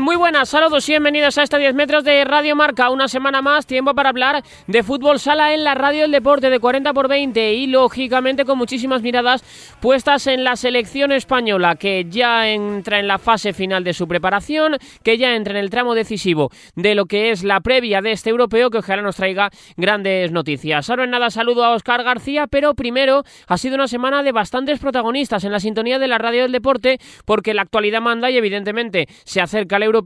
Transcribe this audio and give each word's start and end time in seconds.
Muy 0.00 0.16
buenas, 0.16 0.48
saludos 0.48 0.88
y 0.88 0.92
bienvenidos 0.92 1.36
a 1.36 1.42
esta 1.42 1.58
10 1.58 1.74
metros 1.74 2.04
de 2.04 2.24
Radio 2.24 2.56
Marca. 2.56 2.88
Una 2.88 3.06
semana 3.06 3.42
más, 3.42 3.66
tiempo 3.66 3.94
para 3.94 4.08
hablar 4.08 4.42
de 4.66 4.82
fútbol 4.82 5.20
sala 5.20 5.52
en 5.52 5.62
la 5.62 5.74
radio 5.74 6.00
del 6.00 6.10
deporte 6.10 6.48
de 6.48 6.58
40 6.58 6.94
por 6.94 7.06
20 7.06 7.52
y 7.52 7.66
lógicamente 7.66 8.46
con 8.46 8.56
muchísimas 8.56 9.02
miradas 9.02 9.44
puestas 9.78 10.26
en 10.26 10.42
la 10.42 10.56
selección 10.56 11.12
española 11.12 11.76
que 11.76 12.06
ya 12.08 12.48
entra 12.48 12.98
en 12.98 13.08
la 13.08 13.18
fase 13.18 13.52
final 13.52 13.84
de 13.84 13.92
su 13.92 14.08
preparación, 14.08 14.78
que 15.02 15.18
ya 15.18 15.34
entra 15.34 15.52
en 15.52 15.60
el 15.60 15.68
tramo 15.68 15.94
decisivo 15.94 16.50
de 16.76 16.94
lo 16.94 17.04
que 17.04 17.30
es 17.30 17.44
la 17.44 17.60
previa 17.60 18.00
de 18.00 18.12
este 18.12 18.30
europeo 18.30 18.70
que 18.70 18.78
ojalá 18.78 19.02
nos 19.02 19.16
traiga 19.16 19.50
grandes 19.76 20.32
noticias. 20.32 20.88
Ahora 20.88 21.04
en 21.04 21.10
nada 21.10 21.28
saludo 21.28 21.62
a 21.62 21.74
Oscar 21.74 22.04
García, 22.04 22.46
pero 22.46 22.72
primero 22.72 23.22
ha 23.46 23.58
sido 23.58 23.74
una 23.74 23.86
semana 23.86 24.22
de 24.22 24.32
bastantes 24.32 24.78
protagonistas 24.78 25.44
en 25.44 25.52
la 25.52 25.60
sintonía 25.60 25.98
de 25.98 26.08
la 26.08 26.16
radio 26.16 26.44
del 26.44 26.52
deporte 26.52 26.98
porque 27.26 27.52
la 27.52 27.60
actualidad 27.60 28.00
manda 28.00 28.30
y 28.30 28.38
evidentemente 28.38 29.06
se 29.24 29.42
acerca 29.42 29.76
al 29.76 29.90
europeo 29.90 29.99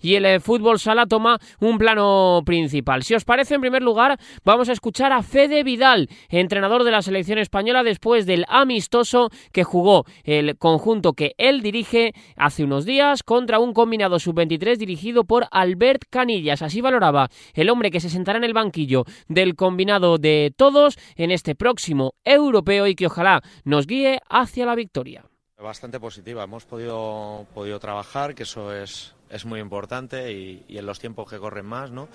y 0.00 0.14
el 0.14 0.24
eh, 0.24 0.40
fútbol 0.40 0.78
sala 0.78 1.06
toma 1.06 1.38
un 1.60 1.78
plano 1.78 2.42
principal. 2.44 3.02
Si 3.02 3.14
os 3.14 3.24
parece, 3.24 3.54
en 3.54 3.60
primer 3.60 3.82
lugar, 3.82 4.18
vamos 4.44 4.68
a 4.68 4.72
escuchar 4.72 5.12
a 5.12 5.22
Fede 5.22 5.62
Vidal, 5.62 6.08
entrenador 6.28 6.84
de 6.84 6.90
la 6.90 7.02
selección 7.02 7.38
española 7.38 7.82
después 7.82 8.26
del 8.26 8.44
amistoso 8.48 9.30
que 9.52 9.64
jugó 9.64 10.04
el 10.24 10.56
conjunto 10.58 11.12
que 11.12 11.34
él 11.38 11.62
dirige 11.62 12.12
hace 12.36 12.64
unos 12.64 12.84
días 12.84 13.22
contra 13.22 13.58
un 13.58 13.72
combinado 13.72 14.18
sub-23 14.18 14.76
dirigido 14.76 15.24
por 15.24 15.46
Albert 15.50 16.02
Canillas. 16.10 16.62
Así 16.62 16.80
valoraba 16.80 17.28
el 17.54 17.70
hombre 17.70 17.90
que 17.90 18.00
se 18.00 18.10
sentará 18.10 18.38
en 18.38 18.44
el 18.44 18.54
banquillo 18.54 19.04
del 19.28 19.54
combinado 19.54 20.18
de 20.18 20.52
todos 20.56 20.98
en 21.16 21.30
este 21.30 21.54
próximo 21.54 22.14
europeo 22.24 22.86
y 22.86 22.94
que 22.94 23.06
ojalá 23.06 23.42
nos 23.64 23.86
guíe 23.86 24.20
hacia 24.28 24.66
la 24.66 24.74
victoria. 24.74 25.24
Bastante 25.58 25.98
positiva. 25.98 26.44
Hemos 26.44 26.66
podido, 26.66 27.46
podido 27.54 27.80
trabajar, 27.80 28.34
que 28.34 28.42
eso 28.42 28.74
es, 28.74 29.15
es 29.30 29.44
muy 29.44 29.60
importante 29.60 30.32
y, 30.32 30.64
en 30.68 30.86
los 30.86 30.98
tiempos 30.98 31.28
que 31.28 31.38
corren 31.38 31.66
más, 31.66 31.90
¿no? 31.90 32.08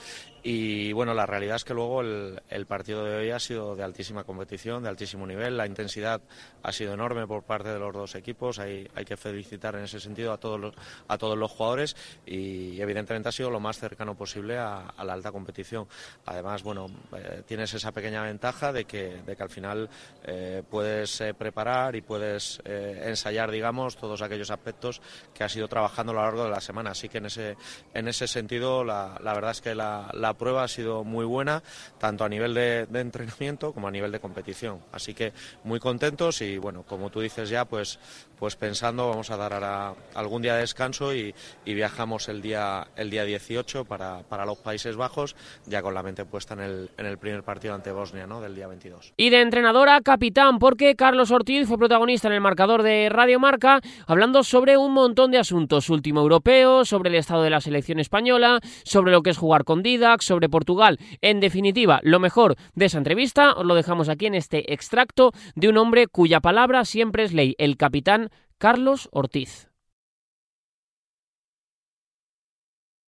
Y 0.44 0.92
bueno, 0.94 1.14
la 1.14 1.26
realidad 1.26 1.58
es 1.58 1.64
que 1.64 1.74
luego 1.74 2.02
el, 2.02 2.66
partido 2.68 3.04
de 3.04 3.16
hoy 3.16 3.32
ha 3.32 3.40
sido 3.40 3.76
de 3.76 3.84
altísima 3.84 4.24
competición, 4.24 4.82
de 4.82 4.90
altísimo 4.90 5.28
nivel, 5.28 5.58
la 5.58 5.68
intensidad 5.68 6.22
ha 6.64 6.72
sido 6.72 6.94
enorme 6.94 7.28
por 7.28 7.44
parte 7.44 7.70
de 7.70 7.80
los 7.80 7.94
dos 7.94 8.16
equipos, 8.16 8.58
hay, 8.60 8.88
hay 8.96 9.06
que 9.06 9.18
felicitar 9.18 9.76
en 9.76 9.84
ese 9.84 10.00
sentido 10.00 10.32
a 10.32 10.38
todos 10.38 10.60
los, 10.60 10.76
a 11.08 11.18
todos 11.18 11.38
los 11.38 11.52
jugadores 11.52 11.96
y 12.26 12.80
evidentemente 12.82 13.30
ha 13.30 13.32
sido 13.32 13.50
lo 13.52 13.60
más 13.60 13.78
cercano 13.78 14.16
posible 14.16 14.58
a, 14.58 14.94
la 15.04 15.14
alta 15.14 15.32
competición. 15.32 15.88
Además, 16.26 16.64
bueno, 16.64 16.88
eh, 17.16 17.44
tienes 17.46 17.74
esa 17.74 17.92
pequeña 17.92 18.24
ventaja 18.24 18.72
de 18.72 18.86
que, 18.86 19.22
de 19.26 19.36
que 19.36 19.44
al 19.44 19.50
final 19.50 19.90
eh, 20.24 20.64
puedes 20.70 21.22
eh, 21.22 21.34
preparar 21.34 21.96
y 21.96 22.02
puedes 22.02 22.62
ensayar, 22.66 23.52
digamos, 23.52 23.98
todos 23.98 24.22
aquellos 24.22 24.50
aspectos 24.52 25.02
que 25.34 25.44
has 25.44 25.56
ido 25.56 25.68
trabajando 25.68 26.12
a 26.12 26.16
lo 26.16 26.22
largo 26.22 26.44
de 26.46 26.50
la 26.50 26.62
semana. 26.62 26.92
Así 26.92 27.10
que 27.10 27.20
en 27.20 27.26
ese, 27.26 27.58
en 27.94 28.08
ese 28.08 28.28
sentido, 28.28 28.84
la, 28.84 29.18
verdad 29.22 29.52
es 29.52 29.62
que 29.62 29.76
la, 29.76 30.31
prueba 30.34 30.64
ha 30.64 30.68
sido 30.68 31.04
muy 31.04 31.26
buena, 31.26 31.64
tanto 31.98 32.24
a 32.24 32.30
nivel 32.30 32.54
de, 32.54 32.88
entrenamiento 32.94 33.74
como 33.74 33.88
a 33.88 33.92
nivel 33.92 34.12
de 34.12 34.20
competición. 34.20 34.80
Así 34.92 35.14
que 35.14 35.34
muy 35.64 35.80
contentos 35.80 36.42
y, 36.42 36.58
bueno, 36.58 36.84
como 36.84 37.10
tú 37.10 37.22
dices 37.22 37.50
ya, 37.50 37.66
pues, 37.66 38.00
pues 38.40 38.56
pensando, 38.56 39.10
vamos 39.10 39.30
a 39.30 39.38
dar 39.38 39.54
ahora 39.54 39.94
algún 40.16 40.42
día 40.42 40.56
de 40.56 40.62
descanso 40.62 41.14
y, 41.14 41.34
y 41.66 41.74
viajamos 41.74 42.30
el 42.30 42.42
día, 42.42 42.88
el 42.96 43.10
día 43.10 43.24
18 43.24 43.86
para, 43.86 44.24
para, 44.24 44.46
los 44.46 44.58
Países 44.58 44.96
Bajos, 44.96 45.36
ya 45.66 45.82
con 45.82 45.94
la 45.94 46.04
mente 46.04 46.26
puesta 46.26 46.54
en 46.56 46.62
el, 46.62 46.90
en 46.98 47.06
el 47.06 47.18
primer 47.18 47.44
partido 47.44 47.74
ante 47.74 47.92
Bosnia, 47.92 48.28
¿no? 48.28 48.42
Del 48.42 48.56
día 48.56 48.68
22. 48.68 49.14
Y 49.18 49.30
de 49.30 49.42
entrenadora, 49.42 50.02
capitán, 50.02 50.60
porque 50.60 50.96
Carlos 50.96 51.32
Ortiz 51.32 51.68
fue 51.68 51.78
protagonista 51.78 52.28
en 52.28 52.34
el 52.34 52.42
marcador 52.42 52.84
de 52.84 53.10
Radio 53.10 53.40
Marca, 53.40 53.82
hablando 54.08 54.44
sobre 54.44 54.78
un 54.78 54.94
montón 54.94 55.32
de 55.32 55.38
asuntos, 55.38 55.90
último 55.90 56.22
europeo, 56.22 56.86
sobre 56.86 57.10
el 57.10 57.16
estado 57.16 57.44
de 57.44 57.50
la 57.50 57.62
selección 57.62 58.00
española, 58.00 58.60
sobre 58.84 59.12
lo 59.12 59.22
que 59.22 59.32
es 59.32 59.38
jugar 59.38 59.64
con 59.64 59.84
Didac, 59.84 60.21
sobre 60.22 60.50
Portugal. 60.50 61.00
En 61.22 61.40
definitiva, 61.40 62.00
lo 62.04 62.20
mejor 62.20 62.56
de 62.76 62.86
esa 62.86 62.98
entrevista 62.98 63.54
os 63.54 63.66
lo 63.66 63.76
dejamos 63.76 64.10
aquí 64.10 64.26
en 64.26 64.36
este 64.36 64.74
extracto 64.74 65.32
de 65.56 65.70
un 65.70 65.78
hombre 65.78 66.08
cuya 66.08 66.40
palabra 66.40 66.86
siempre 66.86 67.24
es 67.24 67.34
ley, 67.34 67.56
el 67.58 67.78
capitán 67.78 68.30
Carlos 68.58 69.10
Ortiz. 69.12 69.72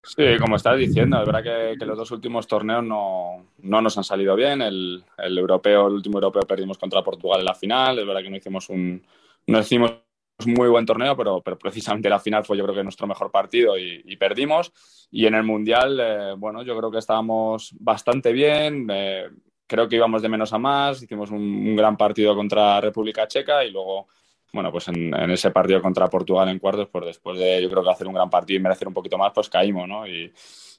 Sí, 0.05 0.37
como 0.37 0.57
estás 0.57 0.77
diciendo, 0.77 1.17
es 1.17 1.25
verdad 1.25 1.77
que, 1.77 1.85
los 1.85 1.97
dos 1.97 2.11
últimos 2.11 2.45
torneos 2.45 2.83
no, 2.83 3.45
no, 3.59 3.81
nos 3.81 3.97
han 3.97 4.03
salido 4.03 4.35
bien. 4.35 4.61
El, 4.61 5.01
el, 5.17 5.37
europeo, 5.37 5.87
el 5.87 5.93
último 5.93 6.17
europeo 6.17 6.41
perdimos 6.41 6.77
contra 6.77 7.01
Portugal 7.01 7.39
en 7.39 7.45
la 7.45 7.55
final. 7.55 7.99
Es 7.99 8.05
verdad 8.05 8.21
que 8.21 8.29
no 8.29 8.35
hicimos 8.35 8.67
un, 8.69 9.01
no 9.47 9.59
hicimos 9.59 10.02
muy 10.45 10.67
buen 10.67 10.85
torneo, 10.85 11.15
pero, 11.15 11.41
pero, 11.41 11.57
precisamente 11.57 12.09
la 12.09 12.19
final 12.19 12.43
fue 12.43 12.57
yo 12.57 12.63
creo 12.63 12.75
que 12.75 12.83
nuestro 12.83 13.07
mejor 13.07 13.31
partido 13.31 13.77
y, 13.77 14.01
y 14.05 14.15
perdimos. 14.17 14.73
Y 15.11 15.25
en 15.25 15.35
el 15.35 15.43
Mundial, 15.43 15.99
eh, 16.01 16.33
bueno, 16.37 16.63
yo 16.63 16.77
creo 16.77 16.91
que 16.91 16.97
estábamos 16.97 17.73
bastante 17.79 18.31
bien. 18.33 18.87
Eh, 18.91 19.29
creo 19.67 19.87
que 19.87 19.95
íbamos 19.95 20.21
de 20.21 20.29
menos 20.29 20.51
a 20.53 20.57
más. 20.57 21.01
Hicimos 21.01 21.31
un, 21.31 21.41
un, 21.41 21.75
gran 21.75 21.95
partido 21.97 22.35
contra 22.35 22.81
República 22.81 23.27
Checa 23.27 23.63
y 23.63 23.71
luego, 23.71 24.07
bueno, 24.51 24.71
pues 24.71 24.87
en, 24.87 25.13
en, 25.13 25.31
ese 25.31 25.51
partido 25.51 25.81
contra 25.81 26.09
Portugal 26.09 26.49
en 26.49 26.59
cuartos, 26.59 26.89
pues 26.91 27.05
después 27.05 27.37
de 27.37 27.61
yo 27.61 27.69
creo 27.69 27.83
que 27.83 27.91
hacer 27.91 28.07
un 28.07 28.13
gran 28.13 28.29
partido 28.29 28.59
y 28.59 28.63
merecer 28.63 28.87
un 28.87 28.93
poquito 28.93 29.17
más, 29.17 29.31
pues 29.33 29.49
caímos, 29.49 29.87
¿no? 29.87 30.07
Y, 30.07 30.31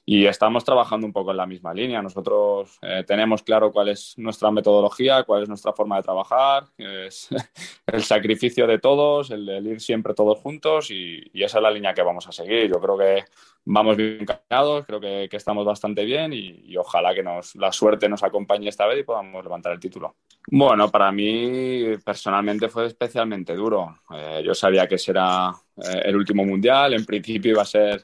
y 0.07 0.27
estamos 0.27 0.63
trabajando 0.63 1.07
un 1.07 1.13
poco 1.13 1.31
en 1.31 1.37
la 1.37 1.47
misma 1.47 1.73
línea. 1.73 2.01
Nosotros 2.01 2.77
eh, 2.83 3.03
tenemos 3.07 3.41
claro 3.41 3.71
cuál 3.71 3.89
es 3.89 4.13
nuestra 4.17 4.51
metodología, 4.51 5.23
cuál 5.23 5.43
es 5.43 5.49
nuestra 5.49 5.73
forma 5.73 5.97
de 5.97 6.03
trabajar, 6.03 6.65
es 6.77 7.27
el 7.87 8.03
sacrificio 8.03 8.67
de 8.67 8.77
todos, 8.77 9.31
el, 9.31 9.49
ir 9.65 9.81
siempre 9.81 10.13
todos 10.13 10.37
juntos 10.39 10.91
y, 10.91 11.23
esa 11.33 11.57
es 11.57 11.63
la 11.63 11.71
línea 11.71 11.93
que 11.93 12.03
vamos 12.03 12.27
a 12.27 12.31
seguir. 12.31 12.69
Yo 12.69 12.79
creo 12.79 12.97
que 12.97 13.25
vamos 13.65 13.97
bien 13.97 14.19
encaminados, 14.21 14.85
creo 14.85 14.99
que, 14.99 15.27
que 15.29 15.37
estamos 15.37 15.65
bastante 15.65 16.05
bien 16.05 16.33
y, 16.33 16.61
y, 16.65 16.77
ojalá 16.77 17.15
que 17.15 17.23
nos, 17.23 17.55
la 17.55 17.71
suerte 17.71 18.07
nos 18.07 18.21
acompañe 18.21 18.69
esta 18.69 18.85
vez 18.85 18.99
y 18.99 19.03
podamos 19.03 19.43
levantar 19.43 19.73
el 19.73 19.79
título. 19.79 20.17
Bueno, 20.47 20.91
para 20.91 21.11
mí 21.11 21.97
personalmente 22.03 22.69
fue 22.69 22.85
especialmente 22.85 23.55
duro. 23.55 24.01
Eh, 24.13 24.43
yo 24.45 24.53
sabía 24.53 24.87
que 24.87 24.99
será 24.99 25.51
eh, 25.77 26.01
el 26.05 26.15
último 26.15 26.45
mundial, 26.45 26.93
en 26.93 27.05
principio 27.05 27.53
iba 27.53 27.63
a 27.63 27.65
ser 27.65 28.03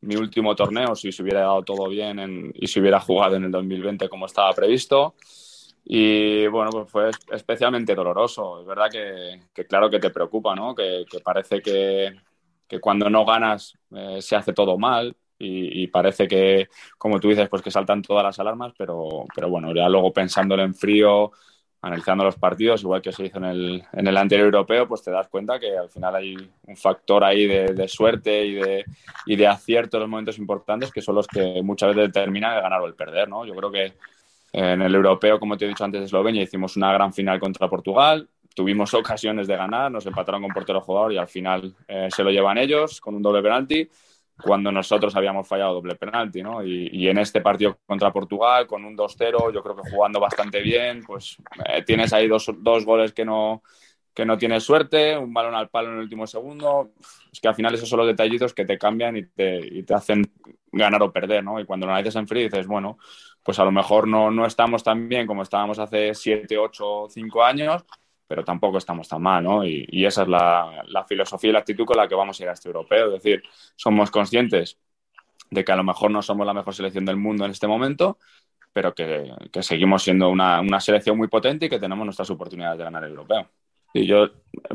mi 0.00 0.16
último 0.16 0.54
torneo 0.54 0.94
si 0.94 1.12
se 1.12 1.22
hubiera 1.22 1.40
dado 1.40 1.62
todo 1.62 1.88
bien 1.88 2.18
en, 2.18 2.52
y 2.54 2.66
si 2.68 2.80
hubiera 2.80 3.00
jugado 3.00 3.36
en 3.36 3.44
el 3.44 3.50
2020 3.50 4.08
como 4.08 4.26
estaba 4.26 4.52
previsto. 4.54 5.14
Y 5.84 6.46
bueno, 6.48 6.70
pues 6.70 6.90
fue 6.90 7.10
especialmente 7.32 7.94
doloroso. 7.94 8.60
Es 8.60 8.66
verdad 8.66 8.90
que, 8.90 9.64
claro 9.64 9.88
que 9.88 9.98
te 9.98 10.10
preocupa, 10.10 10.54
¿no? 10.54 10.74
Que, 10.74 11.04
que 11.10 11.20
parece 11.20 11.62
que, 11.62 12.14
que, 12.66 12.78
cuando 12.80 13.08
no 13.08 13.24
ganas 13.24 13.74
eh, 13.94 14.20
se 14.20 14.36
hace 14.36 14.52
todo 14.52 14.76
mal 14.76 15.16
y, 15.38 15.82
y, 15.82 15.86
parece 15.86 16.28
que, 16.28 16.68
como 16.98 17.18
tú 17.20 17.28
dices, 17.30 17.48
pues 17.48 17.62
que 17.62 17.70
saltan 17.70 18.02
todas 18.02 18.24
las 18.24 18.38
alarmas, 18.38 18.74
pero, 18.76 19.24
pero 19.34 19.48
bueno, 19.48 19.72
ya 19.74 19.88
luego 19.88 20.12
pensándolo 20.12 20.62
en 20.62 20.74
frío, 20.74 21.32
analizando 21.80 22.24
los 22.24 22.36
partidos, 22.36 22.82
igual 22.82 23.00
que 23.00 23.12
se 23.12 23.26
hizo 23.26 23.38
en 23.38 23.44
el, 23.44 23.84
en 23.92 24.06
el 24.06 24.16
anterior 24.16 24.46
europeo, 24.46 24.88
pues 24.88 25.02
te 25.02 25.10
das 25.10 25.28
cuenta 25.28 25.60
que 25.60 25.76
al 25.76 25.88
final 25.88 26.16
hay 26.16 26.36
un 26.66 26.76
factor 26.76 27.22
ahí 27.22 27.46
de, 27.46 27.72
de 27.72 27.88
suerte 27.88 28.44
y 28.44 28.54
de, 28.54 28.84
y 29.26 29.36
de 29.36 29.46
acierto 29.46 29.96
en 29.96 30.02
los 30.02 30.10
momentos 30.10 30.38
importantes 30.38 30.90
que 30.90 31.02
son 31.02 31.14
los 31.14 31.26
que 31.26 31.60
muchas 31.62 31.94
veces 31.94 32.12
determinan 32.12 32.56
el 32.56 32.62
ganar 32.62 32.80
o 32.80 32.86
el 32.86 32.94
perder, 32.94 33.28
¿no? 33.28 33.44
Yo 33.44 33.54
creo 33.54 33.70
que 33.70 33.92
en 34.52 34.82
el 34.82 34.94
europeo, 34.94 35.38
como 35.38 35.56
te 35.56 35.66
he 35.66 35.68
dicho 35.68 35.84
antes, 35.84 36.00
de 36.00 36.06
Eslovenia, 36.06 36.42
hicimos 36.42 36.76
una 36.76 36.92
gran 36.92 37.12
final 37.12 37.38
contra 37.38 37.68
Portugal, 37.68 38.28
tuvimos 38.54 38.92
ocasiones 38.94 39.46
de 39.46 39.56
ganar, 39.56 39.90
nos 39.90 40.06
empataron 40.06 40.42
con 40.42 40.50
portero 40.50 40.80
jugador 40.80 41.12
y 41.12 41.18
al 41.18 41.28
final 41.28 41.74
eh, 41.86 42.08
se 42.10 42.24
lo 42.24 42.30
llevan 42.30 42.58
ellos 42.58 43.00
con 43.00 43.14
un 43.14 43.22
doble 43.22 43.42
penalti 43.42 43.88
cuando 44.42 44.70
nosotros 44.70 45.14
habíamos 45.16 45.48
fallado 45.48 45.74
doble 45.74 45.96
penalti, 45.96 46.42
¿no? 46.42 46.64
Y, 46.64 46.88
y 46.92 47.08
en 47.08 47.18
este 47.18 47.40
partido 47.40 47.78
contra 47.86 48.12
Portugal, 48.12 48.66
con 48.66 48.84
un 48.84 48.96
2-0, 48.96 49.52
yo 49.52 49.62
creo 49.62 49.76
que 49.76 49.90
jugando 49.90 50.20
bastante 50.20 50.60
bien, 50.62 51.02
pues 51.04 51.36
eh, 51.66 51.82
tienes 51.82 52.12
ahí 52.12 52.28
dos, 52.28 52.50
dos 52.58 52.84
goles 52.84 53.12
que 53.12 53.24
no, 53.24 53.62
que 54.14 54.24
no 54.24 54.38
tienes 54.38 54.64
suerte, 54.64 55.16
un 55.16 55.32
balón 55.32 55.54
al 55.54 55.68
palo 55.68 55.88
en 55.88 55.94
el 55.94 56.00
último 56.02 56.26
segundo. 56.26 56.90
Es 57.32 57.40
que 57.40 57.48
al 57.48 57.54
final 57.54 57.74
esos 57.74 57.88
son 57.88 57.98
los 57.98 58.06
detallitos 58.08 58.54
que 58.54 58.64
te 58.64 58.78
cambian 58.78 59.16
y 59.16 59.24
te, 59.24 59.58
y 59.58 59.82
te 59.82 59.94
hacen 59.94 60.30
ganar 60.72 61.02
o 61.02 61.12
perder, 61.12 61.44
¿no? 61.44 61.60
Y 61.60 61.64
cuando 61.64 61.86
lo 61.86 61.92
analizas 61.92 62.16
en 62.16 62.28
frío 62.28 62.44
dices, 62.44 62.66
bueno, 62.66 62.98
pues 63.42 63.58
a 63.58 63.64
lo 63.64 63.72
mejor 63.72 64.06
no, 64.06 64.30
no 64.30 64.44
estamos 64.44 64.82
tan 64.82 65.08
bien 65.08 65.26
como 65.26 65.42
estábamos 65.42 65.78
hace 65.78 66.14
7, 66.14 66.58
8, 66.58 67.06
5 67.10 67.44
años, 67.44 67.84
pero 68.28 68.44
tampoco 68.44 68.78
estamos 68.78 69.08
tan 69.08 69.22
mal, 69.22 69.42
¿no? 69.42 69.64
Y, 69.64 69.86
y 69.88 70.04
esa 70.04 70.22
es 70.22 70.28
la, 70.28 70.84
la, 70.86 71.04
filosofía 71.04 71.50
y 71.50 71.52
la 71.54 71.60
actitud 71.60 71.86
con 71.86 71.96
la 71.96 72.06
que 72.06 72.14
vamos 72.14 72.38
a 72.38 72.42
ir 72.42 72.48
a 72.50 72.52
este 72.52 72.68
europeo. 72.68 73.06
Es 73.06 73.22
decir, 73.22 73.42
somos 73.74 74.10
conscientes 74.10 74.78
de 75.50 75.64
que 75.64 75.72
a 75.72 75.76
lo 75.76 75.82
mejor 75.82 76.10
no 76.10 76.20
somos 76.20 76.46
la 76.46 76.52
mejor 76.52 76.74
selección 76.74 77.06
del 77.06 77.16
mundo 77.16 77.46
en 77.46 77.52
este 77.52 77.66
momento, 77.66 78.18
pero 78.70 78.94
que, 78.94 79.32
que 79.50 79.62
seguimos 79.62 80.02
siendo 80.02 80.28
una, 80.28 80.60
una, 80.60 80.78
selección 80.78 81.16
muy 81.16 81.28
potente 81.28 81.66
y 81.66 81.68
que 81.70 81.78
tenemos 81.78 82.04
nuestras 82.04 82.28
oportunidades 82.28 82.76
de 82.76 82.84
ganar 82.84 83.02
el 83.04 83.10
europeo. 83.10 83.48
Y 83.94 84.06
yo, 84.06 84.28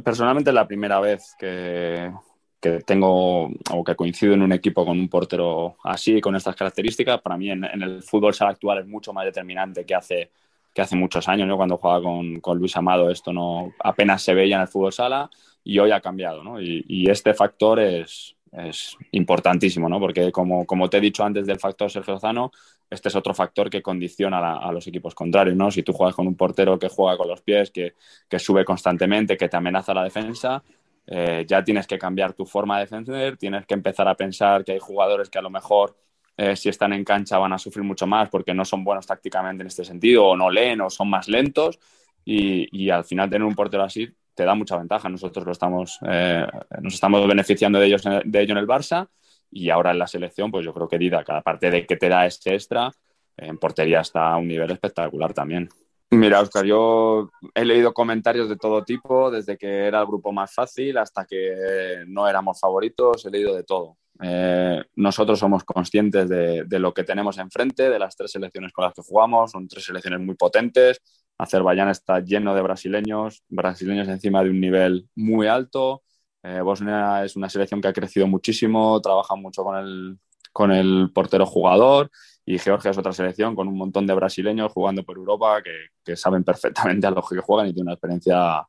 personalmente, 0.04 0.50
es 0.50 0.56
la 0.56 0.68
primera 0.68 1.00
vez 1.00 1.36
que, 1.38 2.12
que 2.60 2.80
tengo 2.80 3.52
o 3.72 3.84
que 3.84 3.96
coincido 3.96 4.34
en 4.34 4.42
un 4.42 4.52
equipo 4.52 4.84
con 4.84 5.00
un 5.00 5.10
portero 5.10 5.78
así, 5.84 6.20
con 6.20 6.36
estas 6.36 6.56
características. 6.56 7.22
Para 7.22 7.38
mí, 7.38 7.52
en, 7.52 7.64
en 7.64 7.84
el 7.84 8.02
fútbol 8.02 8.34
sala 8.34 8.52
actual 8.52 8.80
es 8.80 8.88
mucho 8.88 9.14
más 9.14 9.26
determinante 9.26 9.86
que 9.86 9.94
hace 9.94 10.32
que 10.74 10.82
hace 10.82 10.96
muchos 10.96 11.28
años, 11.28 11.48
¿no? 11.48 11.58
cuando 11.58 11.78
jugaba 11.78 12.02
con, 12.02 12.40
con, 12.40 12.58
Luis 12.58 12.76
Amado, 12.76 13.10
esto 13.12 13.32
no 13.32 13.74
apenas 13.80 14.24
se 14.24 14.34
veía 14.34 14.56
en 14.56 14.64
el 14.64 14.68
fútbol 14.68 14.92
sala 14.92 15.30
y 15.64 15.80
hoy 15.80 15.92
ha 15.92 16.02
cambiado. 16.02 16.44
¿no? 16.44 16.62
Y, 16.62 17.10
este 17.10 17.34
factor 17.34 17.80
es, 17.80 18.36
es 18.52 18.98
importantísimo, 19.12 19.88
¿no? 19.88 20.00
Porque 20.00 20.32
como, 20.32 20.66
como 20.66 20.90
te 20.90 20.98
he 20.98 21.02
dicho 21.02 21.24
antes 21.24 21.46
del 21.46 21.60
factor 21.60 21.92
Sergio 21.92 22.16
Lozano, 22.16 22.52
este 22.90 23.10
es 23.10 23.16
otro 23.16 23.34
factor 23.34 23.70
que 23.70 23.82
condiciona 23.82 24.58
a, 24.58 24.72
los 24.72 24.86
equipos 24.88 25.16
contrarios, 25.16 25.56
¿no? 25.56 25.72
Si 25.72 25.84
tú 25.84 25.94
juegas 25.94 26.16
con 26.16 26.28
un 26.28 26.36
portero 26.36 26.78
que 26.78 26.90
juega 26.90 27.18
con 27.18 27.28
los 27.28 27.42
pies, 27.42 27.72
que, 27.72 27.94
que 28.30 28.40
sube 28.40 28.66
constantemente, 28.66 29.38
que 29.38 29.50
te 29.50 29.58
amenaza 29.58 29.94
la 29.94 30.04
defensa, 30.04 30.64
eh, 31.08 31.46
ya 31.48 31.64
tienes 31.64 31.88
que 31.88 31.98
cambiar 31.98 32.34
tu 32.34 32.46
forma 32.46 32.78
de 32.78 32.86
defender, 32.86 33.38
tienes 33.38 33.66
que 33.66 33.74
empezar 33.74 34.08
a 34.08 34.16
pensar 34.16 34.64
que 34.64 34.74
hay 34.74 34.80
jugadores 34.80 35.30
que 35.30 35.40
a 35.40 35.42
lo 35.42 35.50
mejor 35.50 35.98
eh, 36.38 36.56
si 36.56 36.70
están 36.70 36.94
en 36.94 37.04
cancha 37.04 37.38
van 37.38 37.54
a 37.54 37.60
sufrir 37.60 37.84
mucho 37.84 38.08
más 38.08 38.30
porque 38.30 38.54
no 38.54 38.66
son 38.66 38.84
buenos 38.84 39.06
tácticamente 39.06 39.62
en 39.62 39.68
este 39.68 39.86
sentido, 39.86 40.26
o 40.26 40.36
no 40.36 40.50
leen, 40.50 40.82
o 40.82 40.90
son 40.90 41.10
más 41.10 41.28
lentos, 41.28 41.80
y, 42.26 42.68
y 42.72 42.90
al 42.90 43.04
final 43.04 43.30
tener 43.30 43.46
un 43.46 43.56
portero 43.56 43.84
así 43.84 44.10
te 44.34 44.46
da 44.46 44.56
mucha 44.56 44.78
ventaja. 44.78 45.10
Nosotros 45.10 45.46
lo 45.46 45.52
estamos, 45.52 46.00
eh, 46.08 46.46
nos 46.82 46.94
estamos 46.94 47.28
beneficiando 47.28 47.80
de, 47.80 47.88
ellos, 47.88 48.04
de 48.04 48.42
ello 48.42 48.52
en 48.54 48.58
el 48.58 48.68
Barça 48.68 49.08
y 49.52 49.70
ahora 49.70 49.92
en 49.92 50.00
la 50.00 50.08
selección, 50.08 50.52
pues 50.52 50.66
yo 50.66 50.74
creo 50.74 50.88
que 50.88 50.98
Dida, 50.98 51.24
cada 51.24 51.42
parte 51.42 51.70
de 51.70 51.86
que 51.86 51.98
te 51.98 52.10
da 52.10 52.26
ese 52.26 52.56
extra, 52.56 52.92
en 53.38 53.58
portería 53.58 54.02
está 54.02 54.32
a 54.32 54.38
un 54.38 54.48
nivel 54.48 54.72
espectacular 54.72 55.34
también. 55.34 55.70
Mira, 56.10 56.42
Oscar, 56.42 56.66
yo 56.66 57.32
he 57.56 57.66
leído 57.66 57.94
comentarios 57.94 58.48
de 58.48 58.56
todo 58.56 58.84
tipo, 58.84 59.32
desde 59.32 59.58
que 59.58 59.88
era 59.88 60.00
el 60.00 60.06
grupo 60.06 60.32
más 60.32 60.54
fácil 60.54 60.98
hasta 60.98 61.26
que 61.26 62.04
no 62.08 62.28
éramos 62.28 62.60
favoritos, 62.60 63.26
he 63.26 63.32
leído 63.32 63.56
de 63.56 63.64
todo. 63.64 63.98
Eh, 64.26 64.82
nosotros 64.96 65.38
somos 65.38 65.66
conscientes 65.66 66.30
de, 66.30 66.64
de, 66.64 66.80
lo 66.80 66.94
que 66.94 67.04
tenemos 67.04 67.38
enfrente, 67.40 67.90
de 67.90 68.00
las 68.00 68.16
tres 68.16 68.32
selecciones 68.32 68.72
con 68.72 68.86
las 68.86 68.94
que 68.94 69.02
jugamos, 69.02 69.52
son 69.52 69.68
tres 69.68 69.84
selecciones 69.84 70.22
muy 70.22 70.36
potentes. 70.36 71.02
Azerbaiyán 71.38 71.90
está 71.90 72.22
lleno 72.22 72.56
de 72.56 72.62
brasileños, 72.62 73.44
brasileños 73.50 74.08
encima 74.08 74.42
de 74.42 74.50
un 74.50 74.62
nivel 74.62 75.10
muy 75.16 75.48
alto. 75.48 76.04
Eh, 76.42 76.62
Bosnia 76.62 77.26
es 77.26 77.36
una 77.36 77.50
selección 77.50 77.82
que 77.82 77.90
ha 77.90 77.94
crecido 77.94 78.26
muchísimo, 78.28 79.02
trabaja 79.02 79.36
mucho 79.36 79.64
con 79.64 79.76
el, 79.76 80.18
con 80.54 80.72
el 80.72 81.12
portero 81.14 81.46
jugador 81.46 82.10
y 82.46 82.60
Georgia 82.60 82.92
es 82.92 82.98
otra 82.98 83.12
selección 83.12 83.56
con 83.56 83.68
un 83.68 83.78
montón 83.78 84.08
de 84.08 84.14
brasileños 84.14 84.72
jugando 84.72 85.04
por 85.04 85.18
Europa 85.18 85.62
que, 85.62 85.88
que 86.04 86.16
saben 86.16 86.44
perfectamente 86.46 87.08
a 87.08 87.12
lo 87.12 87.22
que 87.24 87.40
juegan 87.40 87.68
y 87.68 87.74
tienen 87.74 87.88
una 87.88 87.94
experiencia 87.94 88.66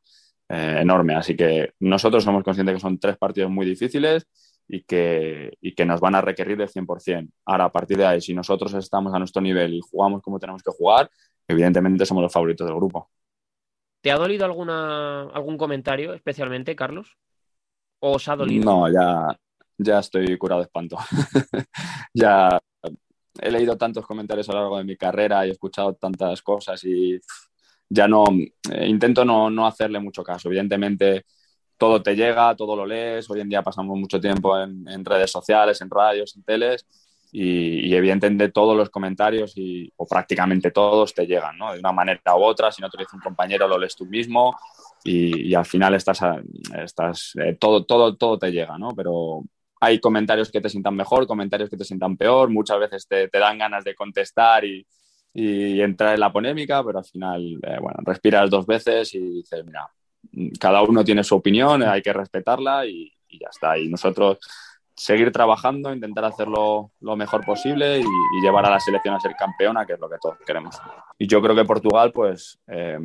eh, 0.49 0.79
enorme. 0.81 1.15
Así 1.15 1.35
que 1.35 1.73
nosotros 1.79 2.23
somos 2.23 2.43
conscientes 2.43 2.75
que 2.75 2.81
son 2.81 2.99
tres 2.99 3.17
partidos 3.17 3.51
muy 3.51 3.65
difíciles 3.65 4.27
y 4.67 4.83
que, 4.83 5.57
y 5.61 5.75
que 5.75 5.85
nos 5.85 5.99
van 5.99 6.15
a 6.15 6.21
requerir 6.21 6.57
del 6.57 6.69
100%. 6.69 7.31
Ahora, 7.45 7.65
a 7.65 7.71
partir 7.71 7.97
de 7.97 8.05
ahí, 8.05 8.21
si 8.21 8.33
nosotros 8.33 8.73
estamos 8.73 9.13
a 9.13 9.19
nuestro 9.19 9.41
nivel 9.41 9.73
y 9.73 9.81
jugamos 9.81 10.21
como 10.21 10.39
tenemos 10.39 10.63
que 10.63 10.71
jugar, 10.71 11.09
evidentemente 11.47 12.05
somos 12.05 12.23
los 12.23 12.33
favoritos 12.33 12.67
del 12.67 12.75
grupo. 12.75 13.09
¿Te 14.01 14.11
ha 14.11 14.17
dolido 14.17 14.45
alguna, 14.45 15.23
algún 15.23 15.57
comentario 15.57 16.13
especialmente, 16.13 16.75
Carlos? 16.75 17.17
¿O 17.99 18.13
os 18.13 18.27
ha 18.27 18.35
dolido? 18.35 18.65
No, 18.65 18.91
ya, 18.91 19.37
ya 19.77 19.99
estoy 19.99 20.37
curado 20.37 20.61
de 20.61 20.65
espanto. 20.65 20.97
ya 22.13 22.59
he 23.41 23.51
leído 23.51 23.77
tantos 23.77 24.05
comentarios 24.05 24.47
a 24.49 24.53
lo 24.53 24.59
largo 24.59 24.77
de 24.77 24.83
mi 24.83 24.95
carrera 24.95 25.45
y 25.45 25.49
he 25.49 25.51
escuchado 25.53 25.95
tantas 25.95 26.41
cosas 26.41 26.83
y 26.83 27.19
ya 27.89 28.07
no, 28.07 28.25
eh, 28.71 28.87
intento 28.87 29.25
no, 29.25 29.49
no, 29.49 29.65
hacerle 29.67 29.99
mucho 29.99 30.23
caso. 30.23 30.47
Evidentemente 30.49 31.25
todo 31.77 32.01
te 32.01 32.15
llega, 32.15 32.55
todo 32.55 32.75
lo 32.75 32.85
lees, 32.85 33.29
hoy 33.29 33.41
en 33.41 33.49
día 33.49 33.61
pasamos 33.61 33.97
mucho 33.97 34.19
tiempo 34.19 34.57
en, 34.59 35.05
redes 35.05 35.31
sociales, 35.31 35.81
en 35.81 35.89
radios, 35.89 36.35
en 36.35 36.43
teles 36.43 36.85
y, 37.31 37.93
evidentemente 37.93 38.51
todos 38.51 38.75
los 38.77 38.89
comentarios 38.89 39.53
y, 39.57 39.91
o 39.97 40.05
prácticamente 40.05 40.71
todos 40.71 41.13
te 41.13 41.25
llegan, 41.25 41.57
¿no? 41.57 41.73
De 41.73 41.79
una 41.79 41.91
manera 41.91 42.35
u 42.35 42.43
otra, 42.43 42.71
si 42.71 42.81
no 42.81 42.89
te 42.89 42.97
lo 42.97 43.03
dice 43.03 43.15
un 43.15 43.21
compañero 43.21 43.67
lo 43.67 43.77
lees 43.77 43.95
tú 43.95 44.05
mismo 44.05 44.57
y, 45.03 45.53
al 45.53 45.65
final 45.65 45.93
estás, 45.95 46.19
estás 46.83 47.33
eh, 47.35 47.55
todo, 47.59 47.85
todo, 47.85 48.15
todo 48.15 48.39
te 48.39 48.51
llega, 48.51 48.77
¿no? 48.77 48.89
Pero 48.95 49.43
hay 49.79 49.99
comentarios 49.99 50.51
que 50.51 50.61
te 50.61 50.69
sientan 50.69 50.95
mejor, 50.95 51.27
comentarios 51.27 51.69
que 51.69 51.77
te 51.77 51.83
sientan 51.83 52.17
peor, 52.17 52.49
muchas 52.49 52.79
veces 52.79 53.07
te, 53.07 53.27
te 53.27 53.39
dan 53.39 53.57
ganas 53.57 53.83
de 53.83 53.93
contestar 53.93 54.65
y, 54.65 54.85
y, 55.33 55.81
entrar 55.81 56.13
en 56.13 56.21
la 56.21 56.31
polémica, 56.31 56.83
pero 56.83 56.99
al 56.99 57.05
final, 57.05 57.59
eh, 57.61 57.77
bueno, 57.81 57.99
respiras 58.03 58.49
dos 58.49 58.65
veces 58.65 59.13
y 59.13 59.19
dices, 59.19 59.65
mira, 59.65 59.87
cada 60.59 60.81
uno 60.81 61.03
tiene 61.03 61.23
su 61.23 61.35
opinión, 61.35 61.83
hay 61.83 62.01
que 62.01 62.13
respetarla 62.13 62.85
y, 62.85 63.11
ya 63.29 63.49
está. 63.49 63.77
Y 63.77 63.89
nosotros 63.89 64.39
seguir 64.95 65.29
trabajando, 65.31 65.93
intentar 65.93 66.23
hacerlo 66.23 66.91
lo 67.01 67.15
mejor 67.17 67.43
posible 67.45 67.99
y, 67.99 68.05
llevar 68.41 68.65
a 68.65 68.69
la 68.69 68.79
selección 68.79 69.13
a 69.15 69.19
ser 69.19 69.35
campeona, 69.37 69.85
que 69.85 69.93
es 69.93 69.99
lo 69.99 70.09
que 70.09 70.17
todos 70.21 70.37
queremos. 70.45 70.77
Y 71.17 71.27
yo 71.27 71.41
creo 71.41 71.55
que 71.55 71.65
Portugal 71.65 72.11
pues 72.13 72.59
eh, 72.67 72.97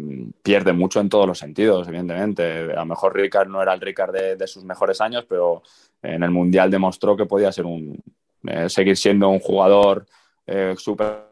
pierde 0.43 0.73
mucho 0.73 1.01
en 1.01 1.09
todos 1.09 1.27
los 1.27 1.39
sentidos, 1.39 1.89
evidentemente. 1.89 2.73
A 2.73 2.81
lo 2.81 2.87
mejor 2.87 3.15
Ricard 3.15 3.49
no 3.49 3.61
era 3.61 3.75
el 3.75 3.81
Ricard 3.81 4.13
de, 4.13 4.37
de 4.37 4.47
sus 4.47 4.65
mejores 4.65 5.01
años, 5.01 5.25
pero 5.29 5.63
en 6.03 6.23
el 6.23 6.31
Mundial 6.31 6.71
demostró 6.71 7.17
que 7.17 7.27
podía 7.27 7.51
ser 7.51 7.67
un, 7.67 8.01
eh, 8.45 8.69
seguir 8.71 8.97
siendo 8.97 9.29
un 9.29 9.39
jugador 9.39 10.07
eh, 10.47 10.75
súper 10.79 11.30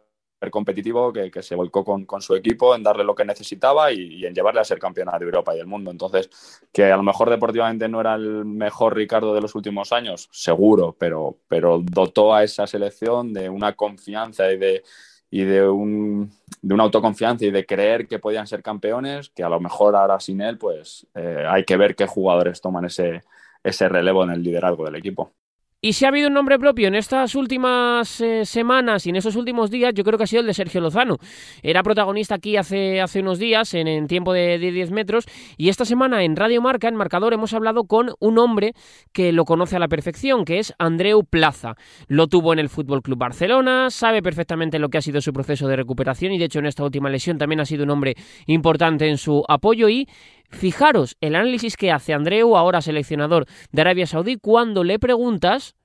competitivo 0.50 1.12
que, 1.12 1.30
que, 1.30 1.42
se 1.42 1.54
volcó 1.54 1.84
con, 1.84 2.04
con, 2.06 2.22
su 2.22 2.34
equipo 2.34 2.74
en 2.74 2.82
darle 2.82 3.04
lo 3.04 3.14
que 3.14 3.24
necesitaba 3.24 3.92
y, 3.92 4.24
en 4.24 4.34
llevarle 4.34 4.60
a 4.60 4.64
ser 4.64 4.78
campeona 4.78 5.18
de 5.18 5.24
Europa 5.24 5.54
y 5.54 5.58
del 5.58 5.66
mundo. 5.66 5.90
Entonces, 5.90 6.30
que 6.72 6.84
a 6.84 6.96
lo 6.96 7.02
mejor 7.02 7.28
deportivamente 7.28 7.88
no 7.88 8.00
era 8.00 8.14
el 8.14 8.44
mejor 8.44 8.96
Ricardo 8.96 9.34
de 9.34 9.40
los 9.40 9.54
últimos 9.54 9.92
años, 9.92 10.28
seguro, 10.32 10.96
pero, 10.98 11.38
pero 11.48 11.80
dotó 11.82 12.34
a 12.34 12.44
esa 12.44 12.66
selección 12.66 13.32
de 13.32 13.48
una 13.50 13.74
confianza 13.74 14.50
y 14.52 14.58
de, 14.58 14.84
y 15.30 15.42
de, 15.42 15.68
un, 15.68 16.32
de 16.62 16.74
una 16.74 16.84
autoconfianza 16.84 17.44
y 17.44 17.50
de 17.50 17.66
creer 17.66 18.06
que 18.06 18.18
podían 18.18 18.46
ser 18.46 18.62
campeones, 18.62 19.30
que 19.30 19.42
a 19.42 19.48
lo 19.48 19.60
mejor 19.60 19.96
ahora 19.96 20.20
sin 20.20 20.40
él, 20.40 20.56
pues 20.56 21.06
eh, 21.14 21.44
hay 21.48 21.64
que 21.64 21.76
ver 21.76 21.96
qué 21.96 22.06
jugadores 22.06 22.60
toman 22.60 22.84
ese, 22.84 23.22
ese 23.62 23.88
relevo 23.88 24.24
en 24.24 24.30
el 24.30 24.42
liderazgo 24.42 24.84
del 24.84 24.96
equipo. 24.96 25.32
Y 25.80 25.92
si 25.92 26.04
ha 26.04 26.08
habido 26.08 26.26
un 26.26 26.34
nombre 26.34 26.58
propio 26.58 26.88
en 26.88 26.96
estas 26.96 27.36
últimas 27.36 28.20
eh, 28.20 28.44
semanas 28.44 29.06
y 29.06 29.10
en 29.10 29.16
estos 29.16 29.36
últimos 29.36 29.70
días, 29.70 29.94
yo 29.94 30.02
creo 30.02 30.18
que 30.18 30.24
ha 30.24 30.26
sido 30.26 30.40
el 30.40 30.48
de 30.48 30.52
Sergio 30.54 30.80
Lozano. 30.80 31.18
Era 31.62 31.84
protagonista 31.84 32.34
aquí 32.34 32.56
hace, 32.56 33.00
unos 33.20 33.38
días, 33.38 33.74
en, 33.74 33.86
en 33.86 34.08
tiempo 34.08 34.32
de, 34.32 34.58
de, 34.58 34.72
10 34.72 34.90
metros, 34.90 35.26
y 35.56 35.68
esta 35.68 35.84
semana 35.84 36.24
en 36.24 36.34
Radio 36.34 36.60
Marca, 36.60 36.88
en 36.88 36.96
Marcador, 36.96 37.32
hemos 37.32 37.54
hablado 37.54 37.84
con 37.84 38.10
un 38.18 38.38
hombre 38.38 38.72
que 39.12 39.30
lo 39.30 39.44
conoce 39.44 39.76
a 39.76 39.78
la 39.78 39.86
perfección, 39.86 40.44
que 40.44 40.58
es 40.58 40.74
Andreu 40.80 41.22
Plaza. 41.22 41.76
Lo 42.08 42.26
tuvo 42.26 42.52
en 42.52 42.58
el 42.58 42.70
Fútbol 42.70 43.00
Club 43.00 43.18
Barcelona, 43.18 43.88
sabe 43.90 44.20
perfectamente 44.20 44.80
lo 44.80 44.88
que 44.88 44.98
ha 44.98 45.02
sido 45.02 45.20
su 45.20 45.32
proceso 45.32 45.68
de 45.68 45.76
recuperación, 45.76 46.32
y 46.32 46.38
de 46.38 46.46
hecho 46.46 46.58
en 46.58 46.66
esta 46.66 46.82
última 46.82 47.08
lesión 47.08 47.38
también 47.38 47.60
ha 47.60 47.64
sido 47.64 47.84
un 47.84 47.90
hombre 47.90 48.16
importante 48.46 49.08
en 49.08 49.16
su 49.16 49.44
apoyo 49.46 49.88
y 49.88 50.08
Fijaros 50.48 51.16
el 51.20 51.34
análisis 51.34 51.76
que 51.76 51.92
hace 51.92 52.14
Andreu, 52.14 52.56
ahora 52.56 52.80
seleccionador 52.80 53.46
de 53.70 53.80
Arabia 53.80 54.06
Saudí, 54.06 54.36
cuando 54.36 54.82
le 54.82 54.98
preguntas 54.98 55.76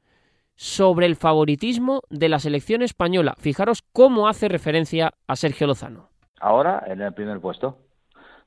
sobre 0.56 1.06
el 1.06 1.16
favoritismo 1.16 2.02
de 2.10 2.30
la 2.30 2.40
selección 2.40 2.82
española. 2.82 3.36
Fijaros 3.38 3.84
cómo 3.92 4.28
hace 4.28 4.48
referencia 4.48 5.14
a 5.28 5.36
Sergio 5.36 5.68
Lozano. 5.68 6.10
Ahora 6.40 6.84
en 6.88 7.02
el 7.02 7.14
primer 7.14 7.40
puesto, 7.40 7.78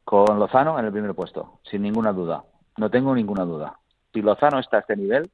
con 0.04 0.38
Lozano 0.38 0.78
en 0.78 0.86
el 0.86 0.92
primer 0.92 1.14
puesto, 1.14 1.60
sin 1.68 1.82
ninguna 1.82 2.12
duda. 2.12 2.44
No 2.76 2.90
tengo 2.90 3.14
ninguna 3.14 3.44
duda. 3.44 3.78
Si 4.12 4.22
Lozano 4.22 4.58
está 4.58 4.78
a 4.78 4.80
este 4.80 4.96
nivel, 4.96 5.30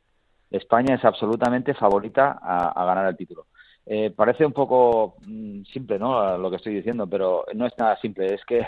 España 0.51 0.95
es 0.95 1.05
absolutamente 1.05 1.75
favorita 1.75 2.39
a, 2.43 2.85
ganar 2.85 3.07
el 3.07 3.17
título. 3.17 3.47
Eh, 3.85 4.11
parece 4.11 4.47
un 4.47 4.53
poco 4.53 5.17
mmm, 5.27 5.63
simple, 5.65 5.99
¿no? 5.99 6.39
Lo 6.39 6.51
que 6.51 6.57
estoy 6.57 6.75
diciendo, 6.75 7.07
pero 7.07 7.45
no 7.55 7.67
es 7.67 7.73
nada 7.79 7.97
simple. 8.01 8.35
Es 8.35 8.45
que 8.45 8.65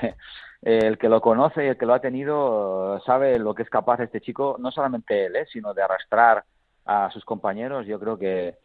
el 0.64 0.96
que 0.96 1.10
lo 1.10 1.20
conoce 1.20 1.62
y 1.62 1.68
el 1.68 1.76
que 1.76 1.84
lo 1.84 1.92
ha 1.92 2.00
tenido 2.00 2.98
sabe 3.04 3.38
lo 3.38 3.54
que 3.54 3.62
es 3.62 3.68
capaz 3.68 4.00
este 4.00 4.22
chico, 4.22 4.56
no 4.58 4.70
solamente 4.70 5.26
él, 5.26 5.36
¿eh? 5.36 5.46
sino 5.52 5.74
de 5.74 5.82
arrastrar 5.82 6.42
a 6.86 7.10
sus 7.10 7.22
compañeros. 7.26 7.86
Yo 7.86 8.00
creo 8.00 8.18
que 8.18 8.56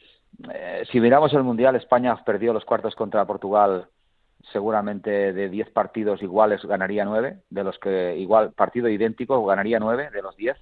eh, 0.53 0.83
si 0.89 1.01
miramos 1.01 1.33
el 1.33 1.43
Mundial, 1.43 1.75
España 1.75 2.15
perdió 2.23 2.53
los 2.53 2.63
cuartos 2.63 2.95
contra 2.95 3.25
Portugal. 3.25 3.87
Seguramente 4.53 5.33
de 5.33 5.49
10 5.49 5.71
partidos 5.71 6.23
iguales 6.23 6.63
ganaría 6.63 7.03
9, 7.03 7.39
de 7.49 7.63
los 7.65 7.77
que 7.77 8.15
igual 8.15 8.53
partido 8.53 8.87
idéntico 8.87 9.45
ganaría 9.45 9.79
9 9.79 10.11
de 10.11 10.21
los 10.21 10.37
10. 10.37 10.55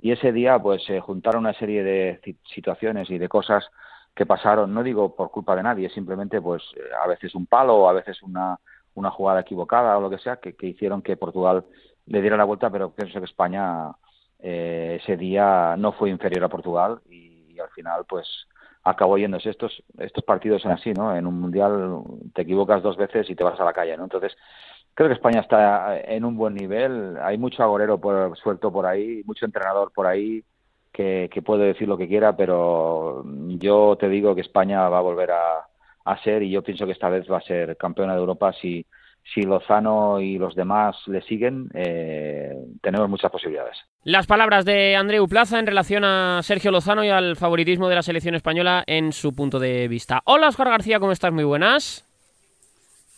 Y 0.00 0.12
ese 0.12 0.32
día 0.32 0.58
pues 0.58 0.84
se 0.84 1.00
juntaron 1.00 1.46
una 1.46 1.54
serie 1.54 1.82
de 1.82 2.36
situaciones 2.54 3.08
y 3.08 3.16
de 3.16 3.30
cosas 3.30 3.66
que 4.14 4.26
pasaron, 4.26 4.74
no 4.74 4.82
digo 4.82 5.16
por 5.16 5.30
culpa 5.30 5.56
de 5.56 5.62
nadie, 5.62 5.88
simplemente 5.88 6.42
pues 6.42 6.62
a 7.02 7.08
veces 7.08 7.34
un 7.34 7.46
palo 7.46 7.88
a 7.88 7.94
veces 7.94 8.22
una, 8.22 8.58
una 8.94 9.10
jugada 9.10 9.40
equivocada 9.40 9.96
o 9.96 10.00
lo 10.00 10.10
que 10.10 10.18
sea, 10.18 10.36
que, 10.36 10.54
que 10.54 10.66
hicieron 10.66 11.02
que 11.02 11.16
Portugal 11.16 11.64
le 12.06 12.20
diera 12.20 12.36
la 12.36 12.44
vuelta, 12.44 12.70
pero 12.70 12.90
pienso 12.90 13.18
que 13.18 13.26
España 13.26 13.92
eh, 14.46 14.98
ese 15.00 15.16
día 15.16 15.74
no 15.78 15.92
fue 15.92 16.10
inferior 16.10 16.44
a 16.44 16.48
Portugal 16.48 17.00
y, 17.08 17.32
al 17.58 17.70
final 17.70 18.04
pues 18.06 18.26
acabó 18.82 19.16
yéndose. 19.16 19.48
Estos, 19.48 19.82
estos 19.98 20.24
partidos 20.24 20.60
son 20.60 20.72
así, 20.72 20.92
¿no? 20.92 21.16
En 21.16 21.26
un 21.26 21.40
mundial 21.40 22.02
te 22.34 22.42
equivocas 22.42 22.82
dos 22.82 22.96
veces 22.96 23.30
y 23.30 23.34
te 23.36 23.44
vas 23.44 23.58
a 23.58 23.64
la 23.64 23.72
calle, 23.72 23.96
¿no? 23.96 24.04
Entonces, 24.04 24.36
creo 24.92 25.08
que 25.08 25.14
España 25.14 25.40
está 25.40 25.98
en 26.00 26.24
un 26.24 26.36
buen 26.36 26.54
nivel, 26.54 27.16
hay 27.22 27.38
mucho 27.38 27.62
agorero 27.62 27.98
por, 27.98 28.36
suelto 28.36 28.72
por 28.72 28.86
ahí, 28.86 29.22
mucho 29.24 29.46
entrenador 29.46 29.92
por 29.92 30.06
ahí, 30.06 30.44
que, 30.92 31.30
que, 31.32 31.42
puede 31.42 31.66
decir 31.66 31.88
lo 31.88 31.96
que 31.96 32.08
quiera, 32.08 32.36
pero 32.36 33.24
yo 33.24 33.96
te 33.98 34.08
digo 34.08 34.34
que 34.34 34.42
España 34.42 34.88
va 34.88 34.98
a 34.98 35.02
volver 35.02 35.30
a, 35.30 35.66
a, 36.04 36.22
ser 36.22 36.42
y 36.42 36.50
yo 36.50 36.62
pienso 36.62 36.86
que 36.86 36.92
esta 36.92 37.08
vez 37.08 37.26
va 37.30 37.38
a 37.38 37.42
ser 37.42 37.76
campeona 37.76 38.14
de 38.14 38.20
Europa 38.20 38.52
si, 38.60 38.86
si 39.32 39.42
Lozano 39.42 40.20
y 40.20 40.38
los 40.38 40.54
demás 40.54 40.96
le 41.06 41.22
siguen, 41.22 41.68
eh, 41.74 42.52
tenemos 42.82 43.08
muchas 43.08 43.30
posibilidades. 43.30 43.76
Las 44.04 44.26
palabras 44.26 44.64
de 44.64 44.96
Andreu 44.96 45.26
Plaza 45.26 45.58
en 45.58 45.66
relación 45.66 46.04
a 46.04 46.40
Sergio 46.42 46.70
Lozano 46.70 47.04
y 47.04 47.08
al 47.08 47.36
favoritismo 47.36 47.88
de 47.88 47.94
la 47.94 48.02
selección 48.02 48.34
española 48.34 48.84
en 48.86 49.12
su 49.12 49.34
punto 49.34 49.58
de 49.58 49.88
vista. 49.88 50.22
Hola 50.26 50.48
Oscar 50.48 50.68
García, 50.68 51.00
¿cómo 51.00 51.12
estás? 51.12 51.32
Muy 51.32 51.44
buenas. 51.44 52.03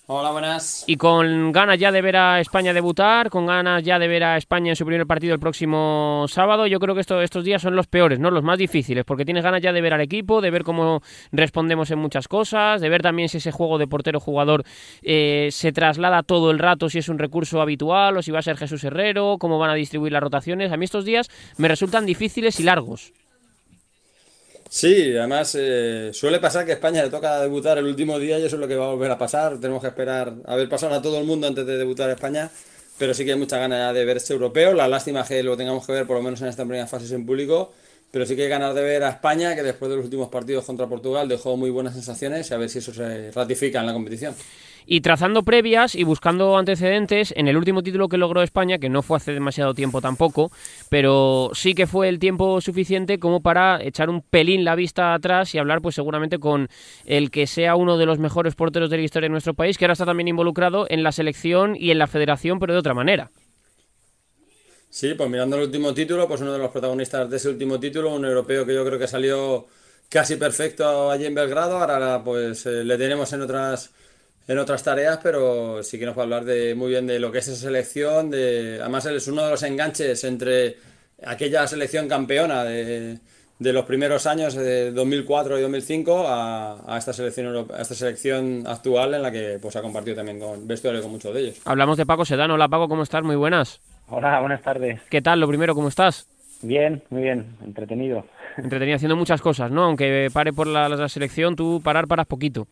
Hola, 0.08 0.30
buenas. 0.30 0.84
Y 0.86 0.96
con 0.98 1.50
ganas 1.50 1.80
ya 1.80 1.90
de 1.90 2.00
ver 2.00 2.16
a 2.16 2.38
España 2.38 2.72
debutar, 2.72 3.28
con 3.28 3.44
ganas 3.44 3.82
ya 3.82 3.98
de 3.98 4.06
ver 4.06 4.22
a 4.22 4.36
España 4.36 4.70
en 4.70 4.76
su 4.76 4.86
primer 4.86 5.04
partido 5.04 5.34
el 5.34 5.40
próximo 5.40 6.26
sábado, 6.28 6.68
yo 6.68 6.78
creo 6.78 6.94
que 6.94 7.00
estos 7.00 7.42
días 7.42 7.60
son 7.60 7.75
los 7.75 7.88
peores, 7.88 8.20
¿no? 8.20 8.30
Los 8.30 8.44
más 8.44 8.56
difíciles, 8.56 9.04
porque 9.04 9.25
tienes 9.25 9.42
ganas 9.42 9.62
ya 9.62 9.72
de 9.72 9.80
ver 9.80 9.94
al 9.94 10.00
equipo, 10.00 10.40
de 10.40 10.52
ver 10.52 10.62
cómo 10.62 11.02
respondemos 11.32 11.90
en 11.90 11.98
muchas 11.98 12.28
cosas, 12.28 12.80
de 12.80 12.88
ver 12.88 13.02
también 13.02 13.28
si 13.28 13.38
ese 13.38 13.50
juego 13.50 13.78
de 13.78 13.88
portero-jugador 13.88 14.62
eh, 15.02 15.48
se 15.50 15.72
traslada 15.72 16.22
todo 16.22 16.52
el 16.52 16.60
rato, 16.60 16.88
si 16.88 16.98
es 16.98 17.08
un 17.08 17.18
recurso 17.18 17.60
habitual 17.60 18.16
o 18.16 18.22
si 18.22 18.30
va 18.30 18.38
a 18.38 18.42
ser 18.42 18.56
Jesús 18.56 18.84
Herrero, 18.84 19.38
cómo 19.40 19.58
van 19.58 19.70
a 19.70 19.75
distribuir 19.75 20.12
las 20.12 20.22
rotaciones. 20.22 20.70
A 20.70 20.76
mí 20.76 20.84
estos 20.84 21.04
días 21.04 21.28
me 21.56 21.66
resultan 21.66 22.06
difíciles 22.06 22.60
y 22.60 22.62
largos. 22.62 23.12
Sí, 24.68 25.16
además 25.16 25.56
eh, 25.58 26.11
suele 26.12 26.40
pasar 26.40 26.64
que 26.66 26.73
a 26.73 26.75
España 26.75 27.02
le 27.02 27.11
toca 27.11 27.40
debutar 27.40 27.78
el 27.78 27.87
último 27.87 28.18
día 28.18 28.38
y 28.38 28.44
eso 28.44 28.56
es 28.56 28.61
lo 28.61 28.68
que 28.68 28.75
va 28.76 28.87
a 28.87 28.90
volver 28.90 29.11
a 29.11 29.18
pasar. 29.18 29.58
Tenemos 29.61 29.80
que 29.80 29.88
esperar 29.88 30.35
a 30.44 30.56
ver 30.56 30.68
pasar 30.68 30.92
a 30.92 31.00
todo 31.00 31.18
el 31.18 31.25
mundo 31.25 31.46
antes 31.46 31.64
de 31.64 31.78
debutar 31.78 32.11
España, 32.11 32.50
pero 32.99 33.14
sí 33.14 33.25
que 33.25 33.32
hay 33.32 33.38
mucha 33.38 33.58
ganas 33.58 33.94
de 33.94 34.04
ver 34.04 34.16
este 34.16 34.32
europeo. 34.32 34.75
La 34.75 34.88
lástima 34.88 35.20
es 35.20 35.28
que 35.28 35.42
lo 35.42 35.56
tengamos 35.56 35.87
que 35.87 35.92
ver 35.92 36.06
por 36.06 36.16
lo 36.16 36.23
menos 36.23 36.40
en 36.42 36.49
esta 36.49 36.64
primera 36.64 36.87
fase 36.87 37.14
en 37.14 37.25
público, 37.25 37.73
pero 38.11 38.26
sí 38.26 38.35
que 38.35 38.42
hay 38.42 38.49
ganas 38.49 38.75
de 38.75 38.82
ver 38.82 39.04
a 39.04 39.11
España, 39.11 39.54
que 39.54 39.62
después 39.62 39.88
de 39.88 39.96
los 39.96 40.04
últimos 40.04 40.28
partidos 40.28 40.64
contra 40.64 40.87
Portugal 40.88 41.28
dejó 41.28 41.56
muy 41.56 41.70
buenas 41.70 41.94
sensaciones 41.94 42.50
y 42.50 42.54
a 42.54 42.56
ver 42.56 42.68
si 42.68 42.78
eso 42.78 42.92
se 42.92 43.30
ratifica 43.30 43.80
en 43.80 43.87
la 43.87 43.92
competición. 43.92 44.35
Y 44.88 45.00
trazando 45.00 45.43
previas 45.43 45.97
y 45.97 46.05
buscando 46.05 46.57
antecedentes, 46.57 47.35
en 47.37 47.49
el 47.49 47.57
último 47.57 47.83
título 47.83 48.09
que 48.09 48.16
logró 48.16 48.43
España, 48.43 48.78
que 48.78 48.88
no 48.88 49.02
fue 49.02 49.16
hace 49.16 49.33
demasiado 49.33 49.75
tiempo 49.75 50.00
tampoco, 50.00 50.52
pero 50.88 51.50
sí 51.55 51.75
que 51.75 51.88
fue 51.88 52.09
el 52.09 52.21
tiempo 52.21 52.61
suficiente 52.61 53.19
como 53.19 53.40
para 53.40 53.83
echar 53.83 54.09
un 54.09 54.23
pelín 54.23 54.64
la 54.64 54.76
vista 54.76 55.12
atrás 55.12 55.55
y 55.55 55.59
hablar 55.59 55.83
pues 55.83 55.97
seguramente 55.97 56.38
con 56.38 56.69
el 57.05 57.33
que 57.33 57.49
sea 57.49 57.75
uno 57.75 57.99
de 57.99 58.07
los 58.07 58.21
mejores 58.21 58.55
porteros 58.55 58.88
de 58.88 58.99
la 58.99 59.02
historia 59.02 59.26
de 59.26 59.33
nuestro 59.33 59.55
país, 59.55 59.76
que 59.76 59.85
ahora 59.85 59.95
está 59.95 60.07
también 60.07 60.28
involucrado 60.28 60.87
en 60.88 61.02
la 61.02 61.11
selección 61.11 61.75
y 61.76 61.90
en 61.90 61.99
la 61.99 62.07
federación, 62.07 62.61
pero 62.61 62.73
de 62.73 62.78
otra 62.78 62.95
manera. 62.95 63.31
Sí, 64.88 65.14
pues 65.14 65.28
mirando 65.28 65.57
el 65.57 65.64
último 65.64 65.93
título, 65.93 66.28
pues 66.28 66.40
uno 66.40 66.52
de 66.52 66.59
los 66.59 66.71
protagonistas 66.71 67.28
de 67.28 67.37
ese 67.37 67.49
último 67.49 67.78
título, 67.81 68.14
un 68.14 68.25
europeo 68.25 68.64
que 68.64 68.73
yo 68.73 68.85
creo 68.85 68.99
que 68.99 69.09
salió 69.09 69.66
casi 70.09 70.37
perfecto 70.37 71.11
allí 71.11 71.26
en 71.26 71.35
Belgrado, 71.35 71.78
ahora 71.78 72.23
pues 72.25 72.64
eh, 72.66 72.85
le 72.85 72.97
tenemos 72.97 73.33
en 73.33 73.43
otras 73.43 73.93
en 74.49 74.59
otras 74.59 74.83
tareas, 74.83 75.19
pero 75.23 75.83
sí 75.83 75.99
que 75.99 76.07
nos 76.07 76.17
va 76.17 76.23
a 76.23 76.25
hablar 76.25 76.45
de 76.45 76.75
muy 76.75 76.91
bien 76.91 77.07
de 77.07 77.19
lo 77.19 77.33
que 77.33 77.38
es 77.38 77.49
esa 77.49 77.67
selección. 77.67 78.31
De, 78.31 78.79
además, 78.81 79.07
él 79.07 79.17
es 79.17 79.26
uno 79.29 79.45
de 79.45 79.50
los 79.50 79.62
enganches 79.62 80.23
entre 80.25 80.76
aquella 81.25 81.67
selección 81.67 82.09
campeona 82.09 82.62
de, 82.65 83.19
de 83.59 83.73
los 83.73 83.85
primeros 83.87 84.26
años 84.26 84.55
de 84.55 84.93
2004 84.93 85.59
y 85.59 85.62
2005 85.62 86.29
a, 86.29 86.95
a, 86.95 86.99
esta 86.99 87.12
selección 87.12 87.67
a 87.75 87.81
esta 87.83 87.95
selección 87.95 88.65
actual 88.67 89.15
en 89.15 89.23
la 89.23 89.33
que 89.33 89.59
pues 89.61 89.75
ha 89.76 89.83
compartido 89.83 90.17
también 90.17 90.38
con 90.38 90.67
vestuario 90.67 91.03
con 91.03 91.11
muchos 91.11 91.35
de 91.35 91.41
ellos. 91.41 91.61
Hablamos 91.65 91.97
de 91.97 92.07
Paco 92.07 92.25
Sedano. 92.25 92.55
Hola 92.55 92.69
Paco, 92.69 92.88
¿cómo 92.88 93.03
estás? 93.03 93.23
Muy 93.23 93.37
buenas. 93.37 93.81
Hola, 94.09 94.38
buenas 94.41 94.62
tardes. 94.62 95.00
¿Qué 95.11 95.21
tal? 95.21 95.41
Lo 95.41 95.49
primero, 95.49 95.75
¿cómo 95.75 95.88
estás? 95.88 96.29
Bien, 96.62 97.03
muy 97.11 97.23
bien, 97.23 97.57
entretenido. 97.65 98.25
Entretenido 98.57 98.97
haciendo 98.97 99.17
muchas 99.17 99.43
cosas, 99.43 99.71
¿no? 99.71 99.85
Aunque 99.85 100.29
pare 100.33 100.53
por 100.53 100.67
la, 100.67 100.88
la 100.88 101.09
selección, 101.09 101.57
tú 101.57 101.81
parar 101.83 102.07
paras 102.07 102.26
poquito. 102.26 102.67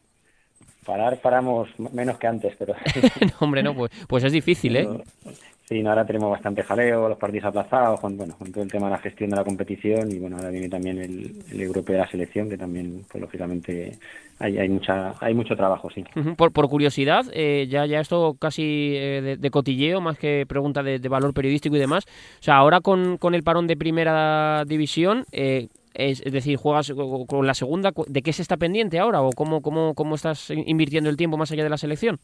Parar 0.84 1.20
paramos 1.20 1.68
menos 1.92 2.18
que 2.18 2.26
antes, 2.26 2.54
pero... 2.58 2.74
no, 3.20 3.32
hombre, 3.40 3.62
no, 3.62 3.74
pues, 3.74 3.90
pues 4.06 4.24
es 4.24 4.32
difícil, 4.32 4.76
¿eh? 4.76 4.88
Sí, 5.66 5.82
no, 5.82 5.88
ahora 5.88 6.04
tenemos 6.04 6.30
bastante 6.30 6.62
jaleo, 6.62 7.08
los 7.08 7.16
partidos 7.16 7.46
aplazados, 7.46 7.98
con, 7.98 8.18
bueno, 8.18 8.36
con 8.36 8.52
todo 8.52 8.62
el 8.62 8.70
tema 8.70 8.86
de 8.88 8.92
la 8.92 8.98
gestión 8.98 9.30
de 9.30 9.36
la 9.36 9.44
competición 9.44 10.12
y 10.12 10.18
bueno, 10.18 10.36
ahora 10.36 10.50
viene 10.50 10.68
también 10.68 10.98
el, 10.98 11.42
el 11.50 11.60
europeo 11.62 11.96
de 11.96 12.02
la 12.02 12.10
selección, 12.10 12.50
que 12.50 12.58
también, 12.58 13.06
pues 13.10 13.22
lógicamente, 13.22 13.96
hay, 14.40 14.58
hay 14.58 14.68
mucha 14.68 15.14
hay 15.20 15.32
mucho 15.32 15.56
trabajo, 15.56 15.88
sí. 15.88 16.04
Uh 16.16 16.20
-huh. 16.20 16.36
por, 16.36 16.52
por 16.52 16.68
curiosidad, 16.68 17.24
eh, 17.32 17.66
ya, 17.66 17.86
ya 17.86 18.00
esto 18.00 18.36
casi 18.38 18.92
eh, 18.94 19.22
de, 19.22 19.36
de, 19.38 19.50
cotilleo, 19.50 20.02
más 20.02 20.18
que 20.18 20.44
pregunta 20.46 20.82
de, 20.82 20.98
de, 20.98 21.08
valor 21.08 21.32
periodístico 21.32 21.76
y 21.76 21.80
demás, 21.80 22.04
o 22.40 22.42
sea, 22.42 22.56
ahora 22.56 22.82
con, 22.82 23.16
con 23.16 23.34
el 23.34 23.42
parón 23.42 23.66
de 23.66 23.78
primera 23.78 24.64
división... 24.66 25.24
Eh, 25.32 25.68
es, 25.94 26.20
es, 26.24 26.32
decir, 26.32 26.56
juegas 26.56 26.92
con 27.26 27.46
la 27.46 27.54
segunda, 27.54 27.92
¿de 28.06 28.22
qué 28.22 28.32
se 28.32 28.42
está 28.42 28.56
pendiente 28.56 28.98
ahora 28.98 29.22
o 29.22 29.30
cómo, 29.30 29.62
cómo, 29.62 29.94
cómo 29.94 30.14
estás 30.14 30.50
invirtiendo 30.50 31.08
el 31.08 31.16
tiempo 31.16 31.36
más 31.36 31.50
allá 31.52 31.64
de 31.64 31.70
la 31.70 31.78
selección? 31.78 32.18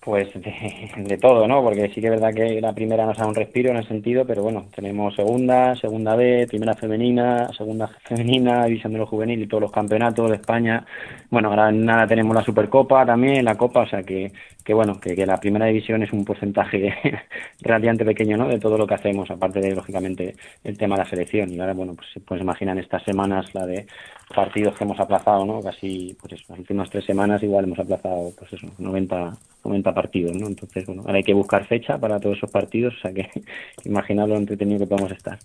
Pues 0.00 0.28
de, 0.34 0.90
de, 0.96 1.16
todo, 1.16 1.48
¿no? 1.48 1.62
Porque 1.62 1.88
sí 1.88 2.00
que 2.00 2.08
es 2.08 2.12
verdad 2.12 2.34
que 2.34 2.60
la 2.60 2.74
primera 2.74 3.06
nos 3.06 3.16
da 3.16 3.26
un 3.26 3.34
respiro 3.34 3.70
en 3.70 3.78
el 3.78 3.88
sentido, 3.88 4.26
pero 4.26 4.42
bueno, 4.42 4.66
tenemos 4.74 5.14
segunda, 5.14 5.74
segunda 5.76 6.14
B, 6.14 6.46
primera 6.46 6.74
femenina, 6.74 7.48
segunda 7.56 7.88
femenina, 8.04 8.66
división 8.66 8.92
de 8.92 8.98
los 8.98 9.08
juvenil 9.08 9.42
y 9.42 9.46
todos 9.46 9.62
los 9.62 9.72
campeonatos 9.72 10.28
de 10.28 10.36
España. 10.36 10.84
Bueno, 11.30 11.48
ahora 11.48 11.72
nada 11.72 12.06
tenemos 12.06 12.34
la 12.34 12.44
Supercopa 12.44 13.06
también, 13.06 13.44
la 13.44 13.56
Copa, 13.56 13.80
o 13.80 13.88
sea 13.88 14.02
que, 14.02 14.30
que 14.62 14.74
bueno, 14.74 15.00
que, 15.00 15.14
la 15.24 15.38
primera 15.38 15.66
división 15.66 16.02
es 16.02 16.12
un 16.12 16.24
porcentaje 16.24 16.94
relativamente 17.62 18.04
pequeño, 18.04 18.36
¿no? 18.36 18.48
De 18.48 18.58
todo 18.58 18.76
lo 18.76 18.86
que 18.86 18.94
hacemos, 18.94 19.30
aparte 19.30 19.60
de, 19.60 19.74
lógicamente, 19.74 20.36
el 20.64 20.76
tema 20.76 20.96
de 20.96 21.04
la 21.04 21.10
selección. 21.10 21.50
Y 21.50 21.60
ahora, 21.60 21.72
bueno, 21.72 21.94
pues 21.94 22.08
pues 22.26 22.40
imaginan 22.40 22.78
estas 22.78 23.02
semanas 23.04 23.54
la 23.54 23.66
de 23.66 23.86
partidos 24.34 24.76
que 24.76 24.84
hemos 24.84 24.98
aplazado, 25.00 25.44
¿no? 25.44 25.60
Casi, 25.60 26.16
pues 26.20 26.48
las 26.48 26.58
últimas 26.58 26.90
tres 26.90 27.04
semanas 27.04 27.42
igual 27.42 27.64
hemos 27.64 27.78
aplazado, 27.78 28.32
pues 28.38 28.52
eso, 28.52 28.66
90, 28.78 29.36
90 29.64 29.73
partidos, 29.82 30.36
¿no? 30.36 30.46
Entonces, 30.46 30.86
bueno, 30.86 31.02
ahora 31.02 31.16
hay 31.16 31.24
que 31.24 31.34
buscar 31.34 31.66
fecha 31.66 31.98
para 31.98 32.20
todos 32.20 32.36
esos 32.36 32.50
partidos, 32.50 32.94
o 32.98 33.00
sea 33.00 33.12
que 33.12 33.28
imaginar 33.84 34.28
lo 34.28 34.36
entretenido 34.36 34.80
que 34.80 34.86
podamos 34.86 35.12
estar. 35.12 35.38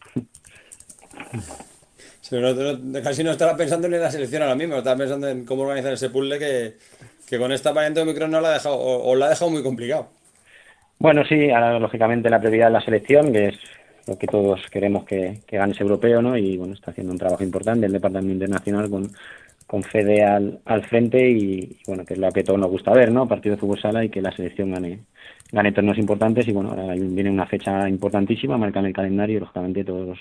Sí, 2.21 2.35
no, 2.35 2.53
no, 2.53 3.01
casi 3.01 3.23
no 3.23 3.31
estaba 3.31 3.57
pensando 3.57 3.87
en 3.87 3.99
la 3.99 4.11
selección 4.11 4.43
ahora 4.43 4.55
mismo, 4.55 4.75
estaba 4.77 4.97
pensando 4.97 5.27
en 5.27 5.45
cómo 5.45 5.63
organizar 5.63 5.93
ese 5.93 6.09
puzzle 6.09 6.37
que, 6.37 6.73
que 7.27 7.37
con 7.37 7.51
esta 7.51 7.71
variante 7.71 7.99
de 7.99 8.03
Omicron 8.03 8.29
no 8.29 8.41
la 8.41 8.49
ha 8.49 8.53
dejado, 8.53 8.75
o, 8.75 9.09
o 9.09 9.15
la 9.15 9.27
ha 9.27 9.29
dejado 9.29 9.49
muy 9.51 9.63
complicado. 9.63 10.09
Bueno, 10.99 11.23
sí, 11.25 11.49
ahora 11.49 11.79
lógicamente 11.79 12.29
la 12.29 12.39
prioridad 12.39 12.67
es 12.67 12.73
la 12.73 12.81
selección, 12.81 13.31
que 13.31 13.47
es 13.47 13.59
lo 14.05 14.17
que 14.17 14.27
todos 14.27 14.61
queremos 14.69 15.05
que, 15.05 15.39
que 15.47 15.57
gane 15.57 15.71
ese 15.71 15.83
europeo, 15.83 16.21
¿no? 16.21 16.37
Y 16.37 16.57
bueno, 16.57 16.73
está 16.73 16.91
haciendo 16.91 17.13
un 17.13 17.19
trabajo 17.19 17.43
importante 17.43 17.85
el 17.85 17.93
Departamento 17.93 18.33
Internacional 18.33 18.89
con, 18.89 19.09
con 19.69 19.83
Fede 19.83 20.23
al, 20.23 20.61
al 20.65 20.83
frente 20.83 21.29
y, 21.29 21.77
bueno, 21.85 22.03
que 22.03 22.15
es 22.15 22.19
lo 22.19 22.31
que 22.31 22.43
todos 22.43 22.59
nos 22.59 22.71
gusta 22.71 22.91
ver, 22.91 23.11
¿no? 23.11 23.27
Partido 23.27 23.53
de 23.53 23.61
fútbol 23.61 23.79
sala 23.79 24.03
y 24.03 24.09
que 24.09 24.19
la 24.19 24.31
selección 24.31 24.71
gane, 24.71 25.01
gane 25.51 25.71
torneos 25.71 25.99
importantes 25.99 26.47
y 26.47 26.51
bueno, 26.51 26.71
ahora 26.71 26.95
viene 26.95 27.29
una 27.29 27.45
fecha 27.45 27.87
importantísima, 27.87 28.57
marca 28.57 28.79
en 28.79 28.87
el 28.87 28.93
calendario 28.93 29.37
y 29.37 29.39
lógicamente 29.41 29.83
todos 29.83 30.07
los, 30.07 30.19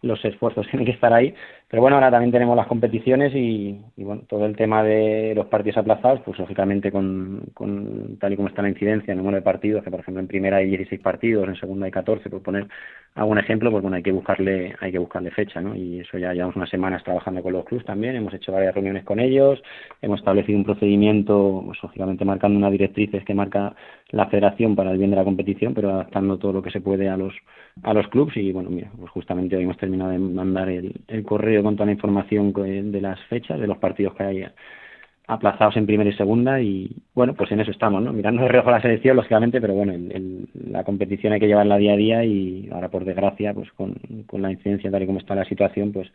los 0.00 0.24
esfuerzos 0.24 0.66
tienen 0.70 0.86
que 0.86 0.92
estar 0.92 1.12
ahí. 1.12 1.34
Pero 1.70 1.82
bueno, 1.82 1.96
ahora 1.96 2.10
también 2.10 2.32
tenemos 2.32 2.56
las 2.56 2.66
competiciones 2.66 3.34
y, 3.34 3.78
bueno, 3.98 4.22
todo 4.26 4.46
el 4.46 4.56
tema 4.56 4.82
de 4.82 5.34
los 5.34 5.48
partidos 5.48 5.76
aplazados, 5.76 6.20
pues 6.24 6.38
lógicamente 6.38 6.90
con, 6.90 7.42
con 7.52 8.16
tal 8.18 8.32
y 8.32 8.36
como 8.36 8.48
está 8.48 8.62
la 8.62 8.70
incidencia, 8.70 9.12
el 9.12 9.18
número 9.18 9.36
de 9.36 9.42
partidos, 9.42 9.84
que 9.84 9.90
por 9.90 10.00
ejemplo 10.00 10.20
en 10.20 10.28
primera 10.28 10.56
hay 10.56 10.66
16 10.66 10.98
partidos, 11.02 11.46
en 11.46 11.56
segunda 11.56 11.84
hay 11.84 11.92
14, 11.92 12.30
por 12.30 12.42
poner 12.42 12.68
algún 13.14 13.38
ejemplo, 13.38 13.70
pues 13.70 13.82
bueno, 13.82 13.98
hay 13.98 14.02
que 14.02 14.12
buscarle, 14.12 14.76
hay 14.80 14.92
que 14.92 14.98
buscarle 14.98 15.30
fecha, 15.30 15.60
¿no? 15.60 15.76
Y 15.76 16.00
eso 16.00 16.16
ya 16.16 16.32
llevamos 16.32 16.56
unas 16.56 16.70
semanas 16.70 17.04
trabajando 17.04 17.42
con 17.42 17.52
los 17.52 17.66
clubes 17.66 17.84
también, 17.84 18.16
hemos 18.16 18.32
hecho 18.32 18.50
varias 18.52 18.74
reuniones 18.74 19.04
con 19.04 19.20
ellos, 19.20 19.62
hemos 20.00 20.20
establecido 20.20 20.56
un 20.58 20.64
procedimiento, 20.64 21.62
pues 21.66 21.82
lógicamente 21.82 22.24
marcando 22.24 22.56
unas 22.56 22.72
directrices 22.72 23.24
que 23.24 23.34
marca 23.34 23.74
la 24.10 24.26
federación 24.28 24.74
para 24.74 24.90
el 24.90 24.96
bien 24.96 25.10
de 25.10 25.16
la 25.16 25.24
competición, 25.24 25.74
pero 25.74 25.90
adaptando 25.90 26.38
todo 26.38 26.54
lo 26.54 26.62
que 26.62 26.70
se 26.70 26.80
puede 26.80 27.10
a 27.10 27.16
los 27.18 27.34
a 27.82 27.94
los 27.94 28.08
clubes 28.08 28.36
y 28.36 28.52
bueno, 28.52 28.70
mira, 28.70 28.90
pues 28.98 29.10
justamente 29.10 29.56
hoy 29.56 29.62
hemos 29.64 29.76
terminado 29.76 30.10
de 30.10 30.18
mandar 30.18 30.68
el, 30.68 31.00
el 31.06 31.22
correo 31.22 31.57
con 31.62 31.76
toda 31.76 31.86
la 31.86 31.92
información 31.92 32.52
de 32.52 33.00
las 33.00 33.20
fechas, 33.24 33.60
de 33.60 33.66
los 33.66 33.78
partidos 33.78 34.14
que 34.14 34.22
hay 34.22 34.46
aplazados 35.28 35.76
en 35.76 35.86
primera 35.86 36.08
y 36.08 36.14
segunda 36.14 36.60
y 36.60 36.90
bueno, 37.14 37.34
pues 37.34 37.52
en 37.52 37.60
eso 37.60 37.70
estamos, 37.70 38.02
¿no? 38.02 38.14
Mirando 38.14 38.42
de 38.42 38.48
reojo 38.48 38.70
la 38.70 38.80
selección, 38.80 39.14
lógicamente, 39.16 39.60
pero 39.60 39.74
bueno, 39.74 39.92
el, 39.92 40.48
la 40.70 40.84
competición 40.84 41.34
hay 41.34 41.40
que 41.40 41.46
llevarla 41.46 41.76
día 41.76 41.92
a 41.92 41.96
día 41.96 42.24
y 42.24 42.68
ahora 42.72 42.88
por 42.88 43.04
desgracia, 43.04 43.52
pues 43.52 43.70
con, 43.72 43.94
con 44.26 44.40
la 44.40 44.50
incidencia 44.50 44.90
tal 44.90 45.02
y 45.02 45.06
como 45.06 45.18
está 45.18 45.34
la 45.34 45.44
situación, 45.44 45.92
pues, 45.92 46.08